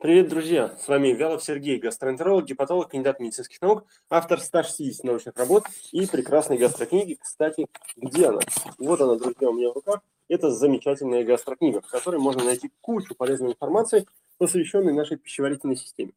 Привет, 0.00 0.28
друзья! 0.28 0.76
С 0.80 0.86
вами 0.86 1.08
Вялов 1.08 1.42
Сергей, 1.42 1.76
гастроэнтеролог, 1.76 2.44
гепатолог, 2.44 2.88
кандидат 2.88 3.18
медицинских 3.18 3.60
наук, 3.60 3.84
автор 4.08 4.38
160 4.38 5.02
научных 5.02 5.36
работ 5.36 5.64
и 5.90 6.06
прекрасной 6.06 6.56
гастрокниги. 6.56 7.18
Кстати, 7.20 7.66
где 7.96 8.28
она? 8.28 8.38
Вот 8.78 9.00
она, 9.00 9.16
друзья, 9.16 9.50
у 9.50 9.54
меня 9.54 9.70
в 9.70 9.74
руках. 9.74 10.02
Это 10.28 10.52
замечательная 10.52 11.24
гастрокнига, 11.24 11.80
в 11.80 11.88
которой 11.88 12.20
можно 12.20 12.44
найти 12.44 12.70
кучу 12.80 13.16
полезной 13.16 13.50
информации, 13.50 14.06
посвященной 14.36 14.92
нашей 14.92 15.16
пищеварительной 15.16 15.74
системе. 15.74 16.12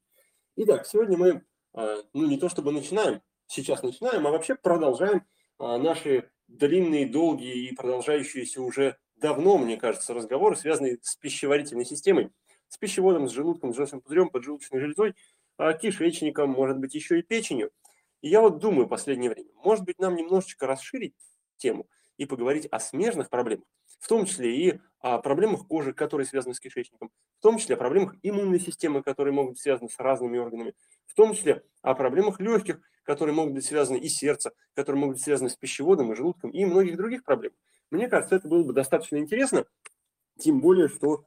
Итак, 0.57 0.85
сегодня 0.85 1.17
мы, 1.17 1.41
а, 1.73 2.03
ну 2.13 2.27
не 2.27 2.38
то 2.38 2.49
чтобы 2.49 2.71
начинаем, 2.71 3.23
сейчас 3.48 3.81
начинаем, 3.81 4.27
а 4.27 4.29
вообще 4.29 4.53
продолжаем 4.53 5.23
а, 5.57 5.79
наши 5.79 6.29
длинные, 6.48 7.07
долгие 7.07 7.67
и 7.67 7.75
продолжающиеся 7.75 8.61
уже 8.61 8.98
давно, 9.16 9.57
мне 9.57 9.77
кажется, 9.77 10.13
разговоры, 10.13 10.55
связанные 10.55 10.99
с 11.02 11.16
пищеварительной 11.16 11.85
системой 11.85 12.29
с 12.71 12.77
пищеводом, 12.77 13.27
с 13.27 13.31
желудком, 13.31 13.73
с 13.73 13.75
желчным 13.75 14.02
пузырем, 14.02 14.30
поджелудочной 14.30 14.80
железой, 14.80 15.13
а 15.57 15.73
кишечником, 15.73 16.49
может 16.49 16.77
быть, 16.77 16.95
еще 16.95 17.20
и 17.20 17.21
печенью. 17.21 17.71
И 18.21 18.30
я 18.30 18.39
вот 18.39 18.59
думаю 18.59 18.85
в 18.85 18.89
последнее 18.89 19.30
время, 19.30 19.49
может 19.55 19.84
быть, 19.84 19.99
нам 19.99 20.16
немножечко 20.16 20.67
расширить 20.67 21.13
тему 21.57 21.88
и 22.16 22.25
поговорить 22.25 22.67
о 22.71 22.80
смежных 22.80 23.30
проблемах, 23.30 23.66
в 23.99 24.07
том 24.07 24.25
числе 24.25 24.55
и 24.55 24.80
о 24.99 25.17
проблемах 25.20 25.67
кожи, 25.67 25.94
которые 25.94 26.25
связаны 26.25 26.53
с 26.53 26.61
кишечником, 26.61 27.11
в 27.39 27.41
том 27.41 27.57
числе 27.57 27.75
о 27.75 27.77
проблемах 27.77 28.16
иммунной 28.23 28.59
системы, 28.59 29.03
которые 29.03 29.33
могут 29.33 29.53
быть 29.53 29.61
связаны 29.61 29.89
с 29.89 29.99
разными 29.99 30.38
органами, 30.38 30.73
в 31.08 31.13
том 31.13 31.33
числе 31.33 31.63
о 31.81 31.94
проблемах 31.94 32.39
легких, 32.39 32.80
которые 33.03 33.35
могут 33.35 33.53
быть 33.53 33.66
связаны 33.66 33.97
и 33.97 34.08
сердца, 34.08 34.53
которые 34.75 35.02
могут 35.02 35.17
быть 35.17 35.23
связаны 35.23 35.49
с 35.49 35.58
пищеводом 35.58 36.13
и 36.13 36.16
желудком, 36.16 36.52
и 36.52 36.63
многих 36.63 36.95
других 36.95 37.25
проблем. 37.25 37.52
Мне 37.89 38.08
кажется, 38.08 38.35
это 38.35 38.47
было 38.47 38.63
бы 38.63 38.72
достаточно 38.72 39.17
интересно, 39.17 39.66
тем 40.38 40.61
более, 40.61 40.88
что 40.88 41.25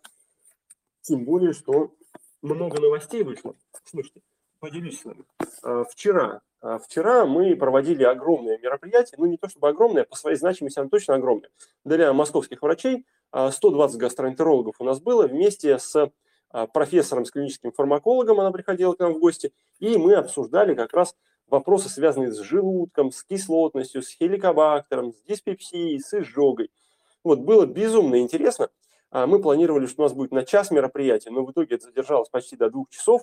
тем 1.05 1.24
более, 1.24 1.52
что 1.52 1.92
много 2.42 2.80
новостей 2.80 3.22
вышло. 3.22 3.55
Слушайте, 3.84 4.20
поделюсь 4.58 5.00
с 5.00 5.05
вами. 5.05 5.24
А, 5.62 5.84
вчера, 5.84 6.41
а, 6.60 6.78
вчера 6.78 7.27
мы 7.27 7.55
проводили 7.56 8.02
огромное 8.02 8.58
мероприятие, 8.58 9.16
ну 9.19 9.27
не 9.27 9.36
то 9.36 9.48
чтобы 9.48 9.69
огромное, 9.69 10.05
по 10.05 10.16
своей 10.16 10.36
значимости 10.36 10.78
оно 10.78 10.88
точно 10.88 11.14
огромное. 11.14 11.50
Для 11.84 12.12
московских 12.12 12.62
врачей 12.62 13.06
120 13.30 13.97
а, 13.97 13.98
гастроэнтерологов 13.98 14.77
у 14.78 14.84
нас 14.84 15.00
было 15.00 15.27
вместе 15.27 15.78
с 15.78 16.10
профессором, 16.72 17.25
с 17.25 17.32
клиническим 17.32 17.72
фармакологом, 17.72 18.38
она 18.38 18.52
приходила 18.52 18.94
к 18.94 19.00
нам 19.00 19.14
в 19.14 19.19
гости, 19.19 19.52
и 19.80 19.97
мы 19.97 20.14
обсуждали 20.14 20.77
как 20.77 20.92
раз 20.92 21.16
вопросы, 21.48 21.88
связанные 21.88 22.30
с 22.30 22.38
желудком, 22.38 23.10
с 23.10 23.25
кислотностью, 23.25 24.02
с 24.02 24.08
хеликобактером, 24.10 25.12
с 25.12 25.20
диспепсией, 25.28 25.98
с 25.98 26.14
изжогой. 26.14 26.70
Вот, 27.25 27.41
было 27.41 27.66
безумно 27.66 28.20
интересно. 28.20 28.69
А, 29.15 29.29
мы 29.29 29.41
планировали, 29.41 29.87
что 29.87 30.03
у 30.03 30.05
нас 30.07 30.12
будет 30.12 30.33
на 30.33 30.45
час 30.45 30.73
мероприятие, 30.73 31.33
но 31.33 31.45
в 31.45 31.53
итоге 31.53 31.77
это 31.77 31.87
задержалось 31.87 32.29
почти 32.29 32.57
до 32.57 32.69
двух 32.69 32.91
часов. 32.91 33.23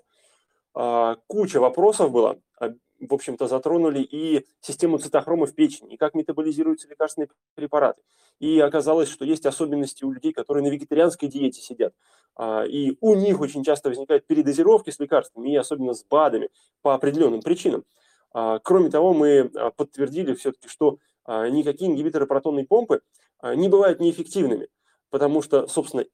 А, 0.74 1.18
куча 1.28 1.60
вопросов 1.60 2.12
было. 2.12 2.40
А, 2.60 2.70
в 3.02 3.14
общем-то, 3.14 3.48
затронули 3.48 4.02
и 4.02 4.48
систему 4.62 5.00
цитохрома 5.00 5.48
в 5.48 5.54
печени, 5.54 5.96
и 5.96 5.98
как 5.98 6.14
метаболизируются 6.14 6.88
лекарственные 6.88 7.28
препараты. 7.56 8.02
И 8.40 8.58
оказалось, 8.60 9.10
что 9.10 9.26
есть 9.26 9.46
особенности 9.46 10.06
у 10.06 10.12
людей, 10.12 10.32
которые 10.32 10.64
на 10.64 10.70
вегетарианской 10.70 11.28
диете 11.28 11.62
сидят. 11.62 11.94
И 12.68 12.98
у 13.02 13.16
них 13.16 13.40
очень 13.42 13.64
часто 13.64 13.90
возникают 13.90 14.26
передозировки 14.26 14.92
с 14.92 15.00
лекарствами, 15.00 15.52
и 15.52 15.56
особенно 15.56 15.94
с 15.94 16.04
БАДами, 16.04 16.50
по 16.82 16.94
определенным 16.94 17.42
причинам. 17.42 17.84
Кроме 18.32 18.90
того, 18.90 19.14
мы 19.14 19.52
подтвердили 19.76 20.34
все-таки, 20.34 20.68
что 20.68 20.98
никакие 21.28 21.92
ингибиторы 21.92 22.26
протонной 22.26 22.66
помпы 22.66 23.02
не 23.44 23.68
бывают 23.68 24.00
неэффективными 24.00 24.70
потому 25.12 25.44
что, 25.44 25.68
собственно, 25.68 26.06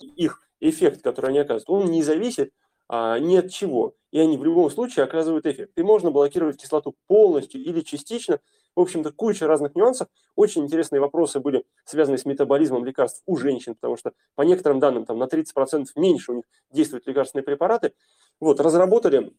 их 0.00 0.40
эффект, 0.60 1.02
который 1.02 1.30
они 1.30 1.40
оказывают, 1.40 1.68
он 1.68 1.90
не 1.90 2.02
зависит 2.02 2.52
а, 2.88 3.18
ни 3.18 3.36
от 3.36 3.50
чего. 3.50 3.94
И 4.10 4.18
они 4.18 4.38
в 4.38 4.44
любом 4.44 4.70
случае 4.70 5.04
оказывают 5.04 5.44
эффект. 5.44 5.72
И 5.76 5.82
можно 5.82 6.10
блокировать 6.10 6.56
кислоту 6.56 6.96
полностью 7.06 7.62
или 7.62 7.82
частично. 7.82 8.40
В 8.74 8.80
общем-то, 8.80 9.12
куча 9.12 9.46
разных 9.46 9.74
нюансов. 9.74 10.08
Очень 10.34 10.64
интересные 10.64 11.00
вопросы 11.00 11.40
были 11.40 11.64
связаны 11.84 12.16
с 12.16 12.24
метаболизмом 12.24 12.84
лекарств 12.84 13.22
у 13.26 13.36
женщин, 13.36 13.74
потому 13.74 13.96
что 13.96 14.12
по 14.34 14.42
некоторым 14.42 14.78
данным 14.78 15.04
там 15.04 15.18
на 15.18 15.24
30% 15.24 15.86
меньше 15.96 16.32
у 16.32 16.36
них 16.36 16.44
действуют 16.70 17.06
лекарственные 17.06 17.44
препараты. 17.44 17.92
Вот, 18.40 18.60
разработали 18.60 19.32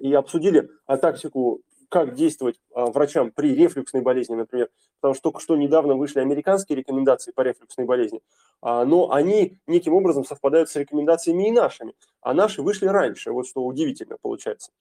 и 0.00 0.14
обсудили 0.14 0.70
а, 0.86 0.96
тактику 0.96 1.60
как 1.88 2.14
действовать 2.14 2.60
а, 2.74 2.86
врачам 2.86 3.30
при 3.30 3.54
рефлюксной 3.54 4.02
болезни, 4.02 4.34
например, 4.34 4.70
потому 5.00 5.14
что 5.14 5.24
только 5.24 5.40
что 5.40 5.56
недавно 5.56 5.94
вышли 5.94 6.20
американские 6.20 6.76
рекомендации 6.76 7.32
по 7.32 7.42
рефлюксной 7.42 7.86
болезни, 7.86 8.20
а, 8.60 8.84
но 8.84 9.12
они 9.12 9.58
неким 9.66 9.94
образом 9.94 10.24
совпадают 10.24 10.70
с 10.70 10.76
рекомендациями 10.76 11.48
и 11.48 11.50
нашими, 11.50 11.94
а 12.20 12.34
наши 12.34 12.62
вышли 12.62 12.86
раньше, 12.86 13.32
вот 13.32 13.46
что 13.46 13.64
удивительно 13.64 14.16
получается. 14.20 14.72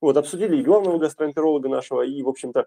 Вот, 0.00 0.16
обсудили 0.16 0.56
и 0.56 0.62
главного 0.62 0.98
гастроэнтеролога 0.98 1.68
нашего, 1.68 2.02
и, 2.02 2.22
в 2.22 2.28
общем-то, 2.28 2.66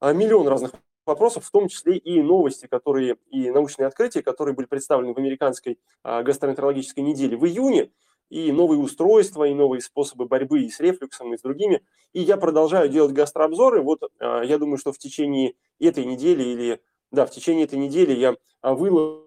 а, 0.00 0.12
миллион 0.12 0.48
разных 0.48 0.72
вопросов, 1.06 1.44
в 1.44 1.50
том 1.50 1.68
числе 1.68 1.96
и 1.96 2.22
новости, 2.22 2.66
которые, 2.66 3.16
и 3.30 3.50
научные 3.50 3.86
открытия, 3.86 4.22
которые 4.22 4.54
были 4.54 4.66
представлены 4.66 5.12
в 5.12 5.18
американской 5.18 5.78
гастроэнтерологической 6.02 7.04
неделе 7.04 7.36
в 7.36 7.44
июне, 7.44 7.90
и 8.30 8.52
новые 8.52 8.80
устройства, 8.80 9.44
и 9.44 9.54
новые 9.54 9.80
способы 9.80 10.26
борьбы 10.26 10.62
и 10.62 10.70
с 10.70 10.80
рефлюксом, 10.80 11.34
и 11.34 11.38
с 11.38 11.42
другими. 11.42 11.82
И 12.12 12.20
я 12.20 12.36
продолжаю 12.36 12.88
делать 12.88 13.12
гастрообзоры. 13.12 13.82
Вот 13.82 14.02
а, 14.20 14.42
я 14.42 14.58
думаю, 14.58 14.78
что 14.78 14.92
в 14.92 14.98
течение 14.98 15.54
этой 15.78 16.04
недели 16.04 16.42
или, 16.42 16.82
да, 17.10 17.26
в 17.26 17.30
течение 17.30 17.64
этой 17.64 17.78
недели 17.78 18.12
я 18.12 18.36
а, 18.60 18.74
выложу 18.74 19.24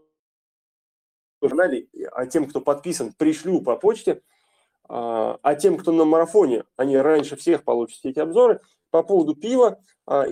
канале, 1.41 1.87
а 2.11 2.25
тем, 2.25 2.47
кто 2.47 2.61
подписан, 2.61 3.13
пришлю 3.13 3.61
по 3.61 3.75
почте, 3.75 4.21
а, 4.89 5.37
а 5.41 5.55
тем, 5.55 5.77
кто 5.77 5.91
на 5.91 6.05
марафоне, 6.05 6.63
они 6.75 6.97
раньше 6.97 7.35
всех 7.35 7.63
получат 7.63 7.99
эти 8.03 8.19
обзоры. 8.19 8.61
По 8.89 9.03
поводу 9.03 9.35
пива 9.35 9.79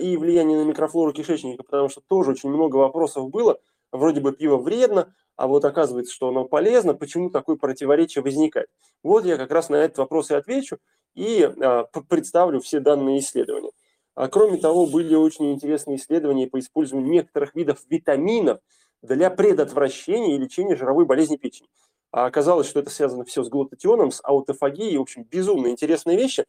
и 0.00 0.16
влияния 0.16 0.56
на 0.56 0.64
микрофлору 0.66 1.12
кишечника, 1.12 1.62
потому 1.62 1.90
что 1.90 2.00
тоже 2.00 2.30
очень 2.30 2.48
много 2.48 2.76
вопросов 2.76 3.28
было. 3.28 3.60
Вроде 3.96 4.20
бы 4.20 4.32
пиво 4.32 4.56
вредно, 4.56 5.14
а 5.36 5.46
вот 5.46 5.64
оказывается, 5.64 6.14
что 6.14 6.28
оно 6.28 6.44
полезно, 6.44 6.94
почему 6.94 7.30
такое 7.30 7.56
противоречие 7.56 8.22
возникает? 8.22 8.68
Вот 9.02 9.24
я 9.24 9.36
как 9.36 9.50
раз 9.50 9.68
на 9.68 9.76
этот 9.76 9.98
вопрос 9.98 10.30
и 10.30 10.34
отвечу 10.34 10.78
и 11.14 11.42
а, 11.42 11.84
представлю 12.08 12.60
все 12.60 12.80
данные 12.80 13.20
исследования. 13.20 13.70
А, 14.14 14.28
кроме 14.28 14.58
того, 14.58 14.86
были 14.86 15.14
очень 15.14 15.52
интересные 15.52 15.98
исследования 15.98 16.46
по 16.46 16.58
использованию 16.58 17.10
некоторых 17.10 17.54
видов 17.54 17.80
витаминов 17.88 18.60
для 19.02 19.30
предотвращения 19.30 20.36
и 20.36 20.38
лечения 20.38 20.74
жировой 20.74 21.04
болезни 21.04 21.36
печени. 21.36 21.68
А 22.12 22.24
оказалось, 22.24 22.66
что 22.66 22.80
это 22.80 22.90
связано 22.90 23.24
все 23.24 23.42
с 23.44 23.48
глутатионом, 23.48 24.10
с 24.10 24.20
аутофагией, 24.24 24.96
в 24.96 25.02
общем, 25.02 25.24
безумно 25.24 25.68
интересные 25.68 26.16
вещи. 26.16 26.46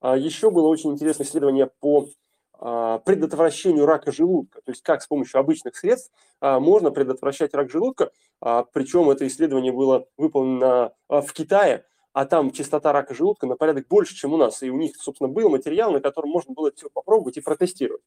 А 0.00 0.16
еще 0.16 0.50
было 0.50 0.68
очень 0.68 0.92
интересное 0.92 1.26
исследование 1.26 1.70
по 1.80 2.08
предотвращению 2.58 3.86
рака 3.86 4.10
желудка, 4.10 4.60
то 4.62 4.72
есть 4.72 4.82
как 4.82 5.00
с 5.00 5.06
помощью 5.06 5.38
обычных 5.38 5.76
средств 5.76 6.10
а, 6.40 6.58
можно 6.58 6.90
предотвращать 6.90 7.54
рак 7.54 7.70
желудка, 7.70 8.10
а, 8.40 8.64
причем 8.64 9.10
это 9.10 9.26
исследование 9.28 9.70
было 9.70 10.06
выполнено 10.16 10.92
в 11.08 11.32
Китае, 11.32 11.84
а 12.12 12.24
там 12.24 12.50
частота 12.50 12.92
рака 12.92 13.14
желудка 13.14 13.46
на 13.46 13.54
порядок 13.54 13.86
больше, 13.86 14.16
чем 14.16 14.32
у 14.32 14.36
нас, 14.36 14.60
и 14.64 14.70
у 14.70 14.76
них, 14.76 14.96
собственно, 14.96 15.28
был 15.28 15.50
материал, 15.50 15.92
на 15.92 16.00
котором 16.00 16.30
можно 16.30 16.52
было 16.52 16.72
все 16.74 16.88
попробовать 16.92 17.36
и 17.36 17.40
протестировать. 17.40 18.02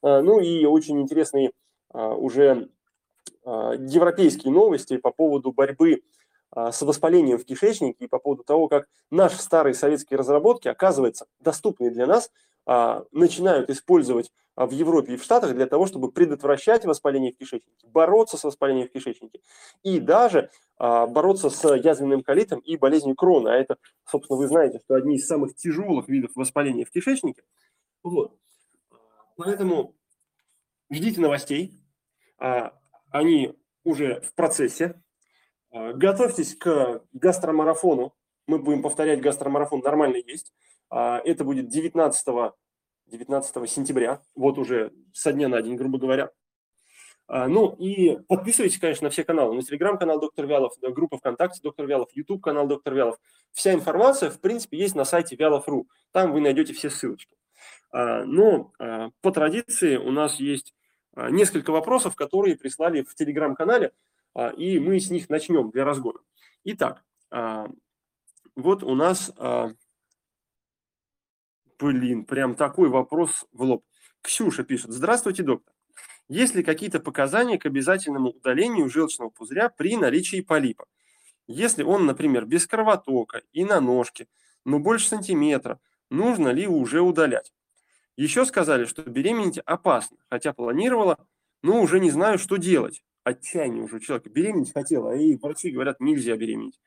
Ну 0.00 0.40
и 0.40 0.64
очень 0.64 1.00
интересные 1.00 1.50
уже 1.92 2.70
европейские 3.52 4.52
новости 4.52 4.96
по 4.96 5.10
поводу 5.10 5.52
борьбы 5.52 6.02
с 6.54 6.80
воспалением 6.80 7.36
в 7.38 7.44
кишечнике 7.44 8.04
и 8.04 8.08
по 8.08 8.18
поводу 8.18 8.44
того, 8.44 8.68
как 8.68 8.86
наши 9.10 9.38
старые 9.38 9.74
советские 9.74 10.18
разработки, 10.18 10.68
оказывается, 10.68 11.26
доступны 11.40 11.90
для 11.90 12.06
нас, 12.06 12.30
а, 12.30 12.53
начинают 12.66 13.68
использовать 13.70 14.32
а, 14.56 14.66
в 14.66 14.70
Европе 14.70 15.14
и 15.14 15.16
в 15.16 15.24
Штатах 15.24 15.54
для 15.54 15.66
того, 15.66 15.86
чтобы 15.86 16.12
предотвращать 16.12 16.84
воспаление 16.84 17.32
в 17.32 17.36
кишечнике, 17.36 17.86
бороться 17.88 18.36
с 18.36 18.44
воспалением 18.44 18.88
в 18.88 18.92
кишечнике 18.92 19.40
и 19.82 19.98
даже 19.98 20.50
а, 20.76 21.06
бороться 21.06 21.50
с 21.50 21.74
язвенным 21.76 22.22
колитом 22.22 22.60
и 22.60 22.76
болезнью 22.76 23.16
крона. 23.16 23.52
А 23.52 23.56
это, 23.56 23.78
собственно, 24.08 24.38
вы 24.38 24.46
знаете, 24.46 24.80
что 24.84 24.94
одни 24.94 25.16
из 25.16 25.26
самых 25.26 25.56
тяжелых 25.56 26.08
видов 26.08 26.30
воспаления 26.36 26.84
в 26.84 26.90
кишечнике. 26.90 27.42
Вот. 28.04 28.38
Поэтому 29.36 29.96
ждите 30.90 31.20
новостей. 31.20 31.80
Они 33.10 33.54
уже 33.82 34.20
в 34.20 34.34
процессе. 34.34 35.02
Готовьтесь 35.72 36.54
к 36.54 37.02
гастромарафону. 37.12 38.14
Мы 38.46 38.58
будем 38.58 38.82
повторять 38.82 39.20
гастромарафон, 39.20 39.80
нормально 39.80 40.16
есть. 40.16 40.52
А, 40.90 41.20
это 41.24 41.44
будет 41.44 41.68
19, 41.68 42.52
19 43.06 43.70
сентября, 43.70 44.22
вот 44.34 44.58
уже 44.58 44.92
со 45.12 45.32
дня 45.32 45.48
на 45.48 45.60
день, 45.62 45.76
грубо 45.76 45.98
говоря. 45.98 46.30
А, 47.26 47.48
ну 47.48 47.74
и 47.78 48.18
подписывайтесь, 48.28 48.78
конечно, 48.78 49.04
на 49.04 49.10
все 49.10 49.24
каналы. 49.24 49.54
На 49.54 49.62
телеграм-канал 49.62 50.20
Доктор 50.20 50.46
Вялов, 50.46 50.74
группа 50.80 51.18
ВКонтакте 51.18 51.60
Доктор 51.62 51.86
Вялов, 51.86 52.10
YouTube 52.12 52.42
канал 52.42 52.66
Доктор 52.66 52.94
Вялов. 52.94 53.18
Вся 53.52 53.72
информация, 53.72 54.30
в 54.30 54.40
принципе, 54.40 54.78
есть 54.78 54.94
на 54.94 55.04
сайте 55.04 55.36
Вялов.ру. 55.36 55.88
Там 56.12 56.32
вы 56.32 56.40
найдете 56.40 56.72
все 56.74 56.90
ссылочки. 56.90 57.36
А, 57.90 58.24
но 58.24 58.72
по 59.20 59.30
традиции 59.30 59.96
у 59.96 60.10
нас 60.10 60.40
есть 60.40 60.74
несколько 61.16 61.70
вопросов, 61.70 62.16
которые 62.16 62.56
прислали 62.56 63.02
в 63.02 63.14
телеграм-канале, 63.14 63.92
и 64.56 64.80
мы 64.80 64.98
с 64.98 65.10
них 65.10 65.28
начнем 65.28 65.70
для 65.70 65.84
разгона. 65.84 66.18
Итак, 66.64 67.04
вот 67.30 68.82
у 68.82 68.94
нас, 68.96 69.32
блин, 71.92 72.24
прям 72.24 72.54
такой 72.54 72.88
вопрос 72.88 73.44
в 73.52 73.62
лоб. 73.62 73.84
Ксюша 74.22 74.64
пишет. 74.64 74.90
Здравствуйте, 74.90 75.42
доктор. 75.42 75.74
Есть 76.28 76.54
ли 76.54 76.62
какие-то 76.62 76.98
показания 76.98 77.58
к 77.58 77.66
обязательному 77.66 78.30
удалению 78.30 78.88
желчного 78.88 79.28
пузыря 79.28 79.68
при 79.68 79.96
наличии 79.96 80.40
полипа? 80.40 80.86
Если 81.46 81.82
он, 81.82 82.06
например, 82.06 82.46
без 82.46 82.66
кровотока 82.66 83.42
и 83.52 83.64
на 83.66 83.80
ножке, 83.80 84.28
но 84.64 84.78
больше 84.78 85.08
сантиметра, 85.08 85.78
нужно 86.08 86.48
ли 86.48 86.66
уже 86.66 87.02
удалять? 87.02 87.52
Еще 88.16 88.46
сказали, 88.46 88.86
что 88.86 89.02
беременеть 89.02 89.58
опасно, 89.58 90.16
хотя 90.30 90.54
планировала, 90.54 91.18
но 91.62 91.82
уже 91.82 92.00
не 92.00 92.10
знаю, 92.10 92.38
что 92.38 92.56
делать. 92.56 93.04
Отчаяние 93.24 93.82
уже 93.82 93.96
у 93.96 94.00
человека. 94.00 94.30
Беременеть 94.30 94.72
хотела, 94.72 95.14
и 95.14 95.36
врачи 95.36 95.70
говорят, 95.70 96.00
нельзя 96.00 96.34
беременеть. 96.36 96.80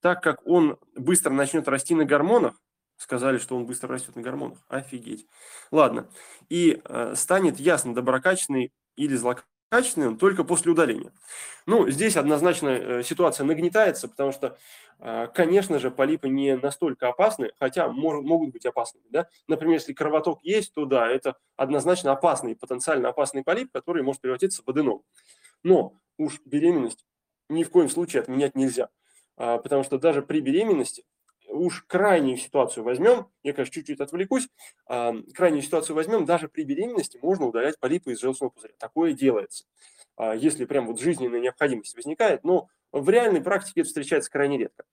Так 0.00 0.22
как 0.24 0.44
он 0.44 0.76
быстро 0.96 1.30
начнет 1.30 1.68
расти 1.68 1.94
на 1.94 2.04
гормонах, 2.04 2.60
сказали, 3.04 3.36
что 3.36 3.54
он 3.54 3.66
быстро 3.66 3.90
растет 3.90 4.16
на 4.16 4.22
гормонах. 4.22 4.58
Офигеть. 4.68 5.26
Ладно. 5.70 6.08
И 6.48 6.80
э, 6.82 7.14
станет 7.14 7.60
ясно, 7.60 7.94
доброкачественный 7.94 8.72
или 8.96 9.14
злокачественный 9.14 10.08
он 10.08 10.16
только 10.16 10.42
после 10.42 10.72
удаления. 10.72 11.12
Ну, 11.66 11.88
здесь 11.90 12.16
однозначно 12.16 12.68
э, 12.68 13.02
ситуация 13.02 13.44
нагнетается, 13.44 14.08
потому 14.08 14.32
что, 14.32 14.56
э, 15.00 15.28
конечно 15.34 15.78
же, 15.78 15.90
полипы 15.90 16.30
не 16.30 16.56
настолько 16.56 17.08
опасны, 17.08 17.52
хотя 17.58 17.88
мож, 17.88 18.24
могут 18.24 18.52
быть 18.52 18.64
опасными. 18.64 19.04
Да? 19.10 19.28
Например, 19.48 19.74
если 19.74 19.92
кровоток 19.92 20.40
есть, 20.42 20.72
то 20.72 20.86
да, 20.86 21.06
это 21.06 21.36
однозначно 21.56 22.12
опасный, 22.12 22.56
потенциально 22.56 23.10
опасный 23.10 23.44
полип, 23.44 23.70
который 23.70 24.02
может 24.02 24.22
превратиться 24.22 24.62
в 24.64 24.70
аденом. 24.70 25.02
Но 25.62 26.00
уж 26.16 26.40
беременность 26.46 27.04
ни 27.50 27.64
в 27.64 27.70
коем 27.70 27.90
случае 27.90 28.22
отменять 28.22 28.54
нельзя, 28.54 28.88
а, 29.36 29.58
потому 29.58 29.84
что 29.84 29.98
даже 29.98 30.22
при 30.22 30.40
беременности 30.40 31.04
уж 31.54 31.84
крайнюю 31.86 32.36
ситуацию 32.36 32.84
возьмем, 32.84 33.28
я, 33.42 33.52
конечно, 33.52 33.72
чуть-чуть 33.74 34.00
отвлекусь, 34.00 34.48
а, 34.86 35.14
крайнюю 35.34 35.62
ситуацию 35.62 35.96
возьмем, 35.96 36.24
даже 36.24 36.48
при 36.48 36.64
беременности 36.64 37.18
можно 37.22 37.46
удалять 37.46 37.78
полипы 37.78 38.12
из 38.12 38.20
желчного 38.20 38.50
пузыря. 38.50 38.74
Такое 38.78 39.12
делается, 39.12 39.64
а, 40.16 40.34
если 40.34 40.64
прям 40.64 40.86
вот 40.86 41.00
жизненная 41.00 41.40
необходимость 41.40 41.94
возникает, 41.94 42.44
но 42.44 42.68
в 42.92 43.08
реальной 43.08 43.40
практике 43.40 43.80
это 43.80 43.88
встречается 43.88 44.30
крайне 44.30 44.58
редко. 44.58 44.84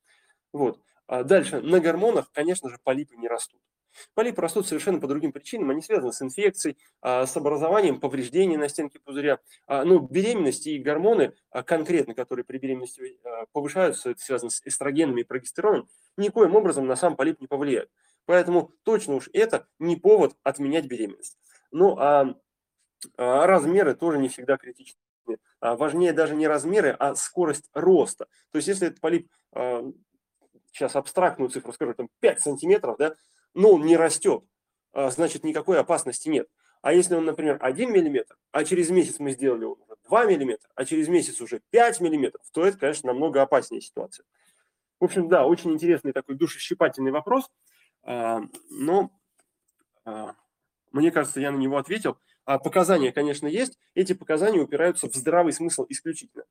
Вот. 0.54 0.80
А 1.08 1.24
дальше, 1.24 1.62
на 1.62 1.80
гормонах, 1.80 2.32
конечно 2.32 2.70
же, 2.70 2.78
полипы 2.84 3.16
не 3.18 3.28
растут. 3.28 3.62
Полипы 4.14 4.42
растут 4.42 4.68
совершенно 4.68 5.00
по 5.00 5.08
другим 5.08 5.32
причинам, 5.32 5.70
они 5.70 5.82
связаны 5.82 6.14
с 6.14 6.22
инфекцией, 6.22 6.78
а, 7.02 7.26
с 7.26 7.36
образованием 7.36 8.00
повреждений 8.00 8.58
на 8.58 8.70
стенке 8.70 9.00
пузыря. 9.00 9.40
А, 9.68 9.84
но 9.84 10.00
беременность 10.00 10.68
и 10.68 10.80
гормоны 10.80 11.34
а, 11.50 11.64
конкретно, 11.64 12.14
которые 12.14 12.46
при 12.46 12.58
беременности 12.58 13.20
повышаются, 13.52 14.12
это 14.12 14.22
связано 14.22 14.50
с 14.50 14.62
эстрогенами 14.66 15.22
и 15.22 15.26
прогестероном, 15.26 15.90
никоим 16.18 16.56
образом 16.56 16.88
на 16.88 16.96
сам 16.96 17.16
полип 17.16 17.42
не 17.42 17.48
повлияют. 17.48 17.90
Поэтому 18.26 18.72
точно 18.84 19.16
уж 19.16 19.30
это 19.34 19.68
не 19.80 19.96
повод 19.96 20.36
отменять 20.44 20.86
беременность. 20.86 21.38
Ну 21.72 21.98
а 21.98 22.36
размеры 23.18 23.96
тоже 23.96 24.20
не 24.20 24.30
всегда 24.30 24.58
критичны. 24.58 25.00
Важнее 25.60 26.14
даже 26.14 26.36
не 26.36 26.48
размеры, 26.48 26.96
а 27.00 27.16
скорость 27.16 27.70
роста. 27.74 28.28
То 28.52 28.58
есть 28.58 28.68
если 28.68 28.88
этот 28.88 29.00
полип, 29.02 29.28
сейчас 29.54 30.96
абстрактную 30.96 31.50
цифру 31.50 31.74
скажу, 31.74 31.94
там 31.94 32.10
5 32.20 32.42
сантиметров, 32.42 32.96
да, 32.98 33.16
но 33.54 33.74
он 33.74 33.86
не 33.86 33.98
растет, 33.98 34.44
а, 34.94 35.10
значит 35.10 35.44
никакой 35.44 35.80
опасности 35.80 36.30
нет. 36.30 36.48
А 36.82 36.94
если 36.94 37.16
он, 37.16 37.26
например, 37.26 37.58
1 37.62 37.92
миллиметр, 37.92 38.38
а 38.52 38.64
через 38.64 38.90
месяц 38.90 39.20
мы 39.20 39.32
сделали 39.32 39.66
уже 39.66 39.82
2 40.08 40.26
миллиметра, 40.26 40.70
а 40.76 40.86
через 40.86 41.08
месяц 41.08 41.40
уже 41.42 41.62
5 41.70 42.02
миллиметров, 42.02 42.46
то 42.52 42.66
это, 42.66 42.78
конечно, 42.78 43.08
намного 43.08 43.42
опаснее 43.42 43.82
ситуация. 43.82 44.26
В 45.00 45.06
общем, 45.06 45.28
да, 45.28 45.46
очень 45.46 45.72
интересный 45.72 46.12
такой 46.12 46.36
душещипательный 46.36 47.12
вопрос, 47.12 47.50
а, 48.04 48.42
но 48.70 49.12
а, 50.06 50.36
мне 50.92 51.12
кажется, 51.12 51.40
я 51.40 51.52
на 51.52 51.58
него 51.58 51.78
ответил. 51.78 52.18
Показания, 52.44 53.12
конечно, 53.12 53.48
есть. 53.48 53.78
Эти 53.94 54.14
показания 54.14 54.60
упираются 54.60 55.08
в 55.08 55.14
здравый 55.14 55.54
смысл 55.54 55.86
исключительно. 55.88 56.44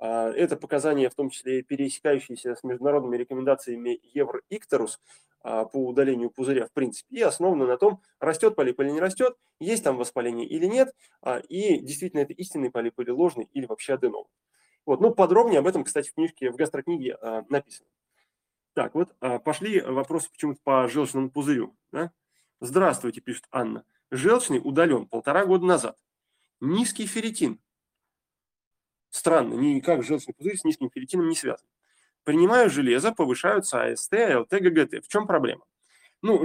Это 0.00 0.56
показания, 0.56 1.10
в 1.10 1.14
том 1.14 1.28
числе 1.28 1.62
пересекающиеся 1.62 2.54
с 2.54 2.64
международными 2.64 3.18
рекомендациями 3.18 4.00
Евроикторус, 4.14 4.98
а, 5.42 5.64
по 5.64 5.86
удалению 5.86 6.30
пузыря 6.30 6.66
в 6.66 6.72
принципе, 6.72 7.16
и 7.16 7.22
основано 7.22 7.66
на 7.66 7.78
том, 7.78 8.02
растет 8.18 8.54
полип 8.54 8.78
или 8.80 8.90
не 8.90 9.00
растет, 9.00 9.38
есть 9.58 9.82
там 9.82 9.96
воспаление 9.96 10.46
или 10.46 10.66
нет, 10.66 10.94
а, 11.22 11.38
и 11.38 11.78
действительно 11.78 12.20
это 12.20 12.34
истинный 12.34 12.70
полип 12.70 13.00
или 13.00 13.10
ложный, 13.10 13.48
или 13.54 13.64
вообще 13.64 13.94
аденом. 13.94 14.26
Вот, 14.84 15.00
ну, 15.00 15.14
подробнее 15.14 15.60
об 15.60 15.66
этом, 15.66 15.84
кстати, 15.84 16.10
в 16.10 16.14
книжке, 16.14 16.50
в 16.50 16.56
гастрокниге 16.56 17.14
а, 17.14 17.46
написано. 17.48 17.88
Так, 18.74 18.94
вот 18.94 19.16
пошли 19.44 19.80
вопросы 19.80 20.30
почему-то 20.30 20.60
по 20.62 20.86
желчному 20.88 21.30
пузырю. 21.30 21.76
Да? 21.90 22.12
Здравствуйте, 22.60 23.20
пишет 23.20 23.46
Анна. 23.50 23.84
Желчный 24.10 24.60
удален 24.62 25.06
полтора 25.06 25.44
года 25.44 25.64
назад. 25.64 25.98
Низкий 26.60 27.06
ферритин. 27.06 27.60
Странно, 29.10 29.54
никак 29.54 30.02
желчный 30.02 30.34
пузырь 30.34 30.56
с 30.56 30.64
низким 30.64 30.90
ферритином 30.90 31.28
не 31.28 31.34
связан. 31.34 31.66
Принимаю 32.24 32.70
железо, 32.70 33.12
повышаются 33.12 33.82
АСТ, 33.82 34.12
ЛТ, 34.12 34.50
ГГТ. 34.50 35.04
В 35.04 35.08
чем 35.08 35.26
проблема? 35.26 35.64
Ну, 36.22 36.44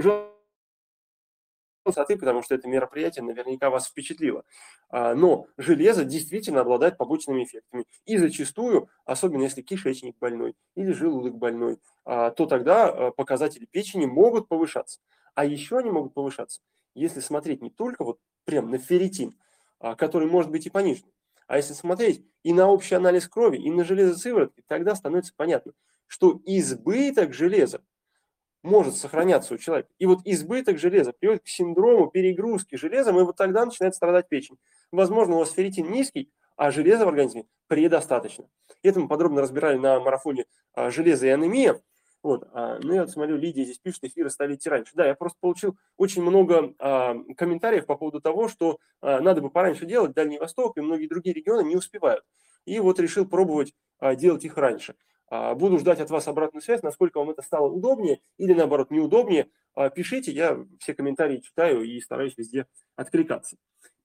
высоты, 1.86 2.18
потому 2.18 2.42
что 2.42 2.54
это 2.54 2.68
мероприятие 2.68 3.24
наверняка 3.24 3.70
вас 3.70 3.86
впечатлило. 3.86 4.44
А, 4.88 5.14
но 5.14 5.46
железо 5.56 6.04
действительно 6.04 6.60
обладает 6.60 6.98
побочными 6.98 7.44
эффектами. 7.44 7.86
И 8.04 8.18
зачастую, 8.18 8.88
особенно 9.04 9.42
если 9.42 9.62
кишечник 9.62 10.18
больной 10.18 10.54
или 10.74 10.92
желудок 10.92 11.36
больной, 11.36 11.78
а, 12.04 12.30
то 12.30 12.46
тогда 12.46 12.88
а, 12.88 13.10
показатели 13.12 13.64
печени 13.64 14.06
могут 14.06 14.48
повышаться. 14.48 15.00
А 15.34 15.44
еще 15.44 15.78
они 15.78 15.90
могут 15.90 16.14
повышаться, 16.14 16.60
если 16.94 17.20
смотреть 17.20 17.62
не 17.62 17.70
только 17.70 18.04
вот 18.04 18.18
прям 18.44 18.70
на 18.70 18.78
ферритин, 18.78 19.36
который 19.98 20.26
может 20.26 20.50
быть 20.50 20.64
и 20.66 20.70
понижен, 20.70 21.04
а 21.46 21.56
если 21.56 21.74
смотреть 21.74 22.24
и 22.42 22.52
на 22.52 22.68
общий 22.68 22.94
анализ 22.94 23.28
крови, 23.28 23.58
и 23.58 23.70
на 23.70 23.84
железосыворотки, 23.84 24.62
тогда 24.66 24.94
становится 24.94 25.32
понятно, 25.36 25.72
что 26.06 26.40
избыток 26.44 27.34
железа 27.34 27.82
может 28.62 28.96
сохраняться 28.96 29.54
у 29.54 29.58
человека. 29.58 29.88
И 29.98 30.06
вот 30.06 30.20
избыток 30.24 30.78
железа 30.78 31.12
приводит 31.12 31.44
к 31.44 31.48
синдрому 31.48 32.08
перегрузки 32.08 32.76
железом, 32.76 33.18
и 33.18 33.22
вот 33.22 33.36
тогда 33.36 33.64
начинает 33.64 33.94
страдать 33.94 34.28
печень. 34.28 34.58
Возможно, 34.90 35.36
у 35.36 35.38
вас 35.38 35.52
ферритин 35.52 35.90
низкий, 35.90 36.30
а 36.56 36.70
железа 36.70 37.04
в 37.04 37.08
организме 37.08 37.46
предостаточно. 37.68 38.48
Это 38.82 39.00
мы 39.00 39.08
подробно 39.08 39.42
разбирали 39.42 39.78
на 39.78 40.00
марафоне 40.00 40.46
а, 40.72 40.90
«Железо 40.90 41.26
и 41.26 41.30
анемия». 41.30 41.80
Вот. 42.26 42.48
А, 42.52 42.80
ну, 42.82 42.92
я 42.92 43.02
вот 43.02 43.10
смотрю, 43.10 43.36
Лидия 43.36 43.62
здесь 43.62 43.78
пишет, 43.78 44.02
эфиры 44.02 44.30
стали 44.30 44.56
идти 44.56 44.68
раньше. 44.68 44.90
Да, 44.96 45.06
я 45.06 45.14
просто 45.14 45.38
получил 45.40 45.78
очень 45.96 46.22
много 46.22 46.74
а, 46.80 47.14
комментариев 47.36 47.86
по 47.86 47.94
поводу 47.94 48.20
того, 48.20 48.48
что 48.48 48.80
а, 49.00 49.20
надо 49.20 49.42
бы 49.42 49.48
пораньше 49.48 49.86
делать, 49.86 50.12
Дальний 50.12 50.40
Восток 50.40 50.76
и 50.76 50.80
многие 50.80 51.06
другие 51.06 51.32
регионы 51.32 51.64
не 51.64 51.76
успевают. 51.76 52.24
И 52.64 52.80
вот 52.80 52.98
решил 52.98 53.26
пробовать 53.26 53.74
а, 54.00 54.16
делать 54.16 54.44
их 54.44 54.56
раньше. 54.56 54.96
А, 55.28 55.54
буду 55.54 55.78
ждать 55.78 56.00
от 56.00 56.10
вас 56.10 56.26
обратную 56.26 56.62
связь, 56.62 56.82
насколько 56.82 57.18
вам 57.18 57.30
это 57.30 57.42
стало 57.42 57.68
удобнее 57.68 58.18
или 58.38 58.54
наоборот 58.54 58.90
неудобнее. 58.90 59.48
А, 59.76 59.88
пишите, 59.88 60.32
я 60.32 60.58
все 60.80 60.94
комментарии 60.94 61.38
читаю 61.38 61.84
и 61.84 62.00
стараюсь 62.00 62.36
везде 62.36 62.66
откликаться. 62.96 63.56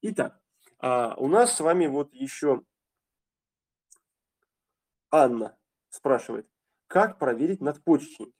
Итак, 0.03 0.39
а, 0.77 1.15
у 1.17 1.27
нас 1.27 1.55
с 1.55 1.59
вами 1.59 1.87
вот 1.87 2.13
еще 2.13 2.61
Анна 5.09 5.57
спрашивает 5.89 6.50
как 6.91 7.17
проверить 7.17 7.61
надпочечники 7.61 8.33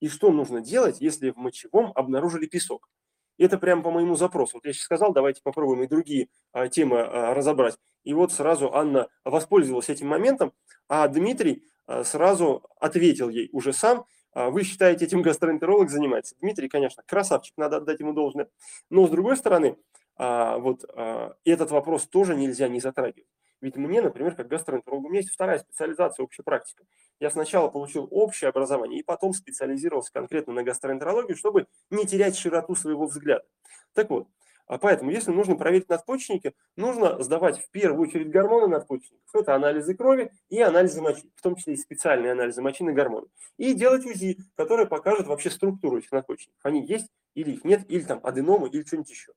и 0.00 0.08
что 0.08 0.32
нужно 0.32 0.60
делать, 0.60 1.00
если 1.00 1.30
в 1.30 1.36
мочевом 1.36 1.92
обнаружили 1.94 2.46
песок. 2.46 2.88
Это 3.38 3.56
прямо 3.56 3.84
по 3.84 3.92
моему 3.92 4.16
запросу. 4.16 4.56
Вот 4.56 4.66
я 4.66 4.72
сейчас 4.72 4.82
сказал, 4.82 5.12
давайте 5.12 5.42
попробуем 5.42 5.84
и 5.84 5.86
другие 5.86 6.28
а, 6.50 6.66
темы 6.66 7.02
а, 7.02 7.34
разобрать. 7.34 7.78
И 8.02 8.12
вот 8.12 8.32
сразу 8.32 8.74
Анна 8.74 9.06
воспользовалась 9.24 9.90
этим 9.90 10.08
моментом, 10.08 10.52
а 10.88 11.06
Дмитрий 11.06 11.62
а, 11.86 12.02
сразу 12.02 12.68
ответил 12.80 13.28
ей 13.28 13.48
уже 13.52 13.72
сам. 13.72 14.06
А, 14.32 14.50
вы 14.50 14.64
считаете, 14.64 15.04
этим 15.04 15.22
гастроэнтеролог 15.22 15.88
занимается? 15.88 16.34
Дмитрий, 16.40 16.68
конечно, 16.68 17.04
красавчик, 17.06 17.56
надо 17.56 17.76
отдать 17.76 18.00
ему 18.00 18.12
должное. 18.12 18.48
Но 18.90 19.06
с 19.06 19.10
другой 19.10 19.36
стороны, 19.36 19.76
а, 20.16 20.58
вот 20.58 20.84
а, 20.96 21.36
этот 21.44 21.70
вопрос 21.70 22.08
тоже 22.08 22.34
нельзя 22.34 22.66
не 22.66 22.80
затрагивать. 22.80 23.28
Ведь 23.64 23.76
мне, 23.76 24.02
например, 24.02 24.34
как 24.34 24.48
гастроэнтерологу, 24.48 25.06
у 25.06 25.10
меня 25.10 25.20
есть 25.20 25.32
вторая 25.32 25.58
специализация, 25.58 26.22
общая 26.22 26.42
практика. 26.42 26.84
Я 27.18 27.30
сначала 27.30 27.68
получил 27.70 28.06
общее 28.10 28.50
образование 28.50 29.00
и 29.00 29.02
потом 29.02 29.32
специализировался 29.32 30.12
конкретно 30.12 30.52
на 30.52 30.62
гастроэнтерологию, 30.62 31.34
чтобы 31.34 31.66
не 31.88 32.04
терять 32.04 32.36
широту 32.36 32.74
своего 32.74 33.06
взгляда. 33.06 33.46
Так 33.94 34.10
вот, 34.10 34.28
а 34.66 34.76
поэтому, 34.76 35.10
если 35.10 35.30
нужно 35.30 35.56
проверить 35.56 35.88
надпочечники, 35.88 36.52
нужно 36.76 37.22
сдавать 37.22 37.58
в 37.58 37.70
первую 37.70 38.06
очередь 38.06 38.28
гормоны 38.28 38.66
надпочечников. 38.66 39.34
Это 39.34 39.54
анализы 39.54 39.94
крови 39.94 40.30
и 40.50 40.60
анализы 40.60 41.00
мочи, 41.00 41.32
в 41.34 41.40
том 41.40 41.56
числе 41.56 41.72
и 41.72 41.78
специальные 41.78 42.32
анализы 42.32 42.60
мочи 42.60 42.84
на 42.84 42.92
гормоны. 42.92 43.28
И 43.56 43.72
делать 43.72 44.04
УЗИ, 44.04 44.36
которое 44.56 44.84
покажет 44.84 45.26
вообще 45.26 45.48
структуру 45.48 45.96
этих 45.96 46.12
надпочечников. 46.12 46.60
Они 46.62 46.84
есть 46.84 47.08
или 47.34 47.52
их 47.52 47.64
нет, 47.64 47.90
или 47.90 48.02
там 48.02 48.20
аденомы, 48.22 48.68
или 48.68 48.82
что-нибудь 48.82 49.08
еще. 49.08 49.32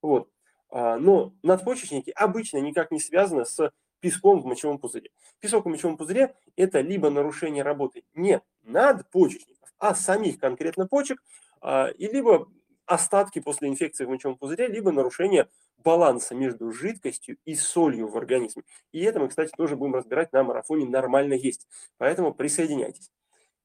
Вот. 0.00 0.28
А, 0.76 0.98
но 0.98 1.32
надпочечники 1.44 2.10
обычно 2.10 2.58
никак 2.58 2.90
не 2.90 2.98
связаны 2.98 3.44
с 3.44 3.72
песком 4.00 4.40
в 4.40 4.44
мочевом 4.44 4.78
пузыре. 4.80 5.10
Песок 5.38 5.66
в 5.66 5.68
мочевом 5.68 5.96
пузыре– 5.96 6.34
это 6.56 6.80
либо 6.80 7.10
нарушение 7.10 7.62
работы 7.62 8.02
не 8.12 8.42
надпочечников, 8.64 9.72
а 9.78 9.94
самих 9.94 10.40
конкретно 10.40 10.88
почек, 10.88 11.22
а, 11.60 11.86
и 11.86 12.08
либо 12.08 12.50
остатки 12.86 13.38
после 13.38 13.68
инфекции 13.68 14.04
в 14.04 14.08
мочевом 14.08 14.36
пузыре, 14.36 14.66
либо 14.66 14.90
нарушение 14.90 15.48
баланса 15.78 16.34
между 16.34 16.72
жидкостью 16.72 17.38
и 17.44 17.54
солью 17.54 18.08
в 18.08 18.16
организме. 18.16 18.64
И 18.90 19.00
это 19.00 19.20
мы, 19.20 19.28
кстати, 19.28 19.52
тоже 19.56 19.76
будем 19.76 19.94
разбирать 19.94 20.32
на 20.32 20.42
марафоне 20.42 20.86
«Нормально 20.86 21.34
есть». 21.34 21.68
Поэтому 21.98 22.34
присоединяйтесь. 22.34 23.12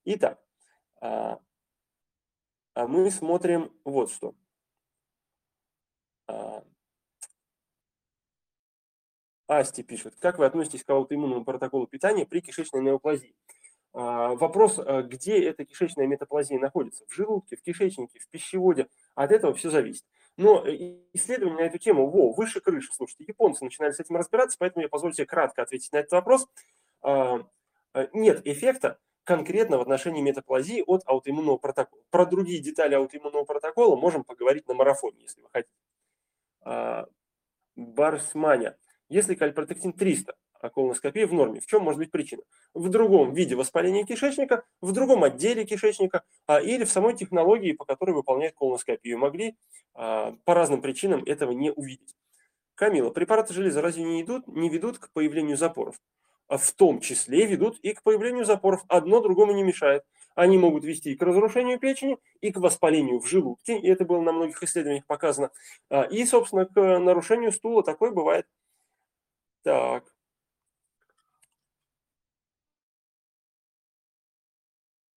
Итак, 0.05 0.39
а, 1.01 1.39
мы 2.75 3.09
смотрим 3.09 3.71
вот 3.83 4.11
что. 4.11 4.35
А, 9.49 9.61
Асти 9.61 9.81
пишет, 9.81 10.13
как 10.19 10.37
вы 10.37 10.45
относитесь 10.45 10.83
к 10.83 10.89
аутоиммунному 10.91 11.43
протоколу 11.43 11.87
питания 11.87 12.23
при 12.23 12.39
кишечной 12.39 12.83
неоплазии? 12.83 13.35
А, 13.93 14.35
вопрос, 14.35 14.77
а, 14.77 15.01
где 15.01 15.43
эта 15.43 15.65
кишечная 15.65 16.05
метаплазия 16.05 16.59
находится? 16.59 17.03
В 17.07 17.13
желудке, 17.15 17.55
в 17.55 17.63
кишечнике, 17.63 18.19
в 18.19 18.29
пищеводе. 18.29 18.89
От 19.15 19.31
этого 19.31 19.55
все 19.55 19.71
зависит. 19.71 20.05
Но 20.37 20.63
э, 20.67 20.99
исследования 21.13 21.55
на 21.55 21.65
эту 21.65 21.79
тему, 21.79 22.11
во, 22.11 22.31
выше 22.31 22.61
крыши, 22.61 22.93
слушайте, 22.93 23.25
японцы 23.27 23.65
начинали 23.65 23.91
с 23.91 23.99
этим 23.99 24.17
разбираться, 24.17 24.55
поэтому 24.59 24.83
я 24.83 24.87
позволю 24.87 25.15
себе 25.15 25.25
кратко 25.25 25.63
ответить 25.63 25.91
на 25.93 25.97
этот 25.97 26.11
вопрос. 26.11 26.47
А, 27.01 27.43
нет 28.13 28.45
эффекта 28.45 28.99
конкретно 29.23 29.79
в 29.79 29.81
отношении 29.81 30.21
метаплазии 30.21 30.83
от 30.85 31.01
аутоиммунного 31.07 31.57
протокола. 31.57 32.03
Про 32.11 32.27
другие 32.27 32.61
детали 32.61 32.93
аутоиммунного 32.93 33.45
протокола 33.45 33.95
можем 33.95 34.23
поговорить 34.23 34.67
на 34.67 34.75
марафоне, 34.75 35.23
если 35.23 35.41
вы 35.41 35.49
хотите. 35.51 37.09
Барсманя. 37.75 38.77
Если 39.09 39.33
кальпротектин 39.33 39.91
300, 39.91 40.35
а 40.61 40.69
колоноскопия 40.69 41.25
в 41.25 41.33
норме, 41.33 41.59
в 41.59 41.65
чем 41.65 41.81
может 41.81 41.97
быть 41.97 42.11
причина? 42.11 42.43
В 42.75 42.89
другом 42.89 43.33
виде 43.33 43.55
воспаления 43.55 44.05
кишечника, 44.05 44.63
в 44.81 44.91
другом 44.91 45.23
отделе 45.23 45.65
кишечника 45.65 46.23
а, 46.45 46.61
или 46.61 46.83
в 46.83 46.91
самой 46.91 47.15
технологии, 47.15 47.71
по 47.71 47.85
которой 47.85 48.11
выполняют 48.11 48.55
колоноскопию. 48.55 49.17
Могли 49.17 49.55
а, 49.95 50.35
по 50.45 50.53
разным 50.53 50.81
причинам 50.81 51.23
этого 51.25 51.51
не 51.51 51.71
увидеть. 51.71 52.15
Камила, 52.75 53.09
препараты 53.09 53.53
железа 53.53 53.81
разве 53.81 54.03
не, 54.03 54.21
идут, 54.21 54.47
не 54.47 54.69
ведут 54.69 54.99
к 54.99 55.11
появлению 55.11 55.57
запоров? 55.57 55.95
А 56.47 56.57
в 56.57 56.71
том 56.71 56.99
числе 56.99 57.45
ведут 57.45 57.79
и 57.79 57.93
к 57.93 58.03
появлению 58.03 58.45
запоров. 58.45 58.83
Одно 58.87 59.21
другому 59.21 59.53
не 59.53 59.63
мешает. 59.63 60.03
Они 60.35 60.57
могут 60.57 60.83
вести 60.83 61.11
и 61.11 61.15
к 61.15 61.21
разрушению 61.23 61.79
печени, 61.79 62.17
и 62.41 62.51
к 62.51 62.57
воспалению 62.57 63.19
в 63.19 63.27
желудке, 63.27 63.77
и 63.77 63.89
это 63.89 64.05
было 64.05 64.21
на 64.21 64.31
многих 64.31 64.61
исследованиях 64.63 65.05
показано, 65.07 65.51
а, 65.89 66.03
и, 66.03 66.23
собственно, 66.25 66.65
к 66.65 66.99
нарушению 66.99 67.51
стула. 67.51 67.83
Такое 67.83 68.11
бывает. 68.11 68.45
Так. 69.63 70.13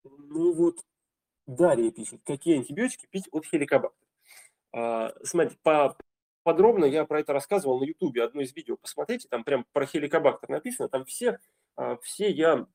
Ну 0.04 0.52
вот, 0.54 0.80
Дарья 1.46 1.90
пишет, 1.90 2.20
какие 2.24 2.58
антибиотики 2.58 3.06
пить 3.10 3.28
от 3.32 3.46
хеликобактера. 3.46 4.08
А, 4.72 5.12
смотрите, 5.24 5.58
по, 5.62 5.96
подробно 6.42 6.84
я 6.86 7.04
про 7.04 7.20
это 7.20 7.32
рассказывал 7.32 7.80
на 7.80 7.84
ютубе, 7.84 8.24
одно 8.24 8.42
из 8.42 8.54
видео, 8.54 8.76
посмотрите, 8.76 9.28
там 9.28 9.44
прям 9.44 9.66
про 9.72 9.86
хеликобактер 9.86 10.48
написано, 10.48 10.88
там 10.88 11.04
все, 11.04 11.38
а, 11.76 11.96
все 11.98 12.30
я 12.30 12.66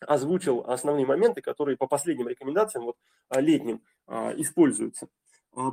озвучил 0.00 0.60
основные 0.66 1.06
моменты, 1.06 1.40
которые 1.40 1.76
по 1.76 1.86
последним 1.86 2.28
рекомендациям, 2.28 2.84
вот 2.84 2.96
а, 3.28 3.40
летним, 3.40 3.82
а, 4.06 4.32
используются. 4.36 5.08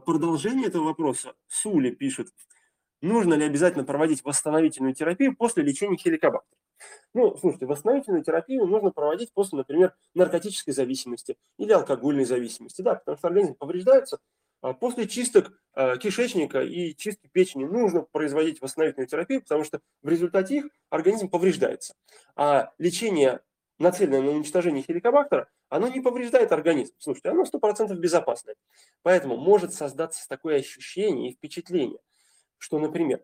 Продолжение 0.06 0.68
этого 0.68 0.86
вопроса 0.86 1.36
Сули 1.48 1.92
пишет, 1.92 2.30
нужно 3.04 3.34
ли 3.34 3.46
обязательно 3.46 3.84
проводить 3.84 4.24
восстановительную 4.24 4.96
терапию 4.96 5.36
после 5.36 5.62
лечения 5.62 5.98
хеликобактера. 5.98 6.58
Ну, 7.14 7.36
слушайте, 7.38 7.66
восстановительную 7.66 8.24
терапию 8.24 8.66
нужно 8.66 8.92
проводить 8.92 9.32
после, 9.34 9.58
например, 9.58 9.94
наркотической 10.16 10.74
зависимости 10.74 11.38
или 11.58 11.72
алкогольной 11.72 12.26
зависимости, 12.26 12.82
да, 12.82 12.96
потому 12.96 13.18
что 13.18 13.28
организм 13.28 13.56
повреждается. 13.56 14.20
А 14.62 14.74
после 14.74 15.08
чисток 15.08 15.52
а, 15.74 15.98
кишечника 15.98 16.62
и 16.62 16.96
чистки 16.96 17.30
печени 17.32 17.66
нужно 17.66 18.06
производить 18.12 18.62
восстановительную 18.62 19.08
терапию, 19.08 19.42
потому 19.42 19.66
что 19.66 19.82
в 20.02 20.08
результате 20.08 20.58
их 20.58 20.70
организм 20.90 21.30
повреждается. 21.30 21.96
А 22.36 22.72
лечение, 22.78 23.42
нацеленное 23.80 24.22
на 24.22 24.32
уничтожение 24.32 24.82
хеликобактера, 24.82 25.50
оно 25.68 25.90
не 25.90 26.00
повреждает 26.00 26.54
организм. 26.54 26.94
Слушайте, 27.00 27.30
оно 27.30 27.44
100% 27.44 27.94
безопасное. 27.96 28.56
Поэтому 29.02 29.36
может 29.36 29.74
создаться 29.74 30.28
такое 30.30 30.60
ощущение 30.60 31.32
и 31.32 31.34
впечатление– 31.34 32.00
что, 32.64 32.80
например, 32.80 33.22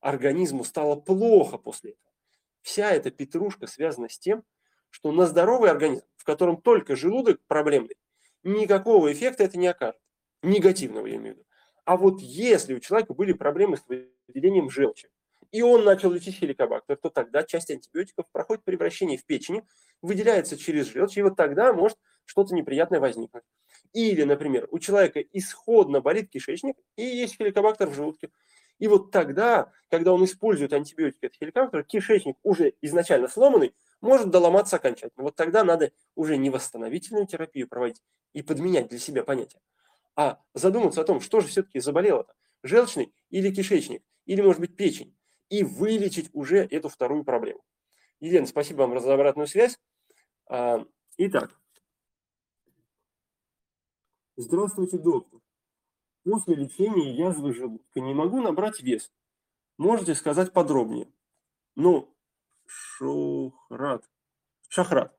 организму 0.00 0.62
стало 0.62 0.94
плохо 0.94 1.56
после 1.56 1.92
этого. 1.92 2.12
Вся 2.60 2.90
эта 2.90 3.10
петрушка 3.10 3.66
связана 3.66 4.10
с 4.10 4.18
тем, 4.18 4.44
что 4.90 5.10
на 5.10 5.24
здоровый 5.24 5.70
организм, 5.70 6.04
в 6.16 6.24
котором 6.24 6.60
только 6.60 6.94
желудок 6.94 7.40
проблемный, 7.46 7.96
никакого 8.42 9.10
эффекта 9.10 9.44
это 9.44 9.56
не 9.56 9.68
окажет. 9.68 9.98
Негативного, 10.42 11.06
я 11.06 11.16
имею 11.16 11.34
в 11.34 11.38
виду. 11.38 11.48
А 11.86 11.96
вот 11.96 12.20
если 12.20 12.74
у 12.74 12.78
человека 12.78 13.14
были 13.14 13.32
проблемы 13.32 13.78
с 13.78 13.84
выделением 14.28 14.68
желчи, 14.68 15.08
и 15.50 15.62
он 15.62 15.84
начал 15.84 16.10
лечить 16.10 16.36
хеликобактер, 16.36 16.96
то 16.96 17.08
тогда 17.08 17.42
часть 17.42 17.70
антибиотиков 17.70 18.26
проходит 18.32 18.64
превращение 18.64 19.16
в 19.16 19.24
печени, 19.24 19.66
выделяется 20.02 20.58
через 20.58 20.92
желчь, 20.92 21.16
и 21.16 21.22
вот 21.22 21.36
тогда 21.36 21.72
может 21.72 21.96
что-то 22.26 22.54
неприятное 22.54 23.00
возникнуть. 23.00 23.44
Или, 23.94 24.24
например, 24.24 24.68
у 24.70 24.78
человека 24.78 25.20
исходно 25.32 26.02
болит 26.02 26.28
кишечник, 26.28 26.76
и 26.96 27.02
есть 27.02 27.38
хеликобактер 27.38 27.88
в 27.88 27.94
желудке. 27.94 28.28
И 28.78 28.88
вот 28.88 29.10
тогда, 29.10 29.72
когда 29.88 30.12
он 30.12 30.24
использует 30.24 30.72
антибиотики 30.72 31.26
от 31.26 31.34
хеликобактера, 31.34 31.82
кишечник 31.82 32.36
уже 32.42 32.74
изначально 32.80 33.28
сломанный, 33.28 33.74
может 34.00 34.30
доломаться 34.30 34.76
окончательно. 34.76 35.24
Вот 35.24 35.36
тогда 35.36 35.64
надо 35.64 35.92
уже 36.14 36.36
не 36.36 36.50
восстановительную 36.50 37.26
терапию 37.26 37.68
проводить 37.68 38.02
и 38.32 38.42
подменять 38.42 38.88
для 38.88 38.98
себя 38.98 39.24
понятие, 39.24 39.60
а 40.16 40.40
задуматься 40.52 41.00
о 41.00 41.04
том, 41.04 41.20
что 41.20 41.40
же 41.40 41.48
все-таки 41.48 41.80
заболело-то, 41.80 42.34
желчный 42.62 43.14
или 43.30 43.54
кишечник, 43.54 44.02
или, 44.26 44.42
может 44.42 44.60
быть, 44.60 44.76
печень, 44.76 45.16
и 45.48 45.62
вылечить 45.62 46.30
уже 46.32 46.58
эту 46.58 46.88
вторую 46.88 47.24
проблему. 47.24 47.64
Елена, 48.20 48.46
спасибо 48.46 48.82
вам 48.82 48.98
за 49.00 49.14
обратную 49.14 49.46
связь. 49.46 49.78
А, 50.46 50.84
итак. 51.16 51.58
Здравствуйте, 54.36 54.98
доктор 54.98 55.43
после 56.24 56.54
лечения 56.54 57.12
язвы 57.12 57.54
желудка 57.54 58.00
не 58.00 58.14
могу 58.14 58.40
набрать 58.40 58.80
вес. 58.80 59.12
Можете 59.78 60.14
сказать 60.14 60.52
подробнее? 60.52 61.08
Ну, 61.76 62.14
Шухрат. 62.66 64.04
Шахрат. 64.68 65.14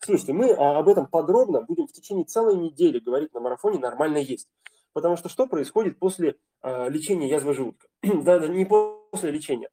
Слушайте, 0.00 0.32
мы 0.32 0.52
об 0.52 0.88
этом 0.88 1.06
подробно 1.06 1.62
будем 1.62 1.86
в 1.86 1.92
течение 1.92 2.24
целой 2.24 2.56
недели 2.56 2.98
говорить 2.98 3.34
на 3.34 3.40
марафоне 3.40 3.78
«Нормально 3.78 4.18
есть». 4.18 4.48
Потому 4.92 5.16
что 5.16 5.28
что 5.28 5.46
происходит 5.46 5.98
после 5.98 6.36
э, 6.62 6.88
лечения 6.88 7.28
язвы 7.28 7.54
желудка? 7.54 7.88
да, 8.02 8.46
не 8.46 8.64
после 8.64 9.30
лечения, 9.30 9.68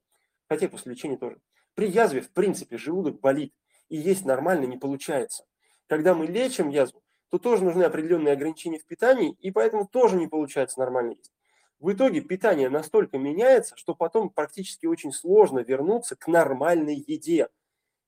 хотя 0.48 0.68
после 0.68 0.94
лечения 0.94 1.18
тоже. 1.18 1.40
При 1.74 1.88
язве, 1.88 2.22
в 2.22 2.32
принципе, 2.32 2.78
желудок 2.78 3.20
болит, 3.20 3.54
и 3.90 3.98
есть 3.98 4.26
нормально 4.26 4.66
не 4.66 4.78
получается. 4.78 5.46
Когда 5.88 6.14
мы 6.16 6.26
лечим 6.26 6.70
язву, 6.70 7.02
то 7.30 7.38
тоже 7.38 7.64
нужны 7.64 7.84
определенные 7.84 8.34
ограничения 8.34 8.80
в 8.80 8.86
питании, 8.86 9.36
и 9.40 9.52
поэтому 9.52 9.88
тоже 9.88 10.16
не 10.16 10.28
получается 10.28 10.80
нормально 10.80 11.12
есть. 11.12 11.34
В 11.80 11.92
итоге 11.92 12.22
питание 12.22 12.70
настолько 12.70 13.18
меняется, 13.18 13.76
что 13.78 13.96
потом 13.96 14.30
практически 14.30 14.86
очень 14.86 15.12
сложно 15.12 15.60
вернуться 15.60 16.16
к 16.16 16.28
нормальной 16.28 16.96
еде. 16.96 17.50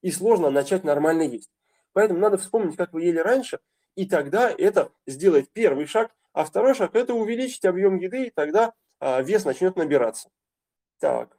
И 0.02 0.12
сложно 0.12 0.50
начать 0.50 0.84
нормально 0.84 1.24
есть. 1.24 1.52
Поэтому 1.94 2.20
надо 2.20 2.38
вспомнить, 2.38 2.78
как 2.78 2.94
вы 2.94 3.04
ели 3.04 3.20
раньше, 3.20 3.60
и 3.96 4.06
тогда 4.06 4.50
это 4.50 4.92
сделает 5.06 5.52
первый 5.52 5.86
шаг, 5.86 6.16
а 6.34 6.46
второй 6.46 6.76
шаг– 6.76 6.92
это 6.96 7.14
увеличить 7.14 7.66
объем 7.66 7.98
еды, 7.98 8.28
и 8.28 8.30
тогда 8.30 8.74
а, 9.00 9.22
вес 9.22 9.44
начнет 9.44 9.76
набираться. 9.76 10.30
Так. 11.00 11.38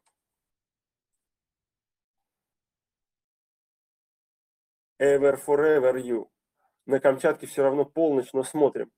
Ever 5.00 5.36
forever 5.36 5.96
you 5.96 6.28
на 6.88 7.00
Камчатке 7.00 7.46
все 7.46 7.62
равно 7.62 7.84
полночь, 7.84 8.32
но 8.32 8.42
смотрим. 8.42 8.90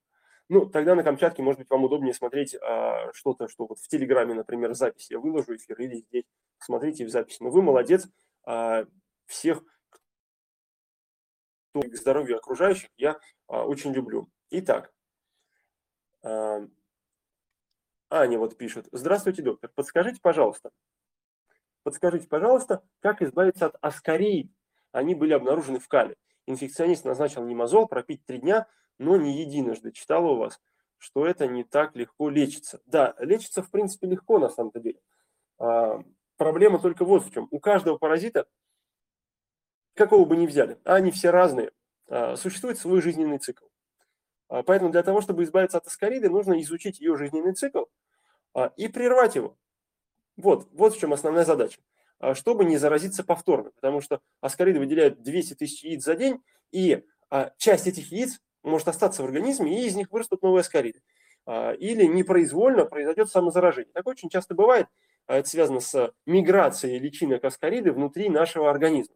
Ну, 0.49 0.67
тогда 0.67 0.95
на 0.95 1.03
Камчатке, 1.03 1.43
может 1.43 1.59
быть, 1.59 1.71
вам 1.71 1.85
удобнее 1.85 2.15
смотреть 2.15 2.55
а, 2.55 3.13
что-то, 3.13 3.49
что 3.49 3.67
вот 3.67 3.81
в 3.81 3.89
Телеграме, 3.89 4.33
например, 4.33 4.75
запись. 4.75 5.11
Я 5.11 5.19
выложу 5.19 5.57
эфир 5.57 5.81
или 5.81 5.97
здесь. 5.97 6.25
Смотрите 6.59 7.05
в 7.05 7.11
записи. 7.11 7.43
Но 7.43 7.51
вы 7.51 7.63
молодец. 7.63 8.09
А, 8.45 8.87
всех, 9.27 9.65
кто 11.71 11.83
к 11.83 11.97
здоровью 11.97 12.37
окружающих, 12.37 12.89
я 12.97 13.19
а, 13.49 13.65
очень 13.65 13.93
люблю. 13.93 14.29
Итак, 14.51 14.93
а, 16.23 16.61
Аня 18.09 18.39
вот 18.39 18.57
пишет. 18.57 18.89
Здравствуйте, 18.93 19.43
доктор. 19.43 19.71
Подскажите, 19.75 20.21
пожалуйста, 20.23 20.71
подскажите, 21.83 22.29
пожалуйста, 22.29 22.85
как 23.01 23.21
избавиться 23.21 23.67
от 23.67 23.77
аскарий? 23.81 24.53
Они 24.93 25.17
были 25.17 25.33
обнаружены 25.33 25.81
в 25.81 25.89
кале 25.89 26.17
инфекционист 26.51 27.05
назначил 27.05 27.45
немазол 27.45 27.87
пропить 27.87 28.25
три 28.27 28.39
дня, 28.39 28.67
но 28.99 29.17
не 29.17 29.41
единожды. 29.41 29.93
Читала 29.93 30.33
у 30.33 30.37
вас, 30.37 30.61
что 30.99 31.27
это 31.27 31.47
не 31.47 31.65
так 31.65 31.97
легко 31.97 32.29
лечится. 32.29 32.81
Да, 32.87 33.15
лечится 33.19 33.63
в 33.63 33.71
принципе 33.71 34.07
легко 34.07 34.39
на 34.39 34.51
самом-то 34.51 34.81
деле. 34.81 35.01
А, 35.59 36.03
проблема 36.37 36.79
только 36.79 37.05
вот 37.05 37.25
в 37.25 37.33
чем. 37.33 37.49
У 37.51 37.59
каждого 37.59 37.97
паразита, 37.97 38.47
какого 39.95 40.25
бы 40.27 40.37
ни 40.37 40.47
взяли, 40.47 40.79
а 40.85 40.97
они 40.97 41.11
все 41.11 41.31
разные, 41.31 41.73
а, 42.09 42.37
существует 42.37 42.79
свой 42.79 43.01
жизненный 43.01 43.39
цикл. 43.39 43.67
А, 44.49 44.63
поэтому 44.63 44.91
для 44.91 45.03
того, 45.03 45.21
чтобы 45.21 45.45
избавиться 45.45 45.79
от 45.79 45.87
аскариды, 45.87 46.29
нужно 46.29 46.61
изучить 46.61 47.01
ее 47.01 47.17
жизненный 47.17 47.55
цикл 47.55 47.85
и 48.77 48.89
прервать 48.89 49.37
его. 49.37 49.57
Вот, 50.37 50.69
вот 50.73 50.95
в 50.95 50.99
чем 50.99 51.13
основная 51.13 51.45
задача. 51.45 51.81
Чтобы 52.35 52.65
не 52.65 52.77
заразиться 52.77 53.25
повторно, 53.25 53.71
потому 53.71 54.01
что 54.01 54.21
аскариды 54.41 54.79
выделяют 54.79 55.23
200 55.23 55.55
тысяч 55.55 55.83
яиц 55.85 56.05
за 56.05 56.15
день, 56.17 56.43
и 56.71 57.03
часть 57.57 57.87
этих 57.87 58.13
яиц 58.13 58.41
может 58.63 58.89
остаться 58.89 59.23
в 59.23 59.25
организме, 59.25 59.81
и 59.81 59.87
из 59.87 59.97
них 59.97 60.11
вырастут 60.11 60.43
новые 60.43 60.61
аскариды. 60.61 61.03
Или 61.79 62.05
непроизвольно 62.05 62.85
произойдет 62.85 63.31
самозаражение. 63.31 63.91
Так 63.95 64.07
очень 64.07 64.29
часто 64.29 64.55
бывает, 64.55 64.87
это 65.27 65.49
связано 65.49 65.81
с 65.81 66.13
миграцией 66.27 66.99
личинок 66.99 67.45
аскариды 67.45 67.93
внутри 67.93 68.29
нашего 68.29 68.69
организма. 68.71 69.15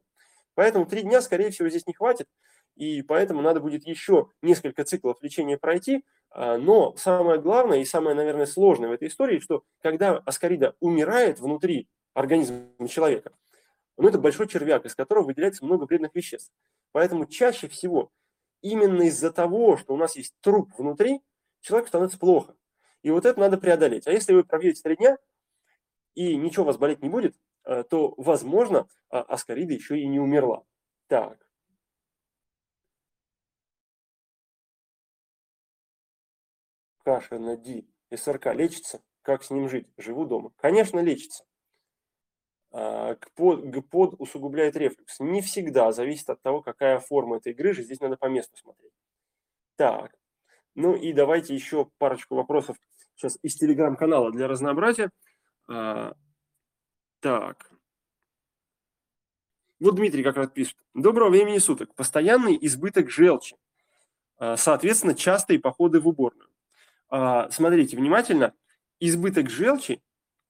Поэтому 0.54 0.86
три 0.86 1.02
дня, 1.02 1.20
скорее 1.20 1.50
всего, 1.50 1.68
здесь 1.68 1.86
не 1.86 1.92
хватит, 1.92 2.28
и 2.76 3.02
поэтому 3.02 3.42
надо 3.42 3.60
будет 3.60 3.86
еще 3.86 4.28
несколько 4.40 4.84
циклов 4.84 5.18
лечения 5.20 5.58
пройти. 5.58 6.04
А, 6.30 6.56
но 6.58 6.94
самое 6.96 7.40
главное 7.40 7.78
и 7.78 7.84
самое, 7.84 8.16
наверное, 8.16 8.46
сложное 8.46 8.88
в 8.88 8.92
этой 8.92 9.08
истории, 9.08 9.40
что 9.40 9.64
когда 9.82 10.18
аскарида 10.18 10.74
умирает 10.80 11.40
внутри 11.40 11.88
организма 12.14 12.88
человека, 12.88 13.32
ну, 13.96 14.08
это 14.08 14.18
большой 14.18 14.48
червяк, 14.48 14.86
из 14.86 14.94
которого 14.94 15.24
выделяется 15.24 15.64
много 15.64 15.84
вредных 15.84 16.14
веществ. 16.14 16.52
Поэтому 16.92 17.26
чаще 17.26 17.68
всего 17.68 18.10
именно 18.60 19.02
из-за 19.02 19.30
того, 19.30 19.76
что 19.76 19.94
у 19.94 19.96
нас 19.96 20.16
есть 20.16 20.34
труп 20.40 20.72
внутри, 20.78 21.20
человеку 21.60 21.88
становится 21.88 22.18
плохо. 22.18 22.56
И 23.02 23.10
вот 23.10 23.26
это 23.26 23.38
надо 23.38 23.58
преодолеть. 23.58 24.06
А 24.06 24.12
если 24.12 24.32
вы 24.32 24.42
пробьете 24.42 24.82
три 24.82 24.96
дня, 24.96 25.18
и 26.14 26.36
ничего 26.36 26.62
у 26.62 26.66
вас 26.66 26.78
болеть 26.78 27.02
не 27.02 27.08
будет, 27.08 27.36
э, 27.64 27.84
то, 27.84 28.14
возможно, 28.16 28.88
а, 29.10 29.20
аскарида 29.20 29.74
еще 29.74 29.98
и 29.98 30.06
не 30.06 30.18
умерла. 30.18 30.64
Так. 31.08 31.46
Каша 37.04 37.38
на 37.38 37.56
Ди. 37.56 37.86
СРК 38.14 38.54
лечится? 38.54 39.02
Как 39.22 39.44
с 39.44 39.50
ним 39.50 39.68
жить? 39.68 39.88
Живу 39.98 40.24
дома. 40.24 40.52
Конечно, 40.56 41.00
лечится. 41.00 41.44
А, 42.76 43.14
ГПОД, 43.14 43.66
ГПОД 43.66 44.14
усугубляет 44.18 44.74
рефлюкс. 44.76 45.20
Не 45.20 45.42
всегда, 45.42 45.92
зависит 45.92 46.28
от 46.28 46.42
того, 46.42 46.60
какая 46.60 46.98
форма 46.98 47.36
этой 47.36 47.52
грыжи. 47.52 47.84
Здесь 47.84 48.00
надо 48.00 48.16
по 48.16 48.26
месту 48.26 48.56
смотреть. 48.56 48.90
Так, 49.76 50.12
ну 50.74 50.96
и 50.96 51.12
давайте 51.12 51.54
еще 51.54 51.88
парочку 51.98 52.34
вопросов 52.34 52.76
сейчас 53.14 53.38
из 53.42 53.54
телеграм-канала 53.54 54.32
для 54.32 54.48
разнообразия. 54.48 55.10
А, 55.68 56.14
так. 57.20 57.70
Вот 59.78 59.94
Дмитрий 59.94 60.24
как 60.24 60.36
раз 60.36 60.50
пишет. 60.50 60.76
Доброго 60.94 61.30
времени 61.30 61.58
суток. 61.58 61.94
Постоянный 61.94 62.58
избыток 62.60 63.08
желчи. 63.08 63.56
А, 64.36 64.56
соответственно, 64.56 65.14
частые 65.14 65.60
походы 65.60 66.00
в 66.00 66.08
уборную. 66.08 66.48
Смотрите 67.52 67.96
внимательно. 67.96 68.52
Избыток 68.98 69.48
желчи 69.48 70.02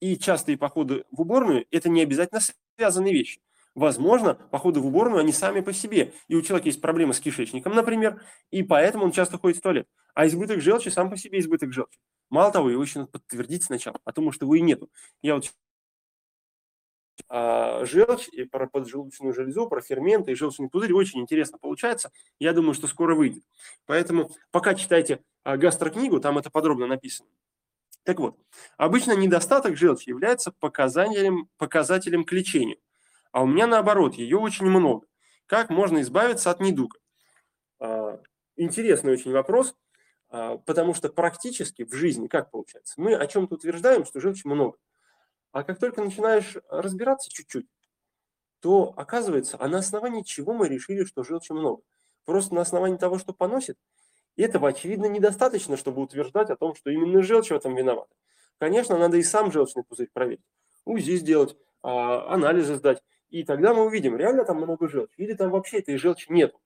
и 0.05 0.19
частые 0.19 0.55
походы 0.55 1.03
в 1.09 1.21
уборную– 1.21 1.65
это 1.71 1.89
не 1.89 2.03
обязательно 2.03 2.39
связанные 2.77 3.11
вещи. 3.11 3.41
Возможно, 3.73 4.35
походы 4.35 4.79
в 4.79 4.85
уборную, 4.85 5.19
они 5.19 5.33
сами 5.33 5.61
по 5.61 5.73
себе. 5.73 6.13
И 6.27 6.35
у 6.35 6.43
человека 6.43 6.69
есть 6.69 6.79
проблемы 6.79 7.13
с 7.13 7.19
кишечником, 7.19 7.73
например, 7.73 8.21
и 8.51 8.61
поэтому 8.61 9.05
он 9.05 9.11
часто 9.11 9.39
ходит 9.39 9.57
в 9.57 9.61
туалет. 9.61 9.87
А 10.13 10.27
избыток 10.27 10.61
желчи 10.61 10.89
сам 10.89 11.09
по 11.09 11.17
себе 11.17 11.39
избыток 11.39 11.73
желчи. 11.73 11.99
Мало 12.29 12.51
того, 12.51 12.69
его 12.69 12.83
еще 12.83 12.99
надо 12.99 13.11
подтвердить 13.11 13.63
сначала, 13.63 13.99
потому 14.03 14.31
что 14.31 14.45
его 14.45 14.53
и 14.53 14.61
нету. 14.61 14.89
Я 15.23 15.35
вот 15.35 15.51
а, 17.27 17.83
желчь 17.85 18.27
и 18.29 18.43
про 18.43 18.67
поджелудочную 18.67 19.33
железу, 19.33 19.67
про 19.67 19.81
ферменты 19.81 20.31
и 20.31 20.35
желчный 20.35 20.69
пузырь 20.69 20.93
очень 20.93 21.19
интересно 21.19 21.57
получается. 21.57 22.11
Я 22.39 22.53
думаю, 22.53 22.75
что 22.75 22.87
скоро 22.87 23.15
выйдет. 23.15 23.43
Поэтому 23.87 24.29
пока 24.51 24.75
читайте 24.75 25.23
а, 25.43 25.57
гастрокнигу, 25.57 26.19
там 26.19 26.37
это 26.37 26.51
подробно 26.51 26.85
написано. 26.85 27.27
Так 28.05 28.19
вот, 28.19 28.37
обычно 28.77 29.13
недостаток 29.13 29.75
желчи 29.77 30.09
является 30.09 30.51
показателем, 30.51 31.49
показателем 31.57 32.23
к 32.23 32.31
лечению. 32.31 32.77
А 33.31 33.41
у 33.41 33.47
меня 33.47 33.65
наоборот, 33.65 34.13
ее 34.13 34.37
очень 34.37 34.67
много. 34.67 35.07
Как 35.47 35.71
можно 35.71 36.01
избавиться 36.01 36.51
от 36.51 36.59
недуга? 36.59 36.99
А, 37.79 38.21
интересный 38.55 39.11
очень 39.11 39.31
вопрос. 39.31 39.75
А, 40.29 40.57
потому 40.59 40.93
что 40.93 41.09
практически 41.09 41.83
в 41.83 41.93
жизни 41.93 42.27
как 42.27 42.51
получается? 42.51 42.93
Мы 42.97 43.15
о 43.15 43.25
чем-то 43.25 43.55
утверждаем, 43.55 44.05
что 44.05 44.19
желчи 44.19 44.47
много. 44.47 44.77
А 45.51 45.63
как 45.63 45.79
только 45.79 46.03
начинаешь 46.03 46.57
разбираться 46.69 47.31
чуть-чуть, 47.31 47.65
то 48.59 48.93
оказывается, 48.97 49.57
а 49.59 49.67
на 49.67 49.79
основании 49.79 50.21
чего 50.21 50.53
мы 50.53 50.69
решили, 50.69 51.05
что 51.05 51.23
желчи 51.23 51.53
много? 51.53 51.81
Просто 52.23 52.53
на 52.53 52.61
основании 52.61 52.97
того, 52.97 53.17
что 53.17 53.33
поносит? 53.33 53.79
И 54.35 54.43
этого, 54.43 54.69
очевидно, 54.69 55.05
недостаточно, 55.05 55.77
чтобы 55.77 56.01
утверждать 56.01 56.49
о 56.49 56.55
том, 56.55 56.75
что 56.75 56.89
именно 56.89 57.21
желчь 57.21 57.49
в 57.49 57.55
этом 57.55 57.75
виновата. 57.75 58.13
Конечно, 58.57 58.97
надо 58.97 59.17
и 59.17 59.23
сам 59.23 59.51
желчный 59.51 59.83
пузырь 59.83 60.09
проверить, 60.13 60.45
УЗИ 60.85 61.17
сделать, 61.17 61.55
а, 61.81 62.33
анализы 62.33 62.75
сдать. 62.75 63.01
И 63.29 63.43
тогда 63.43 63.73
мы 63.73 63.85
увидим, 63.85 64.15
реально 64.17 64.45
там 64.45 64.57
много 64.57 64.87
желчи, 64.87 65.13
или 65.17 65.33
там 65.33 65.51
вообще 65.51 65.79
этой 65.79 65.97
желчи 65.97 66.31
нету. 66.31 66.59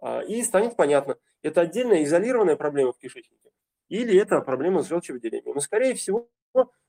А, 0.00 0.20
и 0.20 0.42
станет 0.42 0.76
понятно, 0.76 1.16
это 1.42 1.62
отдельная 1.62 2.04
изолированная 2.04 2.56
проблема 2.56 2.92
в 2.92 2.98
кишечнике 2.98 3.50
или 3.90 4.18
это 4.18 4.40
проблема 4.40 4.82
с 4.82 4.88
желчевыделением. 4.88 5.54
Но, 5.54 5.60
скорее 5.60 5.94
всего, 5.94 6.28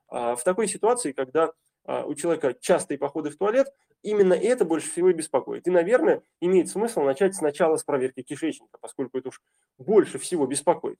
а, 0.07 0.35
в 0.35 0.43
такой 0.43 0.67
ситуации, 0.67 1.11
когда 1.11 1.51
у 1.85 2.13
человека 2.15 2.55
частые 2.59 2.97
походы 2.97 3.29
в 3.29 3.37
туалет, 3.37 3.73
именно 4.01 4.33
это 4.33 4.65
больше 4.65 4.89
всего 4.89 5.09
и 5.09 5.13
беспокоит. 5.13 5.67
И, 5.67 5.71
наверное, 5.71 6.23
имеет 6.39 6.69
смысл 6.69 7.01
начать 7.01 7.35
сначала 7.35 7.77
с 7.77 7.83
проверки 7.83 8.21
кишечника, 8.21 8.77
поскольку 8.79 9.17
это 9.17 9.29
уж 9.29 9.41
больше 9.77 10.19
всего 10.19 10.45
беспокоит. 10.45 10.99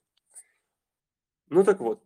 Ну 1.50 1.64
так 1.64 1.80
вот, 1.80 2.04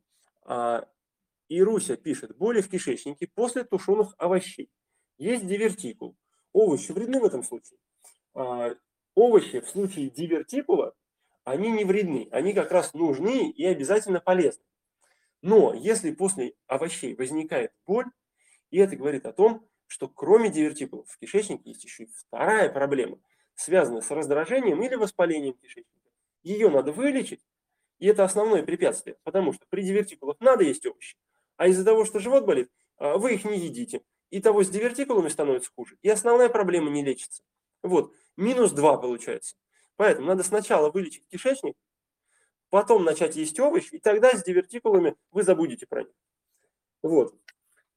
Ируся 1.48 1.96
пишет, 1.96 2.36
боли 2.38 2.62
в 2.62 2.70
кишечнике 2.70 3.28
после 3.34 3.64
тушеных 3.64 4.16
овощей. 4.18 4.70
Есть 5.18 5.48
дивертикул. 5.48 6.18
Овощи 6.52 6.92
вредны 6.92 7.20
в 7.20 7.26
этом 7.26 7.44
случае 7.44 7.78
овощи 9.16 9.62
в 9.62 9.70
случае 9.70 10.10
дивертикула, 10.10 10.94
они 11.44 11.72
не 11.72 11.86
вредны, 11.86 12.28
они 12.32 12.54
как 12.54 12.72
раз 12.72 12.94
нужны 12.94 13.50
и 13.50 13.66
обязательно 13.66 14.20
полезны. 14.20 14.64
Но 15.42 15.74
если 15.74 16.12
после 16.12 16.54
овощей 16.68 17.16
возникает 17.16 17.72
боль, 17.86 18.06
и 18.72 18.78
это 18.80 18.96
говорит 18.96 19.26
о 19.26 19.34
том, 19.34 19.68
что 19.88 20.08
кроме 20.08 20.50
дивертикулов 20.50 21.08
в 21.10 21.18
кишечнике 21.18 21.70
есть 21.70 21.84
еще 21.84 22.04
и 22.04 22.08
вторая 22.08 22.70
проблема, 22.70 23.20
связанная 23.56 24.02
с 24.02 24.12
раздражением 24.12 24.82
или 24.84 24.96
воспалением 24.96 25.54
кишечника. 25.54 25.90
Ее 26.44 26.70
надо 26.70 26.92
вылечить, 26.92 27.46
и 28.00 28.08
это 28.08 28.24
основное 28.24 28.64
препятствие, 28.64 29.18
потому 29.24 29.54
что 29.54 29.66
при 29.70 29.82
дивертикулах 29.84 30.40
надо 30.40 30.64
есть 30.64 30.86
овощи, 30.86 31.18
а 31.58 31.68
из-за 31.68 31.86
того, 31.86 32.06
что 32.06 32.20
живот 32.20 32.46
болит, 32.46 32.70
а, 32.98 33.18
вы 33.18 33.36
их 33.36 33.46
не 33.46 33.60
едите, 33.60 34.02
и 34.30 34.42
того 34.42 34.64
с 34.64 34.70
дивертикулами 34.70 35.30
становится 35.30 35.72
хуже, 35.76 35.98
и 36.02 36.10
основная 36.10 36.50
проблема 36.50 36.90
не 36.90 37.04
лечится. 37.04 37.44
Вот, 37.84 38.14
минус 38.36 38.72
2 38.72 38.98
получается. 38.98 39.56
Поэтому 39.96 40.28
надо 40.28 40.44
сначала 40.44 40.90
вылечить 40.90 41.28
кишечник, 41.28 41.76
потом 42.70 43.06
начать 43.06 43.36
есть 43.36 43.60
овощи, 43.60 43.96
и 43.96 44.00
тогда 44.00 44.36
с 44.36 44.44
дивертикулами 44.44 45.16
вы 45.32 45.44
забудете 45.44 45.88
про 45.88 46.04
них. 46.04 46.14
Вот. 47.02 47.36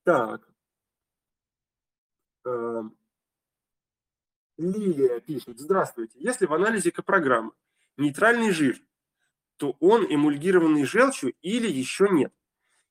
Так. 0.04 0.48
Эм. 2.48 2.96
Лилия 4.56 5.20
пишет. 5.20 5.60
Здравствуйте. 5.60 6.18
Если 6.18 6.46
в 6.46 6.54
анализе 6.54 6.90
копрограммы 6.90 7.52
нейтральный 7.96 8.50
жир, 8.50 8.80
то 9.56 9.76
он 9.80 10.04
эмульгированный 10.04 10.84
желчью 10.84 11.34
или 11.42 11.68
еще 11.70 12.08
нет? 12.10 12.32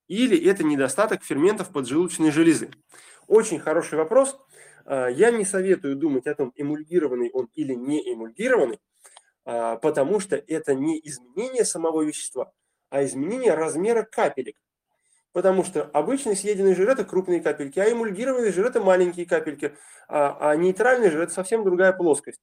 Или 0.07 0.37
это 0.49 0.63
недостаток 0.63 1.23
ферментов 1.23 1.71
поджелудочной 1.71 2.31
железы? 2.31 2.71
Очень 3.27 3.59
хороший 3.59 3.97
вопрос. 3.97 4.39
А, 4.85 5.07
я 5.07 5.31
не 5.31 5.43
советую 5.43 5.97
думать 5.97 6.27
о 6.27 6.35
том, 6.35 6.53
эмульгированный 6.55 7.29
он 7.31 7.49
или 7.53 7.73
не 7.73 8.13
эмульгированный, 8.13 8.79
а, 9.43 9.75
потому 9.77 10.19
что 10.19 10.35
это 10.37 10.75
не 10.75 10.99
изменение 11.03 11.65
самого 11.65 12.03
вещества, 12.03 12.53
а 12.89 13.03
изменение 13.03 13.53
размера 13.53 14.03
капелек. 14.03 14.55
Потому 15.37 15.63
что 15.63 15.83
обычный 15.93 16.35
съеденный 16.35 16.73
жир– 16.73 16.89
это 16.89 17.05
крупные 17.05 17.41
капельки, 17.41 17.77
а 17.77 17.87
эмульгированный 17.87 18.51
жир– 18.51 18.65
это 18.69 18.81
маленькие 18.81 19.27
капельки, 19.27 19.77
а, 20.07 20.35
а 20.49 20.55
нейтральный 20.55 21.11
жир– 21.11 21.21
это 21.21 21.31
совсем 21.31 21.63
другая 21.63 21.93
плоскость. 21.93 22.41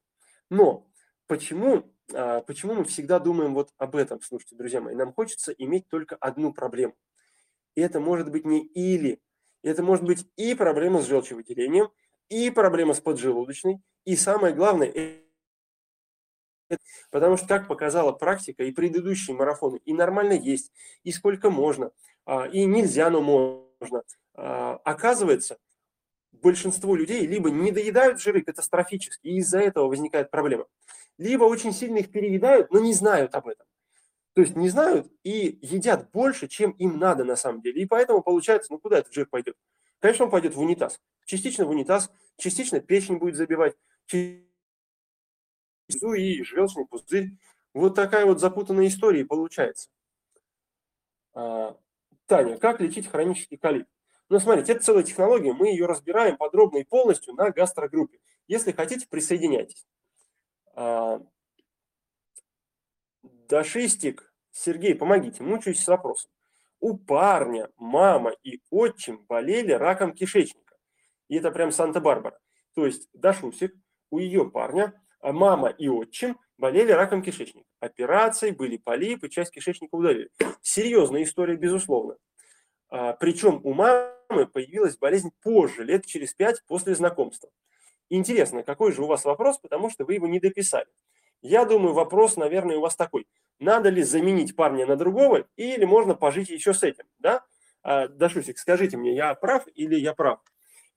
Но 0.49 0.87
почему, 1.27 1.93
почему 2.07 2.75
мы 2.75 2.85
всегда 2.85 3.19
думаем 3.19 3.53
вот 3.53 3.71
об 3.79 3.97
этом? 3.97 4.21
Слушайте, 4.23 4.55
друзья 4.55 4.81
мои, 4.81 4.95
нам 4.95 5.13
хочется 5.13 5.51
иметь 5.51 5.89
только 5.89 6.15
одну 6.15 6.53
проблему. 6.53 6.95
И 7.75 7.81
это 7.81 7.99
может 7.99 8.31
быть 8.31 8.45
не 8.45 8.65
или, 8.65 9.19
это 9.65 9.83
может 9.83 10.05
быть 10.05 10.25
и 10.37 10.55
проблема 10.55 11.03
с 11.03 11.09
желчевыделением– 11.09 11.89
и 12.29 12.49
проблема 12.51 12.95
с 12.95 13.01
поджелудочной, 13.01 13.81
и 14.05 14.15
самое 14.15 14.55
главное, 14.55 14.89
потому 17.11 17.37
что, 17.37 17.47
как 17.47 17.69
показала 17.69 18.13
практика, 18.13 18.65
и 18.65 18.73
предыдущие 18.73 19.37
марафоны, 19.37 19.81
и 19.85 19.93
нормально 19.93 20.33
есть, 20.33 20.73
и 21.03 21.13
сколько 21.13 21.51
можно, 21.51 21.93
а, 22.27 22.47
и 22.47 22.65
нельзя, 22.65 23.11
но 23.11 23.21
можно. 23.21 24.03
А, 24.35 24.81
оказывается, 24.85 25.59
большинство 26.33 26.95
людей 26.95 27.27
либо 27.27 27.51
не 27.51 27.73
доедают 27.73 28.21
жиры 28.21 28.43
катастрофически, 28.43 29.27
и 29.27 29.37
из-за 29.39 29.61
этого 29.61 29.89
возникает 29.89 30.31
проблема, 30.31 30.67
либо 31.19 31.45
очень 31.45 31.73
сильно 31.73 31.99
их 31.99 32.11
переедают, 32.11 32.71
но 32.71 32.81
не 32.81 32.93
знают 32.93 33.35
об 33.35 33.49
этом. 33.49 33.67
То 34.35 34.41
есть 34.41 34.57
не 34.57 34.69
знают 34.69 35.11
и 35.23 35.59
едят 35.63 36.11
больше, 36.11 36.49
чем 36.49 36.73
им 36.73 36.99
надо 36.99 37.25
на 37.25 37.37
самом 37.37 37.63
деле. 37.63 37.81
И 37.81 37.87
поэтому 37.87 38.21
получается, 38.21 38.73
ну 38.73 38.79
куда 38.79 38.99
этот 38.99 39.15
жир 39.15 39.27
пойдет? 39.27 39.57
Конечно, 40.01 40.25
он 40.25 40.31
пойдет 40.31 40.55
в 40.55 40.61
унитаз. 40.61 41.01
Частично 41.25 41.65
в 41.65 41.71
унитаз, 41.71 42.11
частично 42.37 42.81
печень 42.81 43.19
будет 43.19 43.37
забивать, 43.37 43.77
и 45.89 46.43
желчный 46.43 46.87
пузырь. 46.87 47.31
Вот 47.73 47.95
такая 47.95 48.25
вот 48.25 48.41
запутанная 48.41 48.87
история 48.87 49.25
получается. 49.25 49.91
А, 51.35 51.77
Таня, 52.27 52.57
как 52.59 52.81
лечить 52.81 53.09
хронический 53.09 53.57
колит? 53.57 53.87
Ну, 54.29 54.41
смотрите, 54.41 54.73
это 54.73 54.85
целая 54.85 55.03
технология, 55.03 55.53
мы 55.53 55.69
ее 55.69 55.87
разбираем 55.87 56.37
подробно 56.37 56.79
и 56.79 56.85
полностью 56.85 57.35
на 57.35 57.51
гастрогруппе. 57.51 58.19
Если 58.47 58.73
хотите, 58.73 59.07
присоединяйтесь. 59.09 59.87
А, 60.75 61.21
Дашистик, 63.23 64.33
Сергей, 64.51 64.95
помогите, 64.95 65.43
мучаюсь 65.43 65.83
с 65.83 65.89
вопросом. 65.89 66.31
У 66.81 66.97
парня 66.97 67.71
мама 67.77 68.33
и 68.43 68.63
отчим 68.71 69.25
болели 69.27 69.73
раком 69.73 70.13
кишечника. 70.13 70.77
И 71.29 71.37
это 71.37 71.51
прям 71.51 71.73
Санта-Барбара. 71.73 72.39
То 72.75 72.87
есть 72.87 73.09
Дашусик, 73.13 73.75
у 74.11 74.19
ее 74.19 74.51
парня 74.51 75.01
мама 75.33 75.69
и 75.69 75.89
отчим 75.89 76.39
болели 76.59 76.93
раком 76.93 77.23
кишечника. 77.23 77.67
Операции, 77.81 78.51
были 78.51 78.77
полипы, 78.77 79.29
часть 79.29 79.53
кишечника 79.53 79.95
удалили. 79.95 80.31
Серьезная 80.63 81.23
история, 81.23 81.57
безусловно. 81.57 82.17
А, 82.89 83.15
причем 83.15 83.61
у 83.65 83.73
мамы 83.73 84.47
появилась 84.53 84.97
болезнь 84.97 85.31
позже, 85.43 85.85
лет 85.85 86.07
через 86.07 86.35
пять 86.35 86.63
после 86.67 86.95
знакомства. 86.95 87.51
Интересно, 88.11 88.63
какой 88.63 88.93
же 88.93 89.03
у 89.03 89.07
вас 89.07 89.25
вопрос, 89.25 89.59
потому 89.59 89.91
что 89.91 90.05
вы 90.05 90.15
его 90.15 90.27
не 90.27 90.41
дописали. 90.41 90.89
Я 91.43 91.65
думаю, 91.65 91.95
вопрос, 91.95 92.37
наверное, 92.37 92.77
у 92.77 92.81
вас 92.81 92.97
такой. 92.97 93.27
Надо 93.59 93.89
ли 93.89 94.03
заменить 94.03 94.57
парня 94.57 94.87
на 94.87 94.97
другого, 94.97 95.47
или 95.57 95.85
можно 95.85 96.15
пожить 96.15 96.51
еще 96.51 96.73
с 96.73 96.83
этим, 96.83 97.05
да? 97.19 97.45
А, 97.83 98.09
Дашусик, 98.09 98.59
скажите 98.59 98.97
мне, 98.97 99.15
я 99.15 99.35
прав 99.35 99.67
или 99.75 99.97
я 99.97 100.15
прав? 100.15 100.41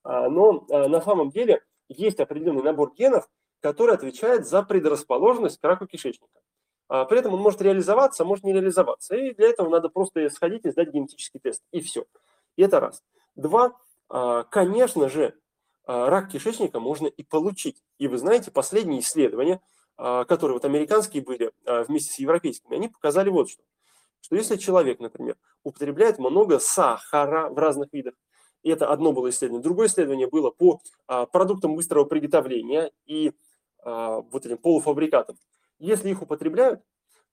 А, 0.03 0.29
но 0.29 0.65
на 0.69 1.01
самом 1.01 1.31
деле 1.31 1.61
есть 1.89 2.19
определенный 2.19 2.63
набор 2.63 2.93
генов, 2.93 3.29
который 3.61 3.95
отвечает 3.95 4.47
за 4.47 4.63
предрасположенность 4.63 5.59
к 5.59 5.63
раку 5.63 5.87
кишечника. 5.87 6.39
При 6.87 7.19
этом 7.19 7.33
он 7.33 7.41
может 7.41 7.61
реализоваться, 7.61 8.23
может 8.23 8.45
не 8.45 8.53
реализоваться. 8.53 9.15
И 9.15 9.33
для 9.33 9.49
этого 9.49 9.69
надо 9.69 9.89
просто 9.89 10.29
сходить 10.29 10.65
и 10.65 10.71
сдать 10.71 10.93
генетический 10.93 11.39
тест. 11.39 11.61
И 11.71 11.81
все. 11.81 12.05
И 12.55 12.63
это 12.63 12.79
раз. 12.79 13.03
Два, 13.35 13.73
конечно 14.49 15.09
же, 15.09 15.33
рак 15.85 16.29
кишечника 16.29 16.79
можно 16.79 17.07
и 17.07 17.23
получить. 17.23 17.83
И 17.97 18.07
вы 18.07 18.17
знаете, 18.17 18.51
последние 18.51 19.01
исследования, 19.01 19.61
которые 19.97 20.53
вот 20.53 20.63
американские 20.63 21.23
были 21.23 21.51
вместе 21.65 22.13
с 22.13 22.19
европейскими, 22.19 22.75
они 22.75 22.87
показали 22.87 23.29
вот 23.29 23.49
что. 23.49 23.63
Что 24.21 24.35
если 24.35 24.55
человек, 24.55 24.99
например, 24.99 25.35
употребляет 25.63 26.19
много 26.19 26.59
сахара 26.59 27.49
в 27.49 27.57
разных 27.57 27.91
видах, 27.91 28.13
и 28.63 28.69
это 28.69 28.91
одно 28.91 29.11
было 29.13 29.29
исследование. 29.29 29.63
Другое 29.63 29.87
исследование 29.87 30.27
было 30.27 30.51
по 30.51 30.81
продуктам 31.31 31.75
быстрого 31.75 32.05
приготовления 32.05 32.91
и 33.05 33.33
вот 33.87 34.45
этим 34.45 34.57
полуфабрикатам. 34.57 35.37
Если 35.79 36.09
их 36.09 36.21
употребляют, 36.21 36.81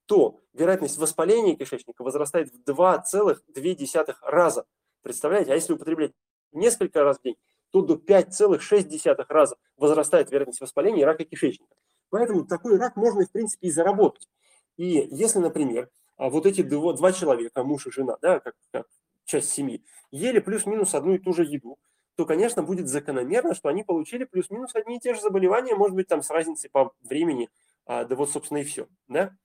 то 0.05 0.39
вероятность 0.53 0.97
воспаления 0.97 1.55
кишечника 1.55 2.03
возрастает 2.03 2.53
в 2.53 2.63
2,2 2.63 4.15
раза. 4.21 4.65
Представляете? 5.01 5.51
А 5.51 5.55
если 5.55 5.73
употреблять 5.73 6.11
несколько 6.51 7.03
раз 7.03 7.17
в 7.17 7.23
день, 7.23 7.35
то 7.71 7.81
до 7.81 7.95
5,6 7.95 9.25
раза 9.27 9.57
возрастает 9.77 10.31
вероятность 10.31 10.61
воспаления 10.61 11.01
и 11.01 11.05
рака 11.05 11.25
кишечника. 11.25 11.75
Поэтому 12.09 12.45
такой 12.45 12.77
рак 12.77 12.95
можно, 12.95 13.25
в 13.25 13.31
принципе, 13.31 13.67
и 13.67 13.71
заработать. 13.71 14.29
И 14.77 15.07
если, 15.11 15.39
например, 15.39 15.89
вот 16.17 16.45
эти 16.45 16.61
два 16.61 17.11
человека, 17.11 17.63
муж 17.63 17.87
и 17.87 17.91
жена, 17.91 18.17
да, 18.21 18.39
как, 18.39 18.55
как 18.71 18.87
часть 19.25 19.49
семьи, 19.49 19.83
ели 20.11 20.39
плюс-минус 20.39 20.95
одну 20.95 21.15
и 21.15 21.17
ту 21.17 21.33
же 21.33 21.43
еду, 21.43 21.77
то, 22.15 22.25
конечно, 22.25 22.63
будет 22.63 22.87
закономерно, 22.87 23.53
что 23.53 23.69
они 23.69 23.83
получили 23.83 24.23
плюс-минус 24.23 24.73
одни 24.75 24.97
и 24.97 24.99
те 24.99 25.13
же 25.13 25.21
заболевания, 25.21 25.75
может 25.75 25.95
быть, 25.95 26.07
там 26.07 26.21
с 26.21 26.29
разницей 26.29 26.69
по 26.69 26.93
времени, 27.01 27.49
а, 27.85 28.05
да 28.05 28.15
вот, 28.15 28.31
собственно, 28.31 28.59
и 28.59 28.63
все. 28.63 28.87
Да? 29.07 29.35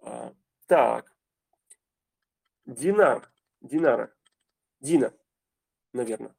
А, 0.00 0.32
так. 0.66 1.14
Динар. 2.66 3.30
Динара. 3.60 4.12
Дина, 4.80 5.12
наверное, 5.92 6.34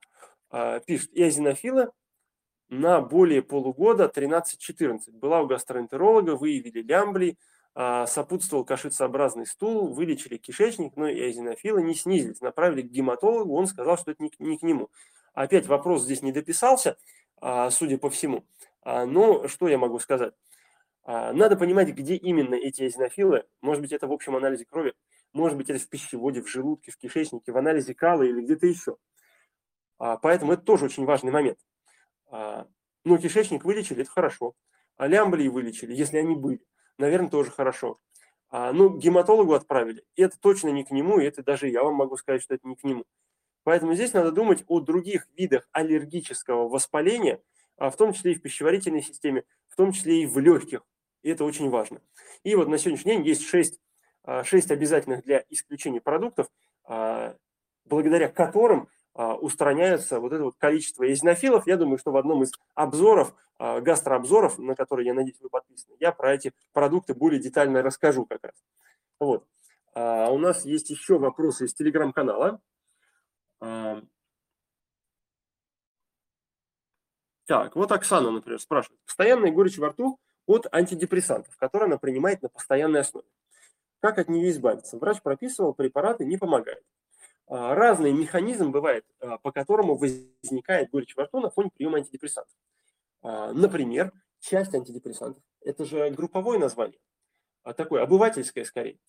а, 0.50 0.80
пишет. 0.80 1.10
Эозинофила 1.14 1.92
на 2.70 3.02
более 3.02 3.42
полугода 3.42 4.10
13-14. 4.10 5.12
Была 5.12 5.42
у 5.42 5.48
гастроэнтеролога, 5.48 6.36
выявили 6.36 6.82
лямблий, 6.82 7.40
сопутствовал 8.08 8.66
кашицеобразный 8.66 9.46
стул, 9.46 9.94
вылечили 9.94 10.38
кишечник, 10.38 10.96
но 10.96 11.12
эозинофилы 11.12 11.84
не 11.84 11.94
снизились. 11.94 12.42
Направили 12.42 12.82
к 12.82 12.90
гематологу, 12.90 13.56
он 13.56 13.68
сказал, 13.68 14.00
что 14.00 14.10
это 14.10 14.24
не, 14.24 14.32
не 14.40 14.58
к 14.58 14.64
нему. 14.64 14.90
Опять 15.34 15.68
вопрос 15.68 16.04
здесь 16.04 16.24
не 16.24 16.32
дописался, 16.32 16.98
а, 17.40 17.70
судя 17.70 18.00
по 18.00 18.10
всему. 18.10 18.48
А, 18.82 19.06
но 19.06 19.48
что 19.48 19.68
я 19.68 19.78
могу 19.78 20.00
сказать? 20.00 20.34
Надо 21.06 21.56
понимать, 21.56 21.90
где 21.90 22.16
именно 22.16 22.56
эти 22.56 22.82
эозинофилы. 22.82 23.46
Может 23.62 23.82
быть, 23.82 23.94
это 23.94 24.08
в 24.08 24.12
общем 24.12 24.36
анализе 24.36 24.66
крови, 24.66 24.94
может 25.32 25.58
быть, 25.58 25.70
это 25.70 25.80
в 25.80 25.88
пищеводе, 25.88 26.42
в 26.42 26.50
желудке, 26.50 26.92
в 26.92 26.98
кишечнике, 26.98 27.52
в 27.52 27.58
анализе 27.58 27.94
кала 27.94 28.24
или 28.24 28.42
где-то 28.42 28.66
еще. 28.66 28.98
Поэтому 29.98 30.52
это 30.52 30.64
тоже 30.64 30.84
очень 30.84 31.06
важный 31.06 31.32
момент. 31.32 31.60
Ну, 32.30 33.18
кишечник 33.20 33.64
вылечили, 33.64 34.02
это 34.02 34.12
хорошо. 34.12 34.54
А 34.98 35.08
лямблии 35.08 35.48
вылечили, 35.48 35.94
если 35.94 36.18
они 36.18 36.36
были 36.36 36.60
наверное, 36.98 37.30
тоже 37.30 37.52
хорошо. 37.52 38.00
А, 38.50 38.72
ну, 38.72 38.96
гематологу 38.98 39.54
отправили, 39.54 40.04
и 40.16 40.22
это 40.22 40.40
точно 40.40 40.70
не 40.70 40.84
к 40.84 40.92
нему, 40.92 41.20
и 41.20 41.26
это 41.26 41.44
даже 41.44 41.68
я 41.68 41.84
вам 41.84 41.96
могу 41.96 42.16
сказать, 42.18 42.42
что 42.42 42.56
это 42.56 42.68
не 42.68 42.76
к 42.76 42.84
нему. 42.84 43.06
Поэтому 43.64 43.94
здесь 43.96 44.14
надо 44.14 44.32
думать 44.32 44.64
о 44.68 44.80
других 44.80 45.28
видах 45.36 45.68
аллергического 45.74 46.70
воспаления, 46.70 47.42
а 47.76 47.90
в 47.90 47.98
том 47.98 48.14
числе 48.14 48.32
и 48.32 48.36
в 48.36 48.42
пищеварительной 48.42 49.02
системе, 49.02 49.44
в 49.68 49.76
том 49.76 49.92
числе 49.92 50.24
и 50.24 50.26
в 50.26 50.40
легких. 50.40 50.84
И 51.24 51.30
это 51.30 51.44
очень 51.44 51.70
важно. 51.70 52.02
И 52.44 52.56
вот 52.56 52.70
на 52.70 52.78
сегодняшний 52.78 53.14
день 53.14 53.28
есть 53.28 53.46
6, 53.46 53.82
6 54.44 54.72
а, 54.72 54.74
обязательных 54.74 55.24
для 55.26 55.44
исключения 55.50 56.00
продуктов, 56.00 56.48
а, 56.86 57.36
благодаря 57.84 58.30
которым 58.30 58.88
устраняется 59.18 60.20
вот 60.20 60.32
это 60.32 60.44
вот 60.44 60.56
количество 60.58 61.12
эзинофилов. 61.12 61.66
Я 61.66 61.78
думаю, 61.78 61.98
что 61.98 62.12
в 62.12 62.18
одном 62.18 62.44
из 62.44 62.52
обзоров, 62.76 63.34
а, 63.58 63.82
гастрообзоров, 63.82 64.60
на 64.60 64.76
которые, 64.76 65.08
я 65.08 65.14
надеюсь, 65.14 65.42
вы 65.42 65.50
подписаны, 65.50 65.96
я 66.00 66.12
про 66.12 66.34
эти 66.34 66.54
продукты 66.74 67.16
более 67.16 67.42
детально 67.42 67.82
расскажу 67.82 68.26
как 68.26 68.44
раз. 68.44 68.56
Вот. 69.20 69.46
А 69.96 70.30
у 70.30 70.38
нас 70.38 70.66
есть 70.66 70.92
еще 70.92 71.18
вопросы 71.18 71.66
из 71.66 71.74
телеграм-канала. 71.74 72.62
Так, 77.48 77.76
вот 77.76 77.92
Оксана, 77.92 78.30
например, 78.30 78.60
спрашивает. 78.60 79.02
Постоянная 79.06 79.52
горечь 79.52 79.78
во 79.78 79.90
рту 79.90 80.20
от 80.46 80.68
антидепрессантов, 80.72 81.56
которые 81.58 81.88
она 81.88 81.98
принимает 81.98 82.42
на 82.44 82.50
постоянной 82.50 83.00
основе. 83.00 83.28
Как 84.02 84.20
от 84.20 84.28
нее 84.30 84.52
избавиться? 84.52 84.98
Врач 84.98 85.22
прописывал, 85.22 85.74
препараты 85.74 86.26
не 86.26 86.38
помогают. 86.38 86.84
А, 87.48 87.76
разный 87.76 88.12
механизм 88.12 88.72
бывает, 88.72 89.06
а, 89.20 89.38
по 89.38 89.52
которому 89.52 89.96
возникает 89.96 90.90
горечь 90.90 91.16
во 91.16 91.24
рту 91.24 91.40
на 91.40 91.50
фоне 91.50 91.72
приема 91.74 91.98
антидепрессантов. 91.98 92.54
А, 93.22 93.54
например, 93.54 94.12
часть 94.40 94.76
антидепрессантов. 94.76 95.42
Это 95.62 95.86
же 95.86 96.10
групповое 96.12 96.60
название, 96.60 97.00
такое 97.76 98.04
обывательское 98.04 98.64
скорее. 98.66 99.00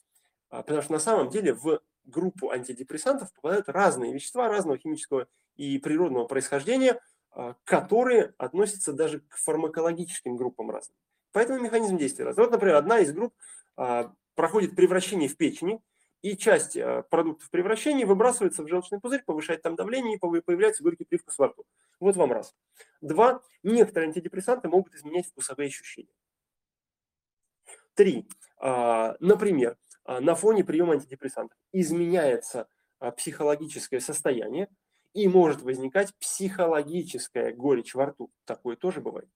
Потому 0.49 0.83
что 0.83 0.93
на 0.93 0.99
самом 0.99 1.29
деле 1.29 1.53
в 1.53 1.81
группу 2.05 2.51
антидепрессантов 2.51 3.33
попадают 3.35 3.69
разные 3.69 4.15
вещества 4.15 4.49
разного 4.49 4.79
химического 4.79 5.29
и 5.57 5.79
природного 5.79 6.27
происхождения, 6.27 6.99
которые 7.65 8.33
относятся 8.39 8.95
даже 8.95 9.21
к 9.21 9.37
фармакологическим 9.37 10.37
группам 10.37 10.71
разным. 10.71 10.97
Поэтому 11.33 11.61
механизм 11.61 11.99
действия 11.99 12.25
разный. 12.25 12.45
Вот, 12.45 12.51
например, 12.51 12.77
одна 12.77 13.01
из 13.01 13.13
групп 13.13 13.35
проходит 14.35 14.75
превращение 14.75 15.29
в 15.29 15.37
печени, 15.37 15.81
и 16.23 16.37
часть 16.37 16.77
э, 16.77 17.05
продуктов 17.11 17.51
превращения 17.51 18.07
выбрасывается 18.07 18.63
в 18.63 18.69
желчный 18.69 19.01
пузырь, 19.01 19.23
повышает 19.25 19.63
там 19.63 19.77
давление 19.77 20.17
и 20.17 20.41
появляется 20.41 20.83
горький 20.83 21.05
привкус 21.05 21.39
во 21.39 21.49
рту. 21.49 21.65
Вот 22.01 22.17
вам 22.17 22.33
раз. 22.33 22.55
Два. 23.01 23.41
Некоторые 23.63 24.09
антидепрессанты 24.09 24.69
могут 24.69 24.95
изменять 24.95 25.27
вкусовые 25.27 25.69
ощущения. 25.69 26.13
Три. 27.95 28.29
А, 28.59 29.17
например, 29.21 29.77
а, 30.05 30.21
на 30.21 30.35
фоне 30.35 30.65
приема 30.65 30.95
антидепрессантов 30.95 31.57
изменяется 31.73 32.69
а, 32.99 33.13
психологическое 33.13 34.01
состояние 34.01 34.69
и 35.15 35.29
может 35.29 35.63
возникать 35.63 36.15
психологическая 36.19 37.53
горечь 37.53 37.95
во 37.95 38.07
рту. 38.07 38.31
Такое 38.45 38.77
тоже 38.77 39.01
бывает. 39.01 39.29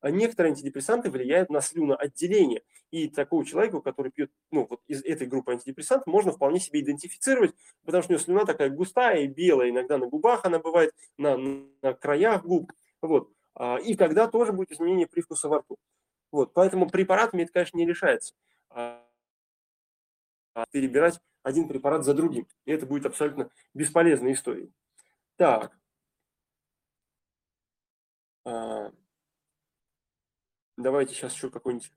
А 0.00 0.10
некоторые 0.10 0.50
антидепрессанты 0.50 1.10
влияют 1.10 1.50
на 1.50 1.60
слюноотделение. 1.60 2.62
И 2.90 3.08
такого 3.08 3.44
человека, 3.44 3.80
который 3.80 4.10
пьет 4.10 4.30
ну, 4.50 4.66
вот 4.68 4.80
из 4.86 5.04
этой 5.04 5.26
группы 5.26 5.52
антидепрессантов, 5.52 6.06
можно 6.06 6.32
вполне 6.32 6.60
себе 6.60 6.80
идентифицировать, 6.80 7.54
потому 7.84 8.02
что 8.02 8.12
у 8.12 8.14
него 8.14 8.24
слюна 8.24 8.44
такая 8.46 8.70
густая 8.70 9.22
и 9.22 9.26
белая, 9.26 9.70
иногда 9.70 9.98
на 9.98 10.06
губах 10.06 10.44
она 10.44 10.58
бывает, 10.58 10.92
на, 11.16 11.36
на 11.36 11.94
краях 11.94 12.44
губ. 12.44 12.72
Вот. 13.02 13.30
А, 13.54 13.76
и 13.78 13.94
когда 13.94 14.28
тоже 14.28 14.52
будет 14.52 14.72
изменение 14.72 15.06
привкуса 15.06 15.48
во 15.48 15.58
рту. 15.58 15.76
Вот. 16.30 16.52
Поэтому 16.54 16.88
препаратами 16.88 17.42
это, 17.42 17.52
конечно, 17.52 17.76
не 17.76 17.86
решается. 17.86 18.34
А, 18.70 19.04
перебирать 20.70 21.20
один 21.42 21.68
препарат 21.68 22.04
за 22.04 22.14
другим. 22.14 22.46
И 22.64 22.72
это 22.72 22.86
будет 22.86 23.06
абсолютно 23.06 23.50
бесполезной 23.74 24.32
историей. 24.32 24.72
Так. 25.36 25.72
Давайте 30.78 31.12
сейчас 31.12 31.34
еще 31.34 31.50
какой-нибудь. 31.50 31.90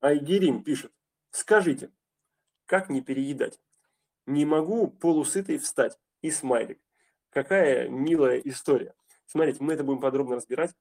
Айгерим 0.00 0.64
пишет. 0.64 0.90
Скажите, 1.30 1.92
как 2.64 2.88
не 2.88 3.02
переедать? 3.02 3.60
Не 4.24 4.46
могу 4.46 4.88
полусытый 4.88 5.58
встать. 5.58 5.98
И 6.22 6.30
смайлик. 6.30 6.80
Какая 7.28 7.88
милая 7.88 8.38
история. 8.38 8.94
Смотрите, 9.26 9.62
мы 9.62 9.74
это 9.74 9.84
будем 9.84 10.00
подробно 10.00 10.36
разбирать 10.36 10.74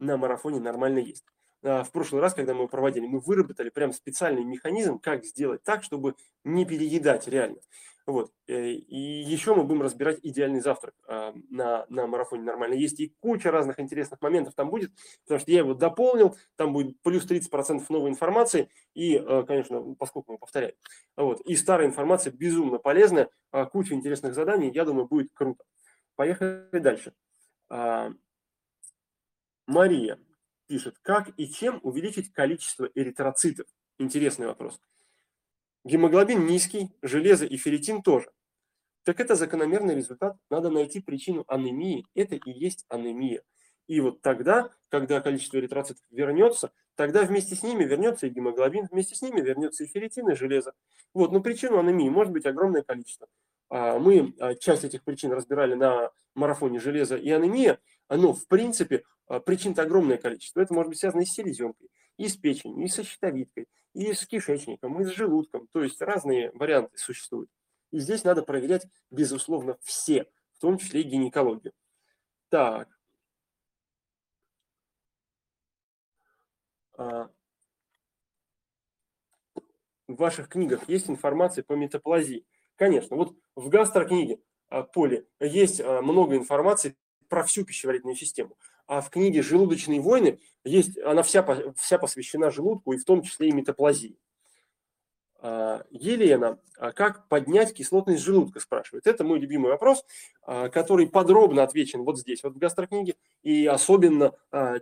на 0.00 0.16
марафоне 0.16 0.58
«Нормально 0.58 0.98
есть». 0.98 1.24
А, 1.64 1.84
в 1.84 1.92
прошлый 1.92 2.20
раз, 2.20 2.34
когда 2.34 2.54
мы 2.54 2.68
проводили, 2.68 3.06
мы 3.06 3.20
выработали 3.20 3.70
прям 3.70 3.92
специальный 3.92 4.44
механизм, 4.44 4.98
как 4.98 5.24
сделать 5.24 5.62
так, 5.62 5.82
чтобы 5.84 6.14
не 6.44 6.64
переедать 6.64 7.28
реально. 7.28 7.58
Вот. 8.04 8.32
Э, 8.48 8.70
и 8.70 8.96
еще 8.98 9.54
мы 9.54 9.62
будем 9.62 9.82
разбирать 9.82 10.18
идеальный 10.22 10.60
завтрак 10.60 10.94
а, 11.06 11.32
на, 11.50 11.86
на 11.88 12.08
марафоне 12.08 12.42
нормально. 12.42 12.74
Есть 12.74 12.98
и 12.98 13.14
куча 13.20 13.52
разных 13.52 13.78
интересных 13.78 14.20
моментов 14.20 14.54
там 14.54 14.70
будет, 14.70 14.90
потому 15.24 15.40
что 15.40 15.50
я 15.52 15.58
его 15.58 15.74
дополнил, 15.74 16.36
там 16.56 16.72
будет 16.72 17.00
плюс 17.02 17.24
30% 17.24 17.84
новой 17.90 18.10
информации, 18.10 18.68
и, 18.94 19.16
э, 19.16 19.44
конечно, 19.46 19.94
поскольку 19.94 20.32
мы 20.32 20.38
повторяем. 20.38 20.74
Вот. 21.16 21.40
И 21.42 21.54
старая 21.54 21.86
информация 21.86 22.32
безумно 22.32 22.78
полезная, 22.78 23.28
а, 23.52 23.66
куча 23.66 23.94
интересных 23.94 24.34
заданий, 24.34 24.72
я 24.74 24.84
думаю, 24.84 25.06
будет 25.06 25.30
круто. 25.32 25.62
Поехали 26.16 26.80
дальше. 26.80 27.12
А, 27.68 28.12
Мария 29.68 30.18
пишет, 30.66 30.96
как 31.02 31.30
и 31.36 31.48
чем 31.48 31.80
увеличить 31.82 32.32
количество 32.32 32.88
эритроцитов? 32.94 33.66
Интересный 33.98 34.46
вопрос. 34.46 34.80
Гемоглобин 35.84 36.46
низкий, 36.46 36.90
железо 37.02 37.44
и 37.44 37.56
ферритин 37.56 38.02
тоже. 38.02 38.30
Так 39.04 39.18
это 39.18 39.34
закономерный 39.34 39.96
результат. 39.96 40.36
Надо 40.48 40.70
найти 40.70 41.00
причину 41.00 41.44
анемии. 41.48 42.06
Это 42.14 42.36
и 42.36 42.50
есть 42.50 42.86
анемия. 42.88 43.42
И 43.88 44.00
вот 44.00 44.22
тогда, 44.22 44.70
когда 44.88 45.20
количество 45.20 45.58
эритроцитов 45.58 46.04
вернется, 46.10 46.72
тогда 46.94 47.24
вместе 47.24 47.56
с 47.56 47.62
ними 47.62 47.84
вернется 47.84 48.26
и 48.26 48.30
гемоглобин, 48.30 48.86
вместе 48.90 49.16
с 49.16 49.22
ними 49.22 49.40
вернется 49.40 49.84
и 49.84 49.88
ферритин, 49.88 50.30
и 50.30 50.36
железо. 50.36 50.72
Вот, 51.14 51.32
но 51.32 51.40
причину 51.40 51.78
анемии 51.78 52.08
может 52.08 52.32
быть 52.32 52.46
огромное 52.46 52.82
количество. 52.82 53.26
А, 53.72 53.98
мы 53.98 54.34
а, 54.38 54.54
часть 54.54 54.84
этих 54.84 55.02
причин 55.02 55.32
разбирали 55.32 55.72
на 55.72 56.10
марафоне 56.34 56.78
железа 56.78 57.16
и 57.16 57.30
анемия, 57.30 57.80
но 58.10 58.34
в 58.34 58.46
принципе 58.46 59.02
а, 59.26 59.40
причин-то 59.40 59.80
огромное 59.80 60.18
количество. 60.18 60.60
Это 60.60 60.74
может 60.74 60.90
быть 60.90 60.98
связано 60.98 61.22
и 61.22 61.24
с 61.24 61.32
селезенкой, 61.32 61.88
и 62.18 62.28
с 62.28 62.36
печенью, 62.36 62.84
и 62.84 62.88
со 62.88 63.02
щитовидкой, 63.02 63.68
и 63.94 64.12
с 64.12 64.26
кишечником, 64.26 65.00
и 65.00 65.06
с 65.06 65.08
желудком. 65.08 65.68
То 65.72 65.82
есть 65.82 66.02
разные 66.02 66.50
варианты 66.52 66.98
существуют. 66.98 67.48
И 67.92 67.98
здесь 67.98 68.24
надо 68.24 68.42
проверять, 68.42 68.86
безусловно, 69.10 69.78
все, 69.80 70.26
в 70.58 70.60
том 70.60 70.76
числе 70.76 71.00
и 71.00 71.04
гинекологию. 71.04 71.72
Так. 72.50 72.88
В 76.98 77.30
ваших 80.08 80.50
книгах 80.50 80.86
есть 80.90 81.08
информация 81.08 81.64
по 81.64 81.72
метаплазии? 81.72 82.44
Конечно. 82.76 83.16
Вот 83.16 83.34
в 83.54 83.68
гастрокниге 83.68 84.40
а, 84.68 84.82
Поле 84.82 85.26
есть 85.40 85.80
а, 85.80 86.02
много 86.02 86.36
информации 86.36 86.96
про 87.28 87.44
всю 87.44 87.64
пищеварительную 87.64 88.16
систему. 88.16 88.56
А 88.86 89.00
в 89.00 89.10
книге 89.10 89.42
«Желудочные 89.42 90.00
войны» 90.00 90.40
есть, 90.64 90.98
она 90.98 91.22
вся, 91.22 91.46
вся 91.76 91.98
посвящена 91.98 92.50
желудку 92.50 92.92
и 92.92 92.98
в 92.98 93.04
том 93.04 93.22
числе 93.22 93.48
и 93.48 93.52
метаплазии. 93.52 94.18
А, 95.38 95.84
Елена, 95.90 96.58
как 96.94 97.28
поднять 97.28 97.74
кислотность 97.74 98.22
желудка, 98.22 98.60
спрашивает. 98.60 99.06
Это 99.06 99.24
мой 99.24 99.38
любимый 99.38 99.70
вопрос, 99.70 100.04
который 100.44 101.06
подробно 101.06 101.62
отвечен 101.62 102.02
вот 102.02 102.18
здесь, 102.18 102.42
вот 102.42 102.54
в 102.54 102.58
гастрокниге, 102.58 103.16
и 103.42 103.66
особенно 103.66 104.32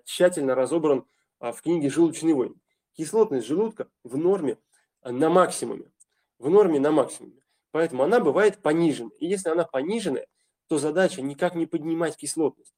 тщательно 0.04 0.54
разобран 0.54 1.04
в 1.40 1.60
книге 1.62 1.90
«Желудочный 1.90 2.32
войн». 2.32 2.60
Кислотность 2.96 3.46
желудка 3.46 3.88
в 4.04 4.16
норме 4.16 4.58
на 5.02 5.28
максимуме. 5.30 5.90
В 6.38 6.48
норме 6.48 6.80
на 6.80 6.90
максимуме. 6.90 7.39
Поэтому 7.72 8.02
она 8.02 8.20
бывает 8.20 8.62
понижена. 8.62 9.10
И 9.18 9.26
если 9.26 9.48
она 9.48 9.64
пониженная, 9.64 10.26
то 10.68 10.78
задача 10.78 11.22
никак 11.22 11.54
не 11.54 11.66
поднимать 11.66 12.16
кислотность. 12.16 12.74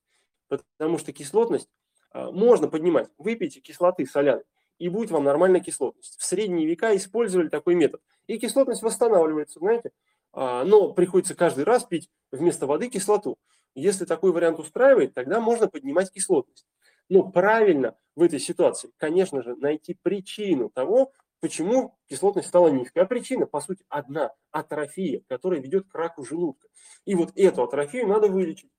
Потому 0.49 0.99
что 0.99 1.13
кислотность 1.13 1.69
можно 2.15 2.69
поднимать. 2.69 3.09
Выпейте 3.19 3.61
кислоты 3.61 4.07
соляной 4.07 4.45
и 4.79 4.89
будет 4.89 5.11
вам 5.11 5.25
нормальная 5.25 5.61
кислотность. 5.61 6.19
В 6.19 6.25
средние 6.25 6.67
века 6.67 6.95
использовали 6.97 7.49
такой 7.49 7.75
метод. 7.75 8.01
И 8.27 8.39
кислотность 8.39 8.83
восстанавливается, 8.83 9.61
знаете. 9.61 9.93
А, 10.33 10.65
но 10.65 10.93
приходится 10.93 11.35
каждый 11.35 11.65
раз 11.65 11.85
пить 11.85 12.11
вместо 12.33 12.67
воды 12.67 12.89
кислоту. 12.89 13.39
Если 13.75 14.05
такой 14.05 14.33
вариант 14.33 14.59
устраивает, 14.59 15.15
тогда 15.15 15.41
можно 15.41 15.69
поднимать 15.69 16.11
кислотность. 16.11 16.67
Но 17.09 17.31
правильно 17.31 17.97
в 18.17 18.23
этой 18.23 18.41
ситуации, 18.41 18.91
конечно 18.97 19.43
же, 19.43 19.55
найти 19.57 19.97
причину 20.03 20.69
того, 20.69 21.13
почему 21.43 21.99
кислотность 22.09 22.47
стала 22.47 22.69
низкой. 22.69 23.01
А 23.01 23.05
причина, 23.05 23.47
по 23.47 23.61
сути, 23.61 23.85
одна– 23.89 24.33
атрофия, 24.53 25.23
которая 25.29 25.61
ведет 25.61 25.89
к 25.89 25.95
раку 25.95 26.25
желудка. 26.25 26.69
И 27.05 27.17
вот 27.17 27.33
эту 27.35 27.65
атрофию 27.65 28.07
надо 28.07 28.29
вылечить. 28.29 28.71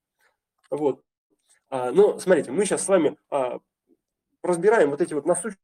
Вот. 0.70 1.04
А, 1.70 1.92
но 1.92 2.18
смотрите, 2.20 2.52
мы 2.52 2.64
сейчас 2.64 2.86
с 2.86 2.88
вами 2.88 3.18
разбираем 4.42 4.92
вот 4.92 5.02
эти 5.02 5.14
вот 5.14 5.26
насущные 5.26 5.60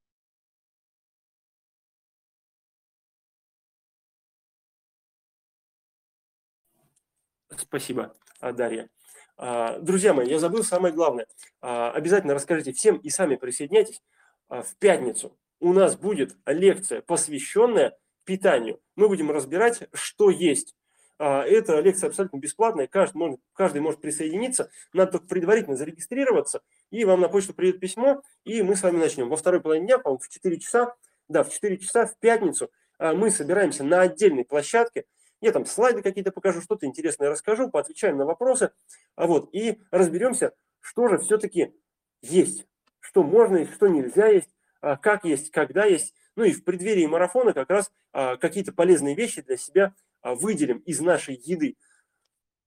Спасибо, 7.57 8.13
а, 8.41 8.51
Дарья. 8.51 8.89
А, 9.37 9.79
друзья 9.79 10.13
мои, 10.13 10.27
я 10.27 10.37
забыл 10.37 10.65
самое 10.65 10.93
главное. 10.93 11.27
А, 11.61 11.91
обязательно 11.91 12.33
расскажите 12.33 12.73
всем 12.73 12.97
и 12.97 13.09
сами 13.09 13.37
присоединяйтесь. 13.37 14.01
В 14.49 14.75
пятницу 14.79 15.37
у 15.59 15.73
нас 15.73 15.95
будет 15.95 16.35
лекция, 16.45 17.01
посвященная 17.01 17.97
питанию. 18.25 18.79
Мы 18.95 19.07
будем 19.07 19.31
разбирать, 19.31 19.87
что 19.93 20.29
есть. 20.29 20.75
Эта 21.17 21.79
лекция 21.81 22.07
абсолютно 22.07 22.37
бесплатная, 22.37 22.87
каждый 22.87 23.17
может, 23.17 23.39
каждый 23.53 23.81
может 23.81 23.99
присоединиться. 23.99 24.69
Надо 24.93 25.13
только 25.13 25.27
предварительно 25.27 25.75
зарегистрироваться, 25.75 26.61
и 26.91 27.03
вам 27.03 27.19
на 27.19 27.27
почту 27.27 27.53
придет 27.53 27.81
письмо, 27.81 28.21
и 28.45 28.61
мы 28.61 28.77
с 28.77 28.83
вами 28.83 28.97
начнем. 28.97 29.27
Во 29.27 29.35
второй 29.35 29.59
половине 29.59 29.87
дня, 29.87 29.99
по-моему, 29.99 30.19
в 30.19 30.29
4 30.29 30.59
часа, 30.59 30.95
да, 31.27 31.43
в 31.43 31.49
4 31.49 31.77
часа 31.77 32.05
в 32.05 32.17
пятницу 32.19 32.71
мы 32.99 33.31
собираемся 33.31 33.83
на 33.83 34.01
отдельной 34.01 34.45
площадке– 34.45 35.05
я 35.41 35.51
там 35.51 35.65
слайды 35.65 36.01
какие-то 36.01 36.31
покажу, 36.31 36.61
что-то 36.61 36.85
интересное 36.85 37.29
расскажу, 37.29 37.69
поотвечаем 37.69 38.17
на 38.17 38.25
вопросы. 38.25 38.71
А 39.15 39.25
вот, 39.27 39.49
и 39.53 39.79
разберемся, 39.91 40.53
что 40.81 41.07
же 41.07 41.17
все-таки 41.19 41.73
есть, 42.21 42.67
что 42.99 43.23
можно 43.23 43.57
и 43.57 43.65
что 43.65 43.87
нельзя 43.87 44.27
есть, 44.27 44.49
а 44.49 44.58
как 44.81 45.25
есть, 45.25 45.51
когда 45.51 45.85
есть. 45.85 46.13
Ну 46.35 46.43
и 46.43 46.51
в 46.51 46.63
преддверии 46.63 47.05
марафона 47.05 47.53
как 47.53 47.69
раз 47.69 47.91
а, 48.11 48.37
какие-то 48.37 48.71
полезные 48.71 49.15
вещи 49.15 49.41
для 49.41 49.57
себя 49.57 49.93
а, 50.21 50.35
выделим 50.35 50.77
из 50.79 50.99
нашей 51.01 51.35
еды. 51.35 51.75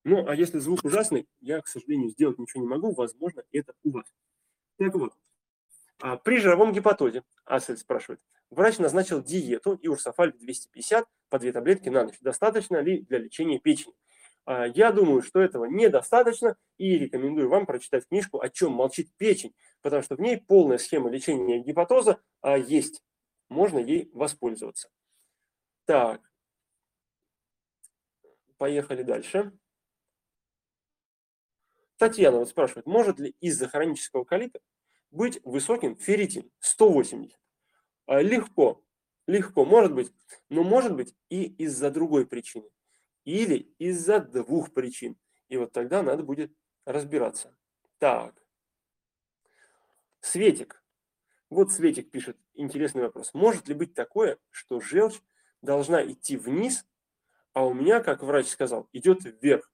Ну, 0.04 0.26
а 0.28 0.34
если 0.34 0.58
звук 0.58 0.84
ужасный, 0.84 1.28
я, 1.40 1.60
к 1.60 1.68
сожалению, 1.68 2.10
сделать 2.10 2.38
ничего 2.38 2.62
не 2.62 2.68
могу. 2.68 2.92
Возможно, 2.92 3.44
это 3.52 3.72
у 3.84 3.92
вас. 3.92 4.04
Так 4.76 4.94
вот, 4.94 5.14
при 6.24 6.38
жировом 6.38 6.72
гепатозе, 6.72 7.22
Асель 7.44 7.76
спрашивает, 7.76 8.20
врач 8.50 8.78
назначил 8.78 9.22
диету 9.22 9.74
и 9.74 9.86
урсофальк 9.86 10.36
250 10.38 11.06
по 11.28 11.38
две 11.38 11.52
таблетки 11.52 11.88
на 11.88 12.04
ночь. 12.04 12.18
Достаточно 12.20 12.78
ли 12.78 13.02
для 13.02 13.18
лечения 13.18 13.60
печени? 13.60 13.94
А, 14.44 14.66
я 14.66 14.90
думаю, 14.92 15.22
что 15.22 15.40
этого 15.40 15.66
недостаточно 15.66 16.56
и 16.76 16.98
рекомендую 16.98 17.48
вам 17.48 17.66
прочитать 17.66 18.06
книжку 18.08 18.40
«О 18.40 18.48
чем 18.48 18.72
молчит 18.72 19.08
печень», 19.16 19.54
потому 19.82 20.02
что 20.02 20.16
в 20.16 20.20
ней 20.20 20.40
полная 20.40 20.78
схема 20.78 21.10
лечения 21.10 21.58
гепатоза 21.58 22.20
а, 22.40 22.56
есть. 22.56 23.02
Можно 23.48 23.78
ей 23.78 24.10
воспользоваться. 24.14 24.88
Так, 25.84 26.22
поехали 28.56 29.02
дальше. 29.02 29.52
Татьяна 31.96 32.38
вот 32.38 32.48
спрашивает, 32.48 32.86
может 32.86 33.18
ли 33.18 33.34
из-за 33.40 33.68
хронического 33.68 34.24
колита 34.24 34.60
быть 35.10 35.40
высоким 35.44 35.96
ферритин 35.96 36.50
180? 36.60 37.38
А, 38.06 38.22
легко. 38.22 38.82
Легко, 39.26 39.64
может 39.64 39.94
быть, 39.94 40.12
но 40.48 40.64
может 40.64 40.96
быть 40.96 41.14
и 41.28 41.44
из-за 41.44 41.90
другой 41.90 42.26
причины. 42.26 42.68
Или 43.24 43.72
из-за 43.78 44.20
двух 44.20 44.72
причин. 44.72 45.16
И 45.48 45.56
вот 45.56 45.72
тогда 45.72 46.02
надо 46.02 46.22
будет 46.24 46.52
разбираться. 46.84 47.56
Так. 47.98 48.41
Светик. 50.22 50.82
Вот 51.50 51.70
Светик 51.70 52.10
пишет 52.10 52.38
интересный 52.54 53.02
вопрос. 53.02 53.34
Может 53.34 53.68
ли 53.68 53.74
быть 53.74 53.92
такое, 53.92 54.38
что 54.50 54.80
желчь 54.80 55.20
должна 55.60 56.02
идти 56.02 56.36
вниз, 56.36 56.86
а 57.52 57.66
у 57.66 57.74
меня, 57.74 58.00
как 58.00 58.22
врач 58.22 58.46
сказал, 58.46 58.88
идет 58.92 59.18
вверх? 59.42 59.70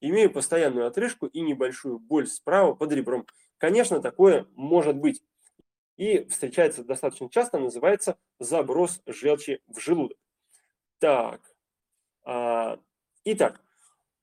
Имею 0.00 0.30
постоянную 0.32 0.86
отрыжку 0.86 1.26
и 1.26 1.40
небольшую 1.40 1.98
боль 1.98 2.26
справа 2.26 2.74
под 2.74 2.92
ребром. 2.92 3.26
Конечно, 3.58 4.02
такое 4.02 4.46
может 4.56 4.96
быть. 4.96 5.22
И 5.96 6.24
встречается 6.24 6.84
достаточно 6.84 7.30
часто, 7.30 7.58
называется 7.58 8.18
заброс 8.40 9.00
желчи 9.06 9.62
в 9.68 9.78
желудок. 9.78 10.18
Так. 10.98 11.40
А, 12.24 12.80
итак, 13.24 13.62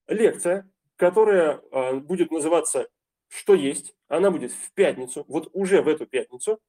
лекция, 0.08 0.70
которая 0.98 1.62
а, 1.72 1.94
будет 1.94 2.32
называться 2.32 2.90
«Что 3.30 3.54
есть?», 3.54 3.96
она 4.10 4.32
будет 4.32 4.52
в 4.52 4.74
пятницу, 4.74 5.24
вот 5.28 5.50
уже 5.54 5.82
в 5.82 5.88
эту 5.88 6.06
пятницу, 6.06 6.60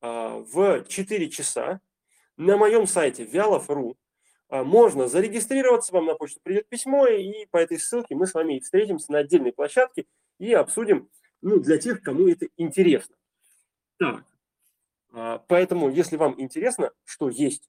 а, 0.00 0.38
в 0.38 0.84
4 0.88 1.28
часа 1.28 1.80
на 2.36 2.56
моем 2.56 2.86
сайте 2.86 3.24
vialov.ru 3.24 3.96
а, 4.48 4.64
можно 4.64 5.08
зарегистрироваться, 5.08 5.92
вам 5.92 6.06
на 6.06 6.14
почту 6.14 6.40
придет 6.42 6.68
письмо, 6.68 7.06
и 7.08 7.46
по 7.46 7.56
этой 7.56 7.78
ссылке 7.78 8.14
мы 8.14 8.26
с 8.26 8.34
вами 8.34 8.60
встретимся 8.60 9.12
на 9.12 9.18
отдельной 9.18 9.52
площадке 9.52 10.06
и 10.38 10.52
обсудим, 10.52 11.10
ну, 11.40 11.58
для 11.58 11.78
тех, 11.78 12.00
кому 12.00 12.28
это 12.28 12.46
интересно. 12.56 13.16
Так, 13.98 14.24
а, 15.12 15.38
поэтому, 15.48 15.90
если 15.90 16.16
вам 16.16 16.40
интересно, 16.40 16.92
что 17.04 17.28
есть, 17.28 17.68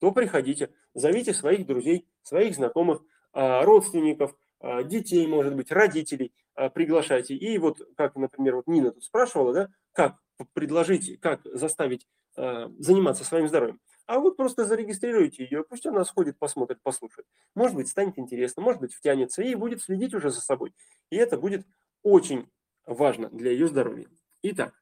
то 0.00 0.10
приходите, 0.10 0.70
зовите 0.94 1.32
своих 1.32 1.64
друзей, 1.64 2.08
своих 2.22 2.56
знакомых, 2.56 3.02
родственников, 3.32 4.36
детей, 4.84 5.26
может 5.26 5.54
быть, 5.54 5.72
родителей, 5.72 6.34
приглашайте. 6.74 7.34
И 7.34 7.58
вот, 7.58 7.80
как, 7.96 8.16
например, 8.16 8.56
вот 8.56 8.66
Нина 8.66 8.90
тут 8.90 9.04
спрашивала, 9.04 9.52
да, 9.52 9.68
как 9.92 10.16
предложить, 10.52 11.20
как 11.20 11.40
заставить 11.44 12.06
заниматься 12.34 13.24
своим 13.24 13.48
здоровьем. 13.48 13.78
А 14.06 14.18
вот 14.18 14.36
просто 14.36 14.64
зарегистрируйте 14.64 15.44
ее, 15.44 15.64
пусть 15.64 15.86
она 15.86 16.04
сходит, 16.04 16.38
посмотрит, 16.38 16.82
послушает. 16.82 17.26
Может 17.54 17.76
быть, 17.76 17.88
станет 17.88 18.18
интересно, 18.18 18.62
может 18.62 18.80
быть, 18.80 18.92
втянется 18.92 19.42
и 19.42 19.54
будет 19.54 19.82
следить 19.82 20.14
уже 20.14 20.30
за 20.30 20.40
собой. 20.40 20.74
И 21.10 21.16
это 21.16 21.38
будет 21.38 21.66
очень 22.02 22.50
важно 22.84 23.28
для 23.30 23.52
ее 23.52 23.68
здоровья. 23.68 24.08
Итак, 24.42 24.74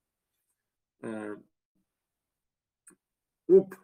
э, 1.03 1.37
Уп, 3.47 3.75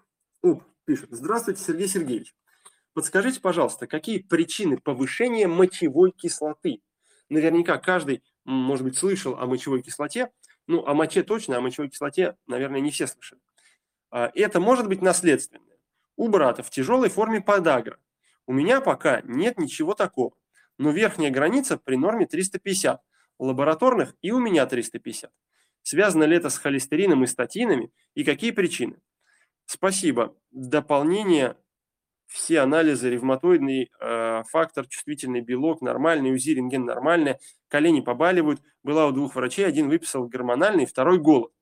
Уп 0.42 0.62
пишет. 0.84 1.10
Здравствуйте, 1.10 1.62
Сергей 1.62 1.88
Сергеевич. 1.88 2.34
Подскажите, 2.94 3.40
пожалуйста, 3.40 3.86
какие 3.86 4.20
причины 4.20 4.78
повышения 4.78 5.46
мочевой 5.46 6.12
кислоты? 6.12 6.80
Наверняка 7.28 7.78
каждый, 7.78 8.22
может 8.44 8.84
быть, 8.84 8.96
слышал 8.96 9.36
о 9.38 9.46
мочевой 9.46 9.82
кислоте. 9.82 10.30
Ну, 10.66 10.84
о 10.84 10.94
моче 10.94 11.22
точно, 11.22 11.56
о 11.56 11.60
мочевой 11.60 11.88
кислоте, 11.88 12.36
наверное, 12.46 12.80
не 12.80 12.90
все 12.90 13.06
слышали. 13.06 13.40
А, 14.10 14.30
это 14.34 14.60
может 14.60 14.88
быть 14.88 15.02
наследственное. 15.02 15.76
У 16.16 16.28
брата 16.28 16.62
в 16.62 16.70
тяжелой 16.70 17.08
форме 17.08 17.40
подагра. 17.40 17.98
У 18.46 18.52
меня 18.52 18.80
пока 18.80 19.20
нет 19.22 19.58
ничего 19.58 19.94
такого. 19.94 20.34
Но 20.78 20.90
верхняя 20.90 21.30
граница 21.30 21.78
при 21.78 21.96
норме 21.96 22.26
350. 22.26 23.00
Лабораторных 23.38 24.14
и 24.22 24.30
у 24.30 24.38
меня 24.38 24.66
350. 24.66 25.30
Связано 25.82 26.24
ли 26.24 26.36
это 26.36 26.50
с 26.50 26.58
холестерином 26.58 27.24
и 27.24 27.26
статинами 27.26 27.92
и 28.14 28.24
какие 28.24 28.50
причины? 28.50 29.00
Спасибо. 29.66 30.36
Дополнение 30.50 31.56
все 32.26 32.60
анализы, 32.60 33.08
ревматоидный 33.10 33.90
э, 34.00 34.42
фактор, 34.50 34.86
чувствительный 34.86 35.40
белок 35.40 35.80
нормальный, 35.80 36.32
УЗИ, 36.32 36.50
рентген 36.50 36.84
нормальный, 36.84 37.36
колени 37.68 38.00
побаливают. 38.00 38.60
Была 38.82 39.06
у 39.06 39.12
двух 39.12 39.34
врачей, 39.34 39.66
один 39.66 39.88
выписал 39.88 40.26
гормональный, 40.26 40.86
второй 40.86 41.18
голод. 41.18 41.52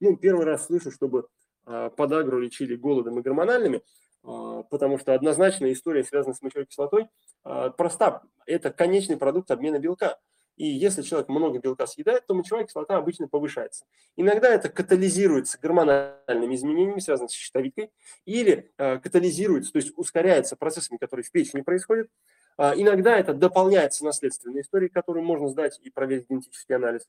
Ну, 0.00 0.16
первый 0.16 0.44
раз 0.44 0.66
слышу, 0.66 0.90
чтобы 0.90 1.28
а, 1.64 1.90
подагру 1.90 2.38
лечили 2.38 2.76
голодом 2.76 3.18
и 3.18 3.22
гормональными, 3.22 3.82
а, 4.24 4.62
потому 4.64 4.98
что 4.98 5.14
однозначно 5.14 5.72
история, 5.72 6.04
связанная 6.04 6.34
с 6.34 6.42
мочевой 6.42 6.66
кислотой, 6.66 7.08
а, 7.44 7.70
проста. 7.70 8.22
Это 8.46 8.70
конечный 8.70 9.16
продукт 9.16 9.50
обмена 9.50 9.78
белка. 9.78 10.18
И 10.58 10.66
если 10.66 11.02
человек 11.02 11.28
много 11.28 11.60
белка 11.60 11.86
съедает, 11.86 12.26
то 12.26 12.34
мочевая 12.34 12.64
кислота 12.64 12.96
обычно 12.96 13.28
повышается. 13.28 13.86
Иногда 14.16 14.52
это 14.52 14.68
катализируется 14.68 15.58
гормональными 15.58 16.56
изменениями, 16.56 16.98
связанными 16.98 17.30
с 17.30 17.32
щитовидкой, 17.32 17.92
или 18.24 18.72
катализируется, 18.76 19.72
то 19.72 19.76
есть 19.78 19.92
ускоряется 19.96 20.56
процессами, 20.56 20.98
которые 20.98 21.24
в 21.24 21.30
печени 21.30 21.60
происходят. 21.60 22.10
Иногда 22.58 23.16
это 23.16 23.34
дополняется 23.34 24.04
наследственной 24.04 24.62
историей, 24.62 24.90
которую 24.90 25.24
можно 25.24 25.48
сдать 25.48 25.78
и 25.80 25.90
проверить 25.90 26.28
генетический 26.28 26.74
анализ. 26.74 27.08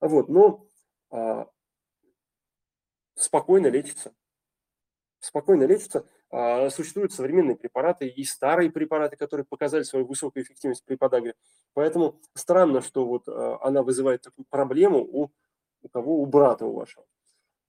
Вот. 0.00 0.30
Но 0.30 0.66
спокойно 3.14 3.66
лечится. 3.66 4.14
Спокойно 5.20 5.64
лечится. 5.64 6.06
А, 6.30 6.68
существуют 6.70 7.12
современные 7.12 7.56
препараты 7.56 8.08
и 8.08 8.24
старые 8.24 8.70
препараты, 8.70 9.16
которые 9.16 9.44
показали 9.44 9.84
свою 9.84 10.06
высокую 10.06 10.42
эффективность 10.42 10.84
при 10.84 10.96
подагре. 10.96 11.34
Поэтому 11.72 12.20
странно, 12.34 12.82
что 12.82 13.06
вот 13.06 13.28
а, 13.28 13.58
она 13.62 13.82
вызывает 13.82 14.22
такую 14.22 14.44
проблему 14.50 14.98
у, 14.98 15.30
у 15.82 15.88
кого? 15.88 16.20
У 16.20 16.26
брата 16.26 16.66
у 16.66 16.72
вашего. 16.72 17.06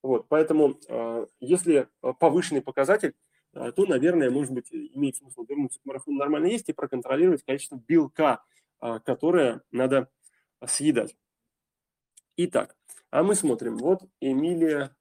Вот, 0.01 0.27
поэтому 0.27 0.79
а, 0.89 1.27
если 1.39 1.87
повышенный 2.19 2.61
показатель, 2.61 3.15
то, 3.53 3.85
наверное, 3.87 4.29
может 4.29 4.53
быть, 4.53 4.71
имеет 4.71 5.15
смысл 5.15 5.43
вернуться 5.43 5.79
к 5.79 5.85
марафону 5.85 6.17
нормально 6.17 6.47
есть 6.47 6.69
и 6.69 6.73
проконтролировать 6.73 7.43
количество 7.43 7.77
белка, 7.87 8.43
которое 8.79 9.61
надо 9.71 10.11
съедать. 10.63 11.15
Итак, 12.35 12.75
а 13.09 13.23
мы 13.23 13.33
смотрим. 13.33 13.77
Вот 13.77 14.01
Эмилия 14.19 14.95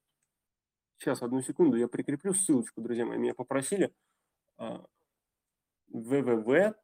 Сейчас, 0.99 1.23
одну 1.23 1.43
секунду, 1.43 1.77
я 1.77 1.89
прикреплю 1.89 2.33
ссылочку, 2.33 2.81
друзья 2.81 3.05
мои. 3.05 3.19
Меня 3.19 3.35
попросили 3.35 3.95
www.velov.ru 5.93 6.75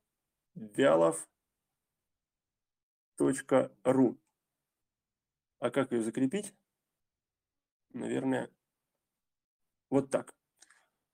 А 5.60 5.70
как 5.70 5.92
ее 5.92 6.02
закрепить? 6.02 6.54
Наверное, 7.94 8.50
вот 9.88 10.10
так. 10.10 10.34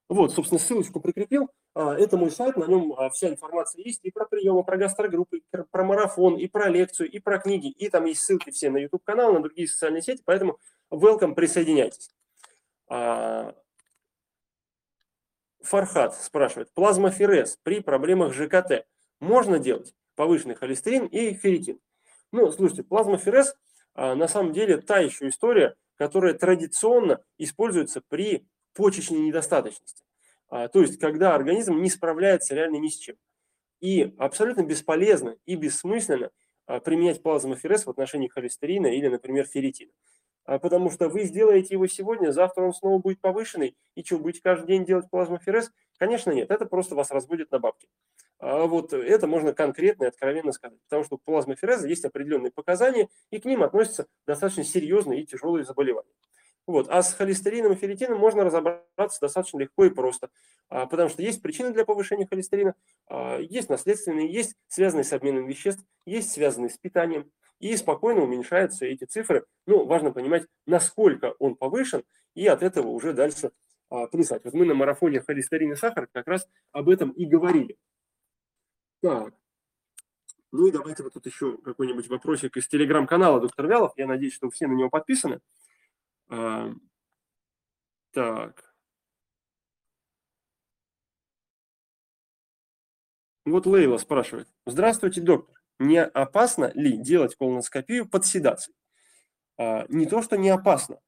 Вот, 0.09 0.33
собственно, 0.33 0.59
ссылочку 0.59 1.01
прикрепил. 1.01 1.51
А, 1.75 1.95
это 1.95 2.17
мой 2.17 2.31
сайт, 2.31 2.57
на 2.57 2.65
нем 2.65 2.95
а, 2.95 3.11
вся 3.11 3.29
информация 3.29 3.85
есть 3.85 4.01
и 4.05 4.11
про 4.11 4.25
приемы, 4.27 4.65
про 4.65 4.77
гастрогруппы, 4.77 5.39
и 5.39 5.45
про 5.71 5.85
марафон, 5.85 6.37
и 6.37 6.49
про 6.49 6.69
лекцию, 6.69 7.11
и 7.11 7.21
про 7.21 7.39
книги. 7.39 7.69
И 7.69 7.89
там 7.91 8.07
есть 8.07 8.23
ссылки 8.23 8.51
все 8.51 8.71
на 8.71 8.79
YouTube-канал, 8.79 9.33
на 9.33 9.41
другие 9.41 9.69
социальные 9.69 10.03
сети, 10.03 10.23
поэтому 10.25 10.59
welcome, 10.91 11.35
присоединяйтесь. 11.35 12.11
А, 12.89 13.55
Фархат 15.63 16.15
спрашивает, 16.15 16.73
плазмоферез 16.73 17.59
при 17.63 17.81
проблемах 17.81 18.33
ЖКТ 18.33 18.87
можно 19.21 19.59
делать? 19.59 19.95
Повышенный 20.15 20.55
холестерин 20.55 21.07
и 21.07 21.35
ферритин. 21.35 21.81
Ну, 22.33 22.51
слушайте, 22.51 22.83
плазмоферез 22.83 23.55
а, 23.95 24.15
на 24.15 24.29
самом 24.29 24.53
деле 24.53 24.79
та 24.79 24.99
еще 24.99 25.29
история, 25.29 25.77
которая 25.97 26.35
традиционно 26.35 27.23
используется 27.37 28.01
при 28.09 28.47
почечной 28.73 29.21
недостаточности. 29.21 30.05
А, 30.49 30.69
то 30.69 30.81
есть, 30.81 30.99
когда 30.99 31.35
организм 31.35 31.81
не 31.83 31.91
справляется 31.91 32.55
реально 32.55 32.77
ни 32.77 32.89
с 32.89 32.97
чем. 32.97 33.17
И 33.81 34.15
абсолютно 34.19 34.63
бесполезно 34.63 35.37
и 35.47 35.55
бессмысленно 35.55 36.31
применять 36.85 37.23
плазмоферез 37.23 37.87
в 37.87 37.91
отношении 37.91 38.29
холестерина 38.29 38.89
или, 38.89 39.09
например, 39.09 39.47
ферритина. 39.47 39.93
А 40.49 40.59
потому 40.59 40.91
что 40.91 41.11
вы 41.11 41.25
сделаете 41.25 41.75
его 41.75 41.87
сегодня, 41.87 42.31
завтра 42.31 42.63
он 42.63 42.73
снова 42.73 42.99
будет 42.99 43.21
повышенный, 43.21 43.77
и 43.95 44.03
что, 44.03 44.17
будете 44.17 44.41
каждый 44.43 44.67
день 44.67 44.87
делать 44.87 45.11
плазмоферез? 45.11 45.71
Конечно, 45.99 46.31
нет, 46.31 46.51
это 46.51 46.65
просто 46.65 46.95
вас 46.95 47.11
разбудит 47.11 47.51
на 47.53 47.59
бабки. 47.59 47.87
А 48.39 48.65
вот 48.65 48.95
это 48.95 49.27
можно 49.27 49.53
конкретно 49.53 50.05
и 50.05 50.07
откровенно 50.07 50.53
сказать, 50.53 50.81
потому 50.85 51.05
что 51.05 51.17
у 51.17 51.19
плазмофереза 51.19 51.87
есть 51.87 52.07
определенные 52.07 52.51
показания, 52.51 53.11
и 53.31 53.41
к 53.41 53.45
ним 53.45 53.63
относятся 53.63 54.07
достаточно 54.27 54.65
серьезные 54.65 55.21
и 55.21 55.27
тяжелые 55.27 55.67
заболевания. 55.67 56.15
Вот. 56.67 56.89
А 56.89 57.03
с 57.03 57.13
холестерином 57.13 57.73
и 57.73 57.77
ферритином 57.77 58.19
можно 58.19 58.43
разобраться 58.43 59.21
достаточно 59.21 59.59
легко 59.59 59.85
и 59.85 59.91
просто, 59.91 60.31
а, 60.71 60.87
потому 60.87 61.11
что 61.11 61.21
есть 61.21 61.43
причины 61.43 61.75
для 61.75 61.85
повышения 61.85 62.27
холестерина, 62.27 62.75
есть 63.39 63.69
наследственные, 63.69 64.33
есть 64.33 64.57
связанные 64.69 65.05
с 65.05 65.13
обменом 65.13 65.47
веществ, 65.47 65.85
есть 66.07 66.31
связанные 66.31 66.71
с 66.71 66.79
питанием 66.79 67.31
и 67.59 67.77
спокойно 67.77 68.23
уменьшаются 68.23 68.87
эти 68.87 69.05
цифры. 69.05 69.45
Ну, 69.67 69.85
важно 69.85 70.13
понимать, 70.13 70.47
насколько 70.67 71.35
он 71.39 71.57
повышен, 71.57 72.05
и 72.35 72.47
от 72.47 72.63
этого 72.63 72.89
уже 72.89 73.13
дальше 73.13 73.53
а, 73.91 74.07
плясать. 74.07 74.45
Вот 74.45 74.55
мы 74.55 74.65
на 74.65 74.75
марафоне 74.75 75.21
холестерин 75.21 75.73
и 75.73 75.77
сахар 75.77 76.09
как 76.13 76.27
раз 76.27 76.49
об 76.73 76.89
этом 76.89 77.11
и 77.11 77.27
говорили. 77.27 77.77
Так. 79.01 79.35
Ну 80.51 80.67
и 80.67 80.73
давайте 80.73 81.03
вот 81.03 81.13
тут 81.13 81.27
еще 81.27 81.59
какой-нибудь 81.59 82.09
вопросик 82.09 82.57
из 82.57 82.69
телеграм-канала 82.69 83.41
доктор 83.41 83.67
Вялов. 83.67 83.93
Я 83.97 84.07
надеюсь, 84.07 84.35
что 84.35 84.51
все 84.51 84.67
на 84.67 84.73
него 84.73 84.89
подписаны. 84.89 85.41
А, 86.29 86.73
так. 88.13 88.65
Вот 93.45 93.67
Лейла 93.67 93.97
спрашивает. 93.97 94.49
Здравствуйте, 94.67 95.21
доктор 95.23 95.58
не 95.79 96.03
опасно 96.03 96.71
ли 96.75 96.97
делать 96.97 97.37
колоноскопию 97.37 98.09
под 98.09 98.27
седацией? 98.27 98.75
А, 99.59 99.87
не 99.89 100.07
то, 100.07 100.23
что 100.23 100.37
не 100.37 100.51
опасно, 100.51 100.99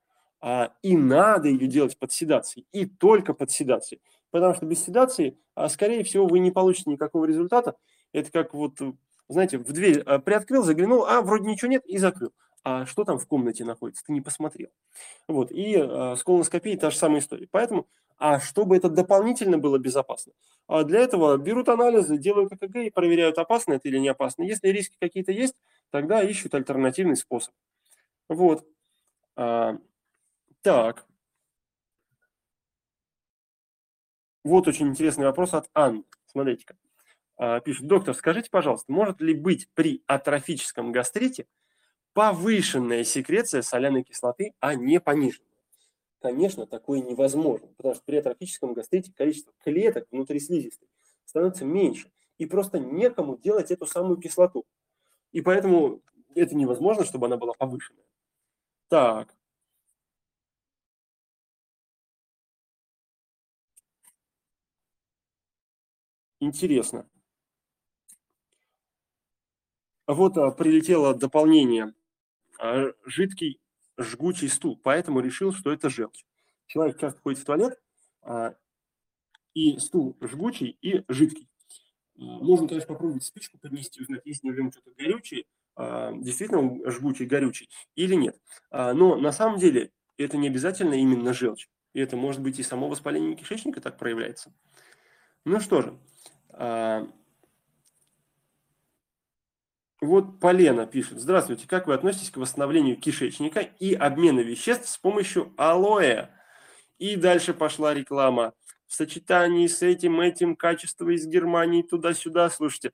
А, 0.42 0.72
и 0.82 0.96
надо 0.96 1.48
ее 1.48 1.66
делать 1.68 1.98
под 1.98 2.12
седацией, 2.12 2.66
и 2.72 2.86
только 2.86 3.34
под 3.34 3.50
седацией. 3.50 4.00
Потому 4.30 4.54
что 4.54 4.66
без 4.66 4.82
седации, 4.84 5.38
а, 5.54 5.68
скорее 5.68 6.04
всего, 6.04 6.26
вы 6.26 6.38
не 6.40 6.50
получите 6.50 6.90
никакого 6.90 7.26
результата. 7.26 7.76
Это 8.12 8.30
как 8.32 8.54
вот, 8.54 8.78
знаете, 9.28 9.58
в 9.58 9.72
дверь 9.72 10.00
а, 10.06 10.18
приоткрыл, 10.18 10.62
заглянул, 10.62 11.04
а 11.06 11.20
вроде 11.22 11.48
ничего 11.48 11.70
нет, 11.70 11.84
и 11.86 11.98
закрыл. 11.98 12.32
А 12.64 12.86
что 12.86 13.04
там 13.04 13.18
в 13.18 13.26
комнате 13.26 13.64
находится, 13.64 14.04
ты 14.04 14.12
не 14.12 14.20
посмотрел. 14.22 14.70
Вот, 15.28 15.50
и 15.52 15.76
а, 15.76 16.16
с 16.16 16.22
колоноскопией 16.24 16.78
та 16.78 16.90
же 16.90 16.96
самая 16.96 17.20
история. 17.20 17.48
Поэтому, 17.50 17.86
а 18.20 18.38
чтобы 18.38 18.76
это 18.76 18.88
дополнительно 18.90 19.58
было 19.58 19.78
безопасно, 19.78 20.32
а 20.68 20.84
для 20.84 21.00
этого 21.00 21.36
берут 21.38 21.68
анализы, 21.68 22.18
делают 22.18 22.52
ЭКГ 22.52 22.76
и 22.76 22.90
проверяют, 22.90 23.38
опасно 23.38 23.72
это 23.72 23.88
или 23.88 23.98
не 23.98 24.08
опасно. 24.08 24.44
Если 24.44 24.68
риски 24.68 24.96
какие-то 25.00 25.32
есть, 25.32 25.56
тогда 25.90 26.22
ищут 26.22 26.54
альтернативный 26.54 27.16
способ. 27.16 27.52
Вот. 28.28 28.64
А, 29.36 29.78
так. 30.62 31.06
Вот 34.44 34.68
очень 34.68 34.88
интересный 34.88 35.24
вопрос 35.26 35.54
от 35.54 35.68
Анны. 35.74 36.04
Смотрите-ка. 36.26 36.76
А, 37.36 37.60
пишет, 37.60 37.86
доктор, 37.86 38.14
скажите, 38.14 38.50
пожалуйста, 38.50 38.92
может 38.92 39.20
ли 39.22 39.34
быть 39.34 39.68
при 39.74 40.02
атрофическом 40.06 40.92
гастрите 40.92 41.46
повышенная 42.12 43.04
секреция 43.04 43.62
соляной 43.62 44.02
кислоты, 44.02 44.52
а 44.60 44.74
не 44.74 45.00
пониженная? 45.00 45.49
Конечно, 46.22 46.66
такое 46.66 47.00
невозможно, 47.00 47.68
потому 47.78 47.94
что 47.94 48.04
при 48.04 48.16
атрофическом 48.16 48.74
гастрите 48.74 49.10
количество 49.14 49.54
клеток 49.64 50.06
внутри 50.10 50.38
слизистой 50.38 50.88
становится 51.24 51.64
меньше, 51.64 52.10
и 52.36 52.44
просто 52.44 52.78
некому 52.78 53.38
делать 53.38 53.70
эту 53.70 53.86
самую 53.86 54.18
кислоту. 54.18 54.64
И 55.32 55.40
поэтому 55.42 56.02
это 56.34 56.56
невозможно, 56.56 57.04
чтобы 57.04 57.26
она 57.26 57.36
была 57.38 57.54
повышенная. 57.54 58.04
Так. 58.88 59.34
Интересно. 66.40 67.06
Вот 70.08 70.36
а, 70.38 70.50
прилетело 70.50 71.14
дополнение. 71.14 71.92
А, 72.60 72.92
жидкий 73.06 73.60
жгучий 74.00 74.48
стул, 74.48 74.78
поэтому 74.82 75.20
решил, 75.20 75.52
что 75.52 75.72
это 75.72 75.88
желчь. 75.88 76.24
Человек 76.66 76.98
часто 76.98 77.20
ходит 77.20 77.40
в 77.40 77.44
туалет, 77.44 77.80
а, 78.22 78.54
и 79.54 79.78
стул 79.78 80.16
жгучий 80.20 80.78
и 80.80 81.04
жидкий. 81.08 81.48
Можно, 82.16 82.68
конечно, 82.68 82.88
попробовать 82.88 83.24
спичку 83.24 83.58
поднести, 83.58 84.02
узнать, 84.02 84.22
есть 84.24 84.44
ли 84.44 84.50
в 84.50 84.56
нем 84.56 84.70
что-то 84.70 84.90
горючее, 84.96 85.44
действительно 85.76 86.60
он 86.60 86.90
жгучий, 86.90 87.24
горючий 87.24 87.70
или 87.94 88.14
нет. 88.14 88.38
Но 88.70 89.16
на 89.16 89.32
самом 89.32 89.58
деле 89.58 89.90
это 90.18 90.36
не 90.36 90.48
обязательно 90.48 90.94
именно 90.94 91.32
желчь. 91.32 91.68
И 91.94 92.00
это 92.00 92.16
может 92.16 92.42
быть 92.42 92.58
и 92.58 92.62
само 92.62 92.88
воспаление 92.88 93.34
кишечника 93.34 93.80
так 93.80 93.96
проявляется. 93.96 94.52
Ну 95.44 95.58
что 95.60 95.82
же, 95.82 95.98
вот 100.00 100.40
Полена 100.40 100.86
пишет. 100.86 101.20
Здравствуйте, 101.20 101.68
как 101.68 101.86
вы 101.86 101.94
относитесь 101.94 102.30
к 102.30 102.38
восстановлению 102.38 102.96
кишечника 102.96 103.60
и 103.60 103.92
обмену 103.92 104.42
веществ 104.42 104.88
с 104.88 104.96
помощью 104.96 105.52
алоэ? 105.58 106.28
И 106.98 107.16
дальше 107.16 107.52
пошла 107.52 107.92
реклама. 107.92 108.54
В 108.86 108.94
сочетании 108.94 109.66
с 109.66 109.82
этим, 109.82 110.20
этим, 110.20 110.56
качество 110.56 111.08
из 111.10 111.26
Германии 111.26 111.82
туда-сюда. 111.82 112.48
Слушайте, 112.48 112.92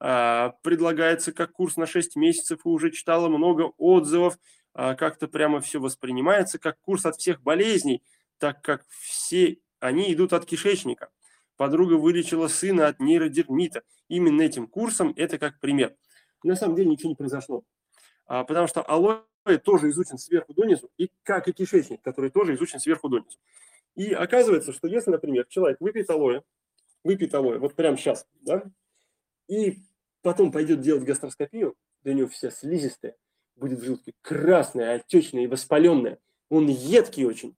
а, 0.00 0.54
предлагается 0.62 1.32
как 1.32 1.52
курс 1.52 1.76
на 1.76 1.86
6 1.86 2.16
месяцев, 2.16 2.60
и 2.64 2.68
уже 2.68 2.90
читала 2.90 3.28
много 3.28 3.72
отзывов. 3.76 4.38
А, 4.72 4.94
как-то 4.94 5.28
прямо 5.28 5.60
все 5.60 5.78
воспринимается 5.78 6.58
как 6.58 6.80
курс 6.80 7.04
от 7.04 7.16
всех 7.16 7.42
болезней, 7.42 8.02
так 8.38 8.62
как 8.62 8.84
все 8.88 9.58
они 9.78 10.12
идут 10.12 10.32
от 10.32 10.46
кишечника. 10.46 11.10
Подруга 11.58 11.94
вылечила 11.94 12.48
сына 12.48 12.88
от 12.88 12.98
нейродермита. 12.98 13.82
Именно 14.08 14.42
этим 14.42 14.66
курсом 14.66 15.12
это 15.16 15.36
как 15.38 15.60
пример– 15.60 15.94
на 16.46 16.56
самом 16.56 16.76
деле 16.76 16.90
ничего 16.90 17.10
не 17.10 17.16
произошло. 17.16 17.62
А, 18.26 18.44
потому 18.44 18.66
что 18.66 18.82
алоэ 18.82 19.22
тоже 19.62 19.90
изучен 19.90 20.18
сверху 20.18 20.52
донизу, 20.54 20.90
и 20.96 21.10
как 21.22 21.48
и 21.48 21.52
кишечник, 21.52 22.02
который 22.02 22.30
тоже 22.30 22.54
изучен 22.54 22.80
сверху 22.80 23.08
донизу. 23.08 23.38
И 23.94 24.12
оказывается, 24.12 24.72
что 24.72 24.88
если, 24.88 25.10
например, 25.10 25.46
человек 25.48 25.80
выпьет 25.80 26.10
алоэ, 26.10 26.42
выпьет 27.04 27.34
алоэ, 27.34 27.58
вот 27.58 27.74
прямо 27.74 27.96
сейчас, 27.96 28.26
да, 28.40 28.64
и 29.48 29.78
потом 30.22 30.50
пойдет 30.50 30.80
делать 30.80 31.04
гастроскопию, 31.04 31.76
для 32.02 32.14
него 32.14 32.28
вся 32.28 32.50
слизистая, 32.50 33.16
будет 33.56 33.78
в 33.78 33.84
желудке 33.84 34.12
красная, 34.20 34.96
отечная 34.96 35.44
и 35.44 35.46
воспаленная. 35.46 36.18
Он 36.48 36.68
едкий 36.68 37.24
очень. 37.24 37.56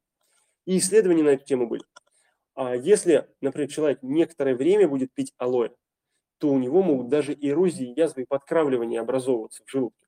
И 0.64 0.78
исследования 0.78 1.22
на 1.22 1.30
эту 1.30 1.45
тему 1.45 1.66
были. 1.66 1.82
А 2.55 2.74
если, 2.74 3.28
например, 3.41 3.70
человек 3.70 3.99
некоторое 4.03 4.55
время 4.55 4.89
будет 4.89 5.12
пить 5.12 5.32
алоэ, 5.39 5.70
то 6.39 6.49
у 6.49 6.59
него 6.59 6.82
могут 6.82 7.09
даже 7.09 7.36
эрозии, 7.39 7.99
язвы 7.99 8.22
и 8.22 8.26
подкравливания 8.26 9.01
образовываться 9.01 9.62
в 9.64 9.70
желудке. 9.70 10.07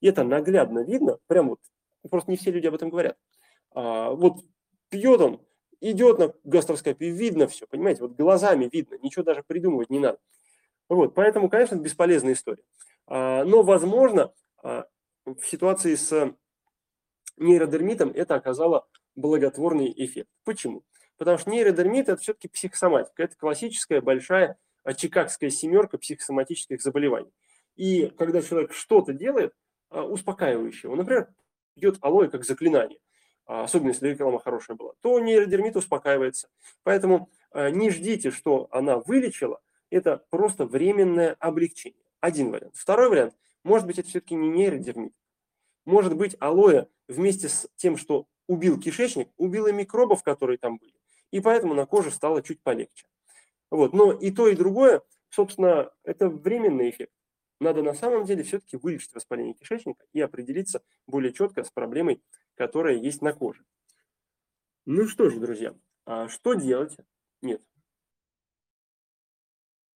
И 0.00 0.08
это 0.08 0.24
наглядно 0.24 0.80
видно, 0.80 1.18
прям 1.26 1.50
вот, 1.50 1.60
просто 2.10 2.30
не 2.30 2.36
все 2.36 2.50
люди 2.50 2.66
об 2.66 2.74
этом 2.74 2.90
говорят. 2.90 3.16
А, 3.74 4.10
вот 4.10 4.44
пьет 4.88 5.20
он, 5.20 5.40
идет 5.80 6.18
на 6.18 6.32
гастроскопию, 6.44 7.14
видно 7.14 7.46
все, 7.48 7.66
понимаете, 7.66 8.02
вот 8.02 8.16
глазами 8.16 8.68
видно, 8.72 8.96
ничего 9.02 9.22
даже 9.22 9.42
придумывать 9.42 9.90
не 9.90 9.98
надо. 9.98 10.18
Вот, 10.88 11.14
поэтому, 11.14 11.48
конечно, 11.50 11.74
это 11.74 11.84
бесполезная 11.84 12.34
история. 12.34 12.62
А, 13.06 13.44
но, 13.44 13.62
возможно, 13.62 14.32
а, 14.62 14.86
в 15.24 15.44
ситуации 15.44 15.94
с 15.94 16.34
нейродермитом 17.36 18.10
это 18.10 18.34
оказало 18.34 18.86
благотворный 19.14 19.92
эффект. 19.96 20.30
Почему? 20.44 20.84
Потому 21.16 21.38
что 21.38 21.50
нейродермит– 21.50 22.08
это 22.08 22.20
все-таки 22.20 22.48
психосоматика, 22.48 23.22
это 23.22 23.36
классическая 23.36 24.00
большая 24.00 24.58
чикагская 24.94 25.50
семерка 25.50 25.98
психосоматических 25.98 26.80
заболеваний. 26.80 27.32
И 27.76 28.06
когда 28.18 28.42
человек 28.42 28.72
что-то 28.72 29.12
делает 29.12 29.54
а, 29.90 30.04
успокаивающего, 30.04 30.94
например, 30.94 31.28
идет 31.76 31.98
алоэ 32.00 32.28
как 32.28 32.44
заклинание, 32.44 32.98
а, 33.46 33.64
особенно 33.64 33.88
если 33.88 34.08
реклама 34.08 34.38
хорошая 34.38 34.76
была, 34.76 34.92
то 35.02 35.18
нейродермит 35.20 35.76
успокаивается. 35.76 36.48
Поэтому 36.82 37.30
а, 37.50 37.70
не 37.70 37.90
ждите, 37.90 38.30
что 38.30 38.68
она 38.70 38.98
вылечила, 38.98 39.60
это 39.90 40.24
просто 40.30 40.66
временное 40.66 41.36
облегчение. 41.38 42.02
Один 42.20 42.50
вариант. 42.50 42.74
Второй 42.76 43.08
вариант, 43.08 43.34
может 43.62 43.86
быть, 43.86 43.98
это 43.98 44.08
все-таки 44.08 44.34
не 44.34 44.48
нейродермит. 44.48 45.12
Может 45.84 46.16
быть, 46.16 46.36
алоэ 46.40 46.86
вместе 47.08 47.48
с 47.48 47.68
тем, 47.76 47.96
что 47.96 48.26
убил 48.48 48.80
кишечник, 48.80 49.28
убило 49.36 49.70
микробов, 49.70 50.22
которые 50.22 50.58
там 50.58 50.78
были. 50.78 50.94
И 51.30 51.40
поэтому 51.40 51.74
на 51.74 51.86
коже 51.86 52.10
стало 52.10 52.42
чуть 52.42 52.60
полегче. 52.62 53.06
Вот. 53.70 53.92
Но 53.92 54.12
и 54.12 54.30
то, 54.30 54.48
и 54.48 54.56
другое, 54.56 55.02
собственно, 55.30 55.90
это 56.04 56.28
временный 56.28 56.90
эффект. 56.90 57.12
Надо 57.58 57.82
на 57.82 57.94
самом 57.94 58.24
деле 58.24 58.42
все-таки 58.42 58.76
вылечить 58.76 59.14
воспаление 59.14 59.54
кишечника 59.54 60.04
и 60.12 60.20
определиться 60.20 60.82
более 61.06 61.32
четко 61.32 61.64
с 61.64 61.70
проблемой, 61.70 62.22
которая 62.54 62.96
есть 62.96 63.22
на 63.22 63.32
коже. 63.32 63.64
Ну 64.84 65.06
что 65.06 65.30
же, 65.30 65.40
друзья, 65.40 65.74
а 66.04 66.28
что 66.28 66.54
делать? 66.54 66.96
Нет. 67.42 67.62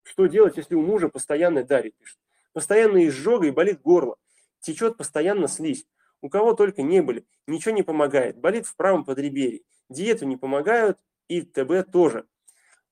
Что 0.03 0.27
делать, 0.27 0.57
если 0.57 0.75
у 0.75 0.83
мужа 0.83 1.09
постоянно 1.09 1.63
дарит, 1.63 1.95
пишет? 1.97 2.19
Постоянно 2.53 3.07
изжога 3.07 3.47
и 3.47 3.53
болит 3.53 3.81
горло. 3.81 4.17
Течет 4.61 4.97
постоянно 4.97 5.47
слизь. 5.47 5.87
У 6.21 6.29
кого 6.29 6.55
только 6.55 6.83
не 6.83 7.01
были. 7.01 7.27
Ничего 7.47 7.75
не 7.75 7.83
помогает. 7.83 8.39
Болит 8.39 8.67
в 8.67 8.75
правом 8.75 9.05
подреберье. 9.05 9.63
Диету 9.89 10.27
не 10.27 10.37
помогают 10.37 10.99
и 11.29 11.43
ТБ 11.43 11.91
тоже. 11.91 12.27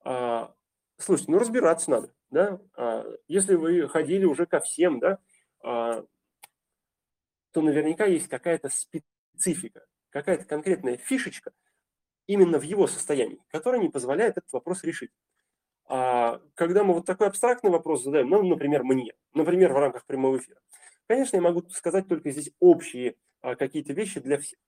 А, 0.04 0.54
Слушайте, 0.98 1.32
ну 1.32 1.38
разбираться 1.38 1.90
надо, 1.90 2.12
да. 2.30 2.60
А, 2.76 3.04
если 3.28 3.54
вы 3.54 3.88
ходили 3.88 4.24
уже 4.24 4.46
ко 4.46 4.60
всем, 4.60 4.98
да, 4.98 5.18
а, 5.62 6.04
то 7.52 7.62
наверняка 7.62 8.04
есть 8.04 8.28
какая-то 8.28 8.68
специфика, 8.68 9.86
какая-то 10.10 10.44
конкретная 10.44 10.96
фишечка 10.96 11.52
именно 12.26 12.58
в 12.58 12.62
его 12.62 12.86
состоянии, 12.86 13.40
которая 13.48 13.80
не 13.80 13.88
позволяет 13.88 14.36
этот 14.38 14.52
вопрос 14.52 14.82
решить. 14.82 15.12
А 15.86 16.42
когда 16.54 16.84
мы 16.84 16.94
вот 16.94 17.06
такой 17.06 17.28
абстрактный 17.28 17.70
вопрос 17.70 18.02
задаем, 18.04 18.28
ну, 18.28 18.42
например, 18.42 18.84
мне, 18.84 19.14
например, 19.32 19.72
в 19.72 19.78
рамках 19.78 20.04
прямого 20.04 20.36
эфира, 20.36 20.60
конечно, 21.06 21.36
я 21.36 21.42
могу 21.42 21.66
сказать 21.70 22.08
только 22.08 22.30
здесь 22.30 22.50
общие 22.58 23.16
а, 23.40 23.54
какие-то 23.54 23.92
вещи 23.92 24.20
для 24.20 24.38
всех. 24.38 24.58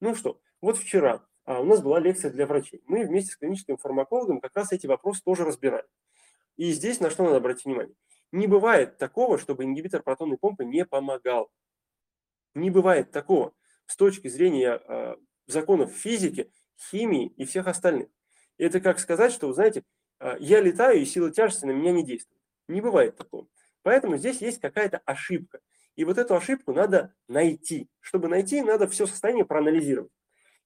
Ну 0.00 0.14
что, 0.14 0.40
вот 0.60 0.76
вчера 0.76 1.24
у 1.46 1.64
нас 1.64 1.80
была 1.80 2.00
лекция 2.00 2.30
для 2.30 2.46
врачей. 2.46 2.82
Мы 2.86 3.04
вместе 3.04 3.32
с 3.32 3.36
клиническим 3.36 3.76
фармакологом 3.76 4.40
как 4.40 4.54
раз 4.56 4.72
эти 4.72 4.86
вопросы 4.86 5.22
тоже 5.24 5.44
разбирали. 5.44 5.86
И 6.56 6.72
здесь 6.72 7.00
на 7.00 7.10
что 7.10 7.24
надо 7.24 7.36
обратить 7.36 7.64
внимание? 7.64 7.94
Не 8.32 8.46
бывает 8.46 8.98
такого, 8.98 9.38
чтобы 9.38 9.64
ингибитор 9.64 10.02
протонной 10.02 10.38
помпы 10.38 10.64
не 10.64 10.84
помогал. 10.84 11.50
Не 12.54 12.70
бывает 12.70 13.12
такого 13.12 13.52
с 13.86 13.96
точки 13.96 14.28
зрения 14.28 14.80
э, 14.88 15.16
законов 15.46 15.92
физики, 15.92 16.50
химии 16.90 17.32
и 17.36 17.44
всех 17.44 17.66
остальных. 17.68 18.08
Это 18.58 18.80
как 18.80 18.98
сказать, 18.98 19.32
что, 19.32 19.52
знаете, 19.52 19.84
э, 20.18 20.36
я 20.40 20.60
летаю, 20.60 21.00
и 21.00 21.04
сила 21.04 21.30
тяжести 21.30 21.66
на 21.66 21.72
меня 21.72 21.92
не 21.92 22.04
действует. 22.04 22.42
Не 22.68 22.80
бывает 22.80 23.16
такого. 23.16 23.46
Поэтому 23.82 24.16
здесь 24.16 24.40
есть 24.40 24.60
какая-то 24.60 24.98
ошибка. 25.04 25.60
И 25.94 26.04
вот 26.04 26.18
эту 26.18 26.34
ошибку 26.34 26.72
надо 26.72 27.14
найти. 27.28 27.88
Чтобы 28.00 28.28
найти, 28.28 28.60
надо 28.62 28.88
все 28.88 29.06
состояние 29.06 29.44
проанализировать. 29.44 30.10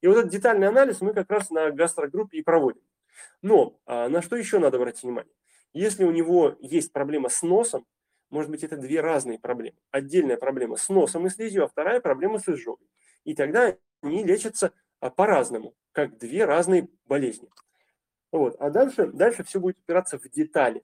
И 0.01 0.07
вот 0.07 0.17
этот 0.17 0.31
детальный 0.31 0.67
анализ 0.67 1.01
мы 1.01 1.13
как 1.13 1.29
раз 1.29 1.49
на 1.49 1.71
гастрогруппе 1.71 2.39
и 2.39 2.41
проводим. 2.43 2.81
Но 3.41 3.79
а, 3.85 4.09
на 4.09 4.21
что 4.21 4.35
еще 4.35 4.59
надо 4.59 4.77
обратить 4.77 5.03
внимание? 5.03 5.33
Если 5.73 6.03
у 6.03 6.11
него 6.11 6.57
есть 6.59 6.91
проблема 6.91 7.29
с 7.29 7.41
носом, 7.43 7.85
может 8.29 8.49
быть, 8.49 8.63
это 8.63 8.77
две 8.77 9.01
разные 9.01 9.39
проблемы. 9.39 9.77
Отдельная 9.91 10.37
проблема 10.37 10.77
с 10.77 10.89
носом 10.89 11.27
и 11.27 11.29
слизью, 11.29 11.65
а 11.65 11.67
вторая 11.67 11.99
проблема 11.99 12.39
с 12.39 12.47
изжогой. 12.47 12.87
И 13.25 13.35
тогда 13.35 13.75
они 14.01 14.23
лечатся 14.23 14.73
а, 14.99 15.09
по-разному, 15.09 15.75
как 15.91 16.17
две 16.17 16.45
разные 16.45 16.89
болезни. 17.05 17.49
Вот. 18.31 18.55
А 18.59 18.69
дальше, 18.69 19.07
дальше 19.07 19.43
все 19.43 19.59
будет 19.59 19.77
опираться 19.79 20.17
в 20.17 20.29
детали. 20.29 20.83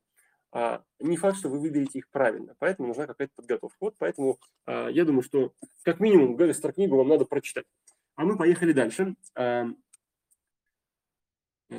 А, 0.51 0.83
не 0.99 1.17
факт, 1.17 1.37
что 1.37 1.49
вы 1.49 1.59
выберете 1.59 1.99
их 1.99 2.09
правильно, 2.09 2.55
поэтому 2.59 2.89
нужна 2.89 3.07
какая-то 3.07 3.33
подготовка. 3.35 3.77
Вот 3.79 3.95
поэтому 3.97 4.39
а, 4.65 4.89
я 4.89 5.05
думаю, 5.05 5.23
что 5.23 5.53
как 5.83 5.99
минимум 5.99 6.35
Гавистер 6.35 6.73
книгу 6.73 6.97
вам 6.97 7.07
надо 7.07 7.25
прочитать. 7.25 7.65
А 8.17 8.25
мы 8.25 8.35
поехали 8.35 8.73
дальше. 8.73 9.15
А, 9.35 9.67
а, 11.69 11.75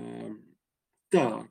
так. 1.11 1.49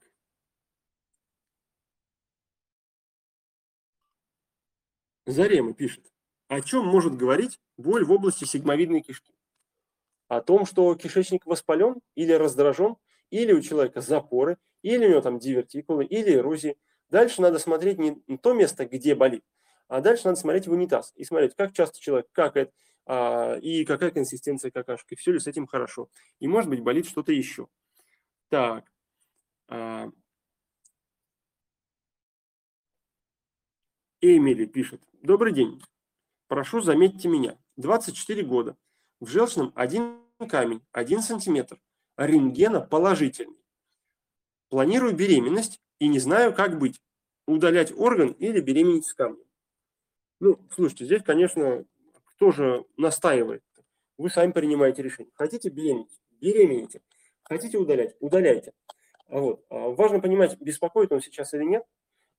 Зарема 5.25 5.73
пишет. 5.73 6.05
О 6.47 6.61
чем 6.61 6.85
может 6.85 7.17
говорить 7.17 7.59
боль 7.75 8.05
в 8.05 8.11
области 8.13 8.45
сигмовидной 8.45 9.01
кишки? 9.01 9.33
О 10.29 10.39
том, 10.39 10.65
что 10.65 10.95
кишечник 10.95 11.45
воспален 11.45 11.99
или 12.15 12.31
раздражен, 12.31 12.95
или 13.29 13.51
у 13.51 13.61
человека 13.61 13.99
запоры, 13.99 14.57
или 14.83 15.05
у 15.05 15.09
него 15.09 15.21
там 15.21 15.37
дивертикулы, 15.37 16.05
или 16.05 16.33
эрозии. 16.33 16.77
Дальше 17.09 17.41
надо 17.41 17.59
смотреть 17.59 17.97
не 17.97 18.37
то 18.37 18.53
место, 18.53 18.85
где 18.85 19.15
болит, 19.15 19.43
а 19.89 19.99
дальше 19.99 20.27
надо 20.27 20.39
смотреть 20.39 20.67
в 20.67 20.71
унитаз 20.71 21.11
и 21.15 21.25
смотреть, 21.25 21.55
как 21.55 21.73
часто 21.73 21.99
человек 21.99 22.27
какает, 22.31 22.73
и 23.09 23.85
какая 23.85 24.11
консистенция 24.11 24.69
какашки, 24.69 25.15
все 25.15 25.31
ли 25.31 25.39
с 25.39 25.47
этим 25.47 25.65
хорошо. 25.65 26.09
И 26.39 26.47
может 26.47 26.69
быть 26.69 26.81
болит 26.81 27.07
что-то 27.07 27.31
еще. 27.31 27.67
Так. 28.49 28.91
А, 29.69 30.09
Эмили 34.21 34.65
пишет. 34.65 35.01
Добрый 35.21 35.53
день. 35.53 35.81
Прошу, 36.47 36.81
заметьте 36.81 37.27
меня. 37.27 37.57
24 37.77 38.43
года. 38.43 38.77
В 39.19 39.27
желчном 39.27 39.71
один 39.75 40.19
камень, 40.49 40.81
1 40.91 41.21
сантиметр. 41.21 41.79
Рентгена 42.17 42.81
положительный. 42.81 43.57
Планирую 44.69 45.15
беременность 45.15 45.79
и 45.99 46.07
не 46.07 46.19
знаю, 46.19 46.53
как 46.53 46.77
быть. 46.79 47.01
Удалять 47.45 47.93
орган 47.97 48.31
или 48.31 48.59
беременеть 48.59 49.05
с 49.05 49.13
камнем. 49.13 49.43
Ну, 50.39 50.59
слушайте, 50.73 51.05
здесь, 51.05 51.23
конечно, 51.23 51.85
кто 52.37 52.51
же 52.51 52.85
настаивает? 52.97 53.63
Вы 54.17 54.29
сами 54.29 54.51
принимаете 54.51 55.01
решение. 55.01 55.31
Хотите 55.35 55.69
беременеть? 55.69 56.21
Беременеете. 56.39 57.01
Хотите 57.43 57.77
удалять? 57.77 58.15
Удаляйте. 58.19 58.73
Вот. 59.27 59.65
А 59.69 59.89
важно 59.89 60.19
понимать, 60.19 60.55
беспокоит 60.59 61.11
он 61.11 61.21
сейчас 61.21 61.53
или 61.55 61.63
нет, 61.63 61.83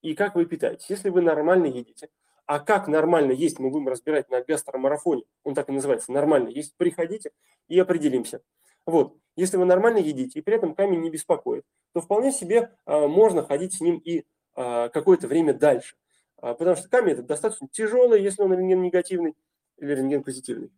и 0.01 0.15
как 0.15 0.37
вы 0.37 0.47
питаетесь. 0.47 0.89
Если 0.89 1.11
вы 1.11 1.21
нормально 1.21 1.67
едите, 1.67 2.09
а 2.47 2.61
как 2.61 2.87
нормально 2.87 3.33
есть, 3.33 3.59
мы 3.59 3.71
будем 3.71 3.89
разбирать 3.89 4.31
на 4.31 4.41
гастромарафоне, 4.41 5.25
он 5.43 5.55
так 5.55 5.69
и 5.69 5.73
называется, 5.73 6.13
нормально 6.13 6.49
есть, 6.49 6.77
приходите 6.77 7.33
и 7.67 7.79
определимся. 7.79 8.41
Вот. 8.87 9.17
Если 9.35 9.57
вы 9.57 9.65
нормально 9.65 9.99
едите 9.99 10.39
и 10.39 10.43
при 10.43 10.55
этом 10.55 10.75
камень 10.75 11.01
не 11.01 11.11
беспокоит, 11.11 11.65
то 11.93 12.01
вполне 12.01 12.33
себе 12.33 12.73
а, 12.87 13.07
можно 13.09 13.43
ходить 13.43 13.75
с 13.75 13.81
ним 13.81 13.99
и 13.99 14.25
а, 14.55 14.89
какое-то 14.89 15.27
время 15.27 15.55
дальше. 15.55 15.97
А, 16.37 16.55
потому 16.55 16.77
что 16.77 16.89
камень 16.89 17.13
это 17.13 17.23
достаточно 17.23 17.69
тяжелый, 17.69 18.23
если 18.23 18.43
он 18.43 18.53
рентген 18.53 18.81
негативный 18.81 19.35
или 19.79 19.95
рентген 19.95 20.23
позитивный. 20.23 20.71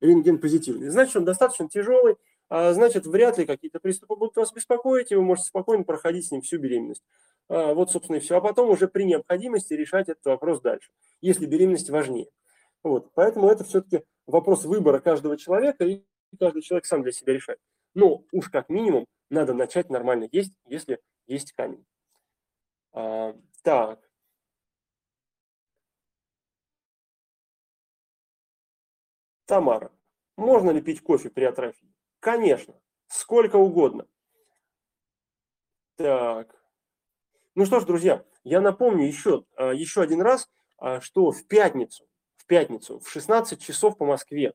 Рентген 0.00 0.38
позитивный. 0.38 0.88
Значит, 0.88 1.16
он 1.16 1.24
достаточно 1.24 1.68
тяжелый, 1.68 2.16
а, 2.48 2.72
значит, 2.72 3.06
вряд 3.06 3.38
ли 3.38 3.46
какие-то 3.46 3.78
приступы 3.78 4.16
будут 4.16 4.36
вас 4.36 4.52
беспокоить, 4.52 5.12
и 5.12 5.14
вы 5.14 5.22
можете 5.22 5.48
спокойно 5.48 5.84
проходить 5.84 6.26
с 6.26 6.30
ним 6.32 6.42
всю 6.42 6.58
беременность. 6.58 7.04
А, 7.48 7.74
вот, 7.74 7.92
собственно, 7.92 8.16
и 8.16 8.20
все. 8.20 8.36
А 8.36 8.40
потом 8.40 8.70
уже 8.70 8.88
при 8.88 9.04
необходимости 9.04 9.72
решать 9.72 10.08
этот 10.08 10.24
вопрос 10.24 10.60
дальше, 10.60 10.90
если 11.20 11.46
беременность 11.46 11.90
важнее. 11.90 12.28
Вот. 12.82 13.12
Поэтому 13.14 13.48
это 13.48 13.62
все-таки 13.64 14.04
вопрос 14.26 14.64
выбора 14.64 14.98
каждого 14.98 15.36
человека, 15.36 15.84
и 15.84 16.04
каждый 16.38 16.62
человек 16.62 16.86
сам 16.86 17.02
для 17.02 17.12
себя 17.12 17.34
решает. 17.34 17.60
Но 17.94 18.24
уж 18.32 18.48
как 18.48 18.68
минимум 18.68 19.06
надо 19.30 19.54
начать 19.54 19.88
нормально 19.90 20.28
есть, 20.32 20.52
если 20.66 20.98
есть 21.26 21.52
камень. 21.52 21.84
А, 22.92 23.36
так. 23.62 24.09
Тамара. 29.50 29.90
Можно 30.36 30.70
ли 30.70 30.80
пить 30.80 31.02
кофе 31.02 31.28
при 31.28 31.42
атрофии? 31.42 31.92
Конечно. 32.20 32.74
Сколько 33.08 33.56
угодно. 33.56 34.06
Так. 35.96 36.54
Ну 37.56 37.66
что 37.66 37.80
ж, 37.80 37.84
друзья, 37.84 38.24
я 38.44 38.60
напомню 38.60 39.08
еще, 39.08 39.44
а, 39.56 39.72
еще 39.72 40.02
один 40.02 40.22
раз, 40.22 40.48
а, 40.78 41.00
что 41.00 41.32
в 41.32 41.48
пятницу, 41.48 42.06
в 42.36 42.46
пятницу 42.46 43.00
в 43.00 43.10
16 43.10 43.60
часов 43.60 43.98
по 43.98 44.04
Москве 44.04 44.54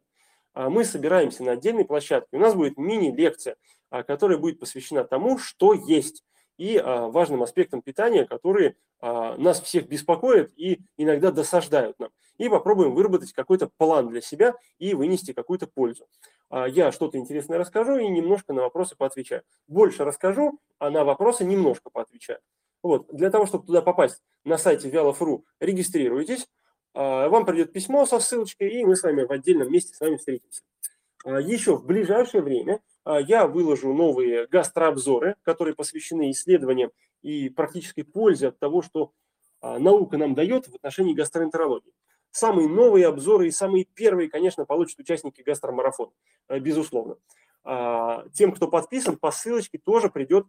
а, 0.54 0.70
мы 0.70 0.86
собираемся 0.86 1.44
на 1.44 1.52
отдельной 1.52 1.84
площадке. 1.84 2.38
У 2.38 2.40
нас 2.40 2.56
будет 2.56 2.78
мини-лекция, 2.78 3.58
которая 3.90 4.38
будет 4.38 4.62
посвящена 4.62 5.04
тому, 5.04 5.38
что 5.38 5.74
есть, 5.74 6.24
и 6.58 6.82
важным 6.84 7.44
аспектам 7.44 7.82
питания, 7.82 8.26
которые 8.26 8.76
нас 9.02 9.62
всех 9.62 9.88
беспокоят 9.88 10.52
и 10.56 10.82
иногда 10.98 11.32
досаждают 11.32 12.00
нам. 12.00 12.10
И 12.38 12.50
попробуем 12.50 12.96
выработать 12.96 13.34
какой-то 13.34 13.70
план 13.78 14.10
для 14.10 14.22
себя 14.22 14.56
и 14.78 14.94
вынести 14.94 15.34
какую-то 15.34 15.68
пользу. 15.68 16.08
Я 16.52 16.92
что-то 16.92 17.18
интересное 17.18 17.58
расскажу 17.58 17.98
и 17.98 18.08
немножко 18.08 18.54
на 18.54 18.62
вопросы 18.62 18.96
поотвечаю. 18.96 19.44
Больше 19.68 20.04
расскажу, 20.06 20.60
а 20.80 20.90
на 20.90 21.04
вопросы 21.04 21.44
немножко 21.44 21.90
поотвечаю. 21.90 22.40
Вот, 22.84 23.08
для 23.12 23.32
того, 23.32 23.48
чтобы 23.48 23.66
туда 23.66 23.82
попасть, 23.82 24.22
на 24.44 24.60
сайте 24.60 24.90
Вялов.ру 24.90 25.44
регистрируйтесь, 25.60 26.48
а, 26.94 27.30
вам 27.30 27.46
придет 27.46 27.74
письмо 27.74 28.06
со 28.06 28.20
ссылочкой, 28.20 28.70
и 28.70 28.86
мы 28.86 28.96
с 28.96 29.02
вами 29.02 29.24
в 29.24 29.32
отдельном 29.32 29.72
месте 29.72 29.96
с 29.96 30.00
вами 30.00 30.18
встретимся. 30.18 30.62
А, 31.26 31.42
Еще 31.42 31.76
в 31.76 31.86
ближайшее 31.86 32.42
время 32.42 32.82
а, 33.04 33.20
я 33.20 33.48
выложу 33.48 33.94
новые 33.94 34.48
гастрообзоры, 34.48 35.36
которые 35.42 35.76
посвящены 35.76 36.32
исследованиям 36.32 36.92
и 37.22 37.50
практической 37.50 38.04
пользе 38.04 38.50
от 38.50 38.60
того, 38.60 38.82
что 38.82 39.12
наука 39.62 40.18
нам 40.18 40.36
дает 40.36 40.68
в 40.68 40.76
отношении 40.76 41.16
гастроэнтерологии. 41.16 41.92
Самые 42.30 42.70
новые 42.70 43.08
обзоры 43.08 43.48
и 43.48 43.52
самые 43.52 43.86
первые, 43.86 44.30
конечно, 44.30 44.64
получат 44.66 45.00
участники 45.00 45.42
гастромарафона, 45.42 46.12
безусловно. 46.60 47.18
Тем, 48.34 48.52
кто 48.52 48.68
подписан, 48.68 49.18
по 49.18 49.32
ссылочке 49.32 49.80
тоже 49.80 50.12
придет 50.12 50.46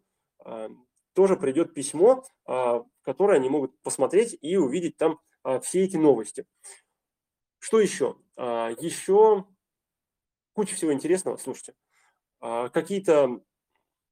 тоже 1.16 1.36
придет 1.36 1.72
письмо, 1.72 2.24
а, 2.44 2.84
которое 3.02 3.38
они 3.38 3.48
могут 3.48 3.80
посмотреть 3.80 4.36
и 4.42 4.56
увидеть 4.56 4.98
там 4.98 5.18
а, 5.42 5.58
все 5.60 5.82
эти 5.82 5.96
новости. 5.96 6.44
Что 7.58 7.80
еще? 7.80 8.16
А, 8.36 8.70
еще 8.78 9.46
куча 10.56 10.74
всего 10.74 10.92
интересного, 10.92 11.36
слушайте. 11.36 11.74
Какие-то 12.40 13.40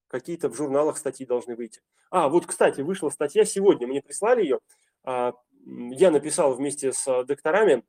какие 0.07 0.37
в 0.37 0.55
журналах 0.55 0.97
статьи 0.97 1.27
должны 1.27 1.57
выйти. 1.57 1.81
А, 2.11 2.29
вот, 2.29 2.47
кстати, 2.47 2.83
вышла 2.83 3.11
статья 3.11 3.45
сегодня, 3.45 3.89
мне 3.89 4.01
прислали 4.01 4.43
ее. 4.43 4.61
Я 5.05 6.11
написал 6.11 6.55
вместе 6.55 6.93
с 6.93 7.25
докторами 7.25 7.83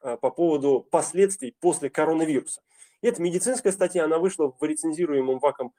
по 0.00 0.30
поводу 0.30 0.86
последствий 0.90 1.54
после 1.60 1.90
коронавируса. 1.90 2.62
Это 3.02 3.20
медицинская 3.20 3.72
статья, 3.72 4.04
она 4.04 4.18
вышла 4.18 4.54
в 4.58 4.62
рецензируемом 4.64 5.40
ВАКом 5.40 5.74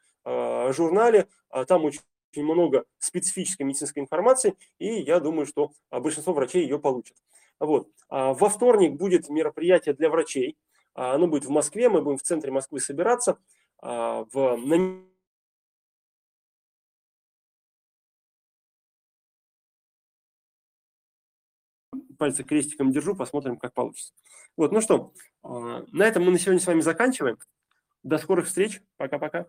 журнале. 0.71 1.27
Там 1.67 1.85
очень 1.85 2.01
очень 2.31 2.43
много 2.43 2.85
специфической 2.99 3.63
медицинской 3.63 4.03
информации, 4.03 4.55
и 4.77 5.01
я 5.01 5.19
думаю, 5.19 5.45
что 5.45 5.71
а, 5.89 5.99
большинство 5.99 6.33
врачей 6.33 6.63
ее 6.63 6.79
получат. 6.79 7.17
Вот. 7.59 7.89
А, 8.09 8.33
во 8.33 8.49
вторник 8.49 8.93
будет 8.93 9.29
мероприятие 9.29 9.95
для 9.95 10.09
врачей. 10.09 10.57
А, 10.93 11.13
оно 11.15 11.27
будет 11.27 11.45
в 11.45 11.49
Москве, 11.49 11.89
мы 11.89 12.01
будем 12.01 12.17
в 12.17 12.23
центре 12.23 12.51
Москвы 12.51 12.79
собираться. 12.79 13.37
В, 13.81 14.57
на 14.57 15.05
пальцы 22.17 22.43
крестиком 22.43 22.91
держу, 22.91 23.15
посмотрим, 23.15 23.57
как 23.57 23.73
получится. 23.73 24.13
Вот, 24.57 24.73
ну 24.73 24.81
что, 24.81 25.13
на 25.41 26.03
этом 26.05 26.25
мы 26.25 26.31
на 26.31 26.37
сегодня 26.37 26.59
с 26.59 26.67
вами 26.67 26.81
заканчиваем. 26.81 27.37
До 28.03 28.17
скорых 28.17 28.47
встреч. 28.47 28.81
Пока-пока. 28.97 29.47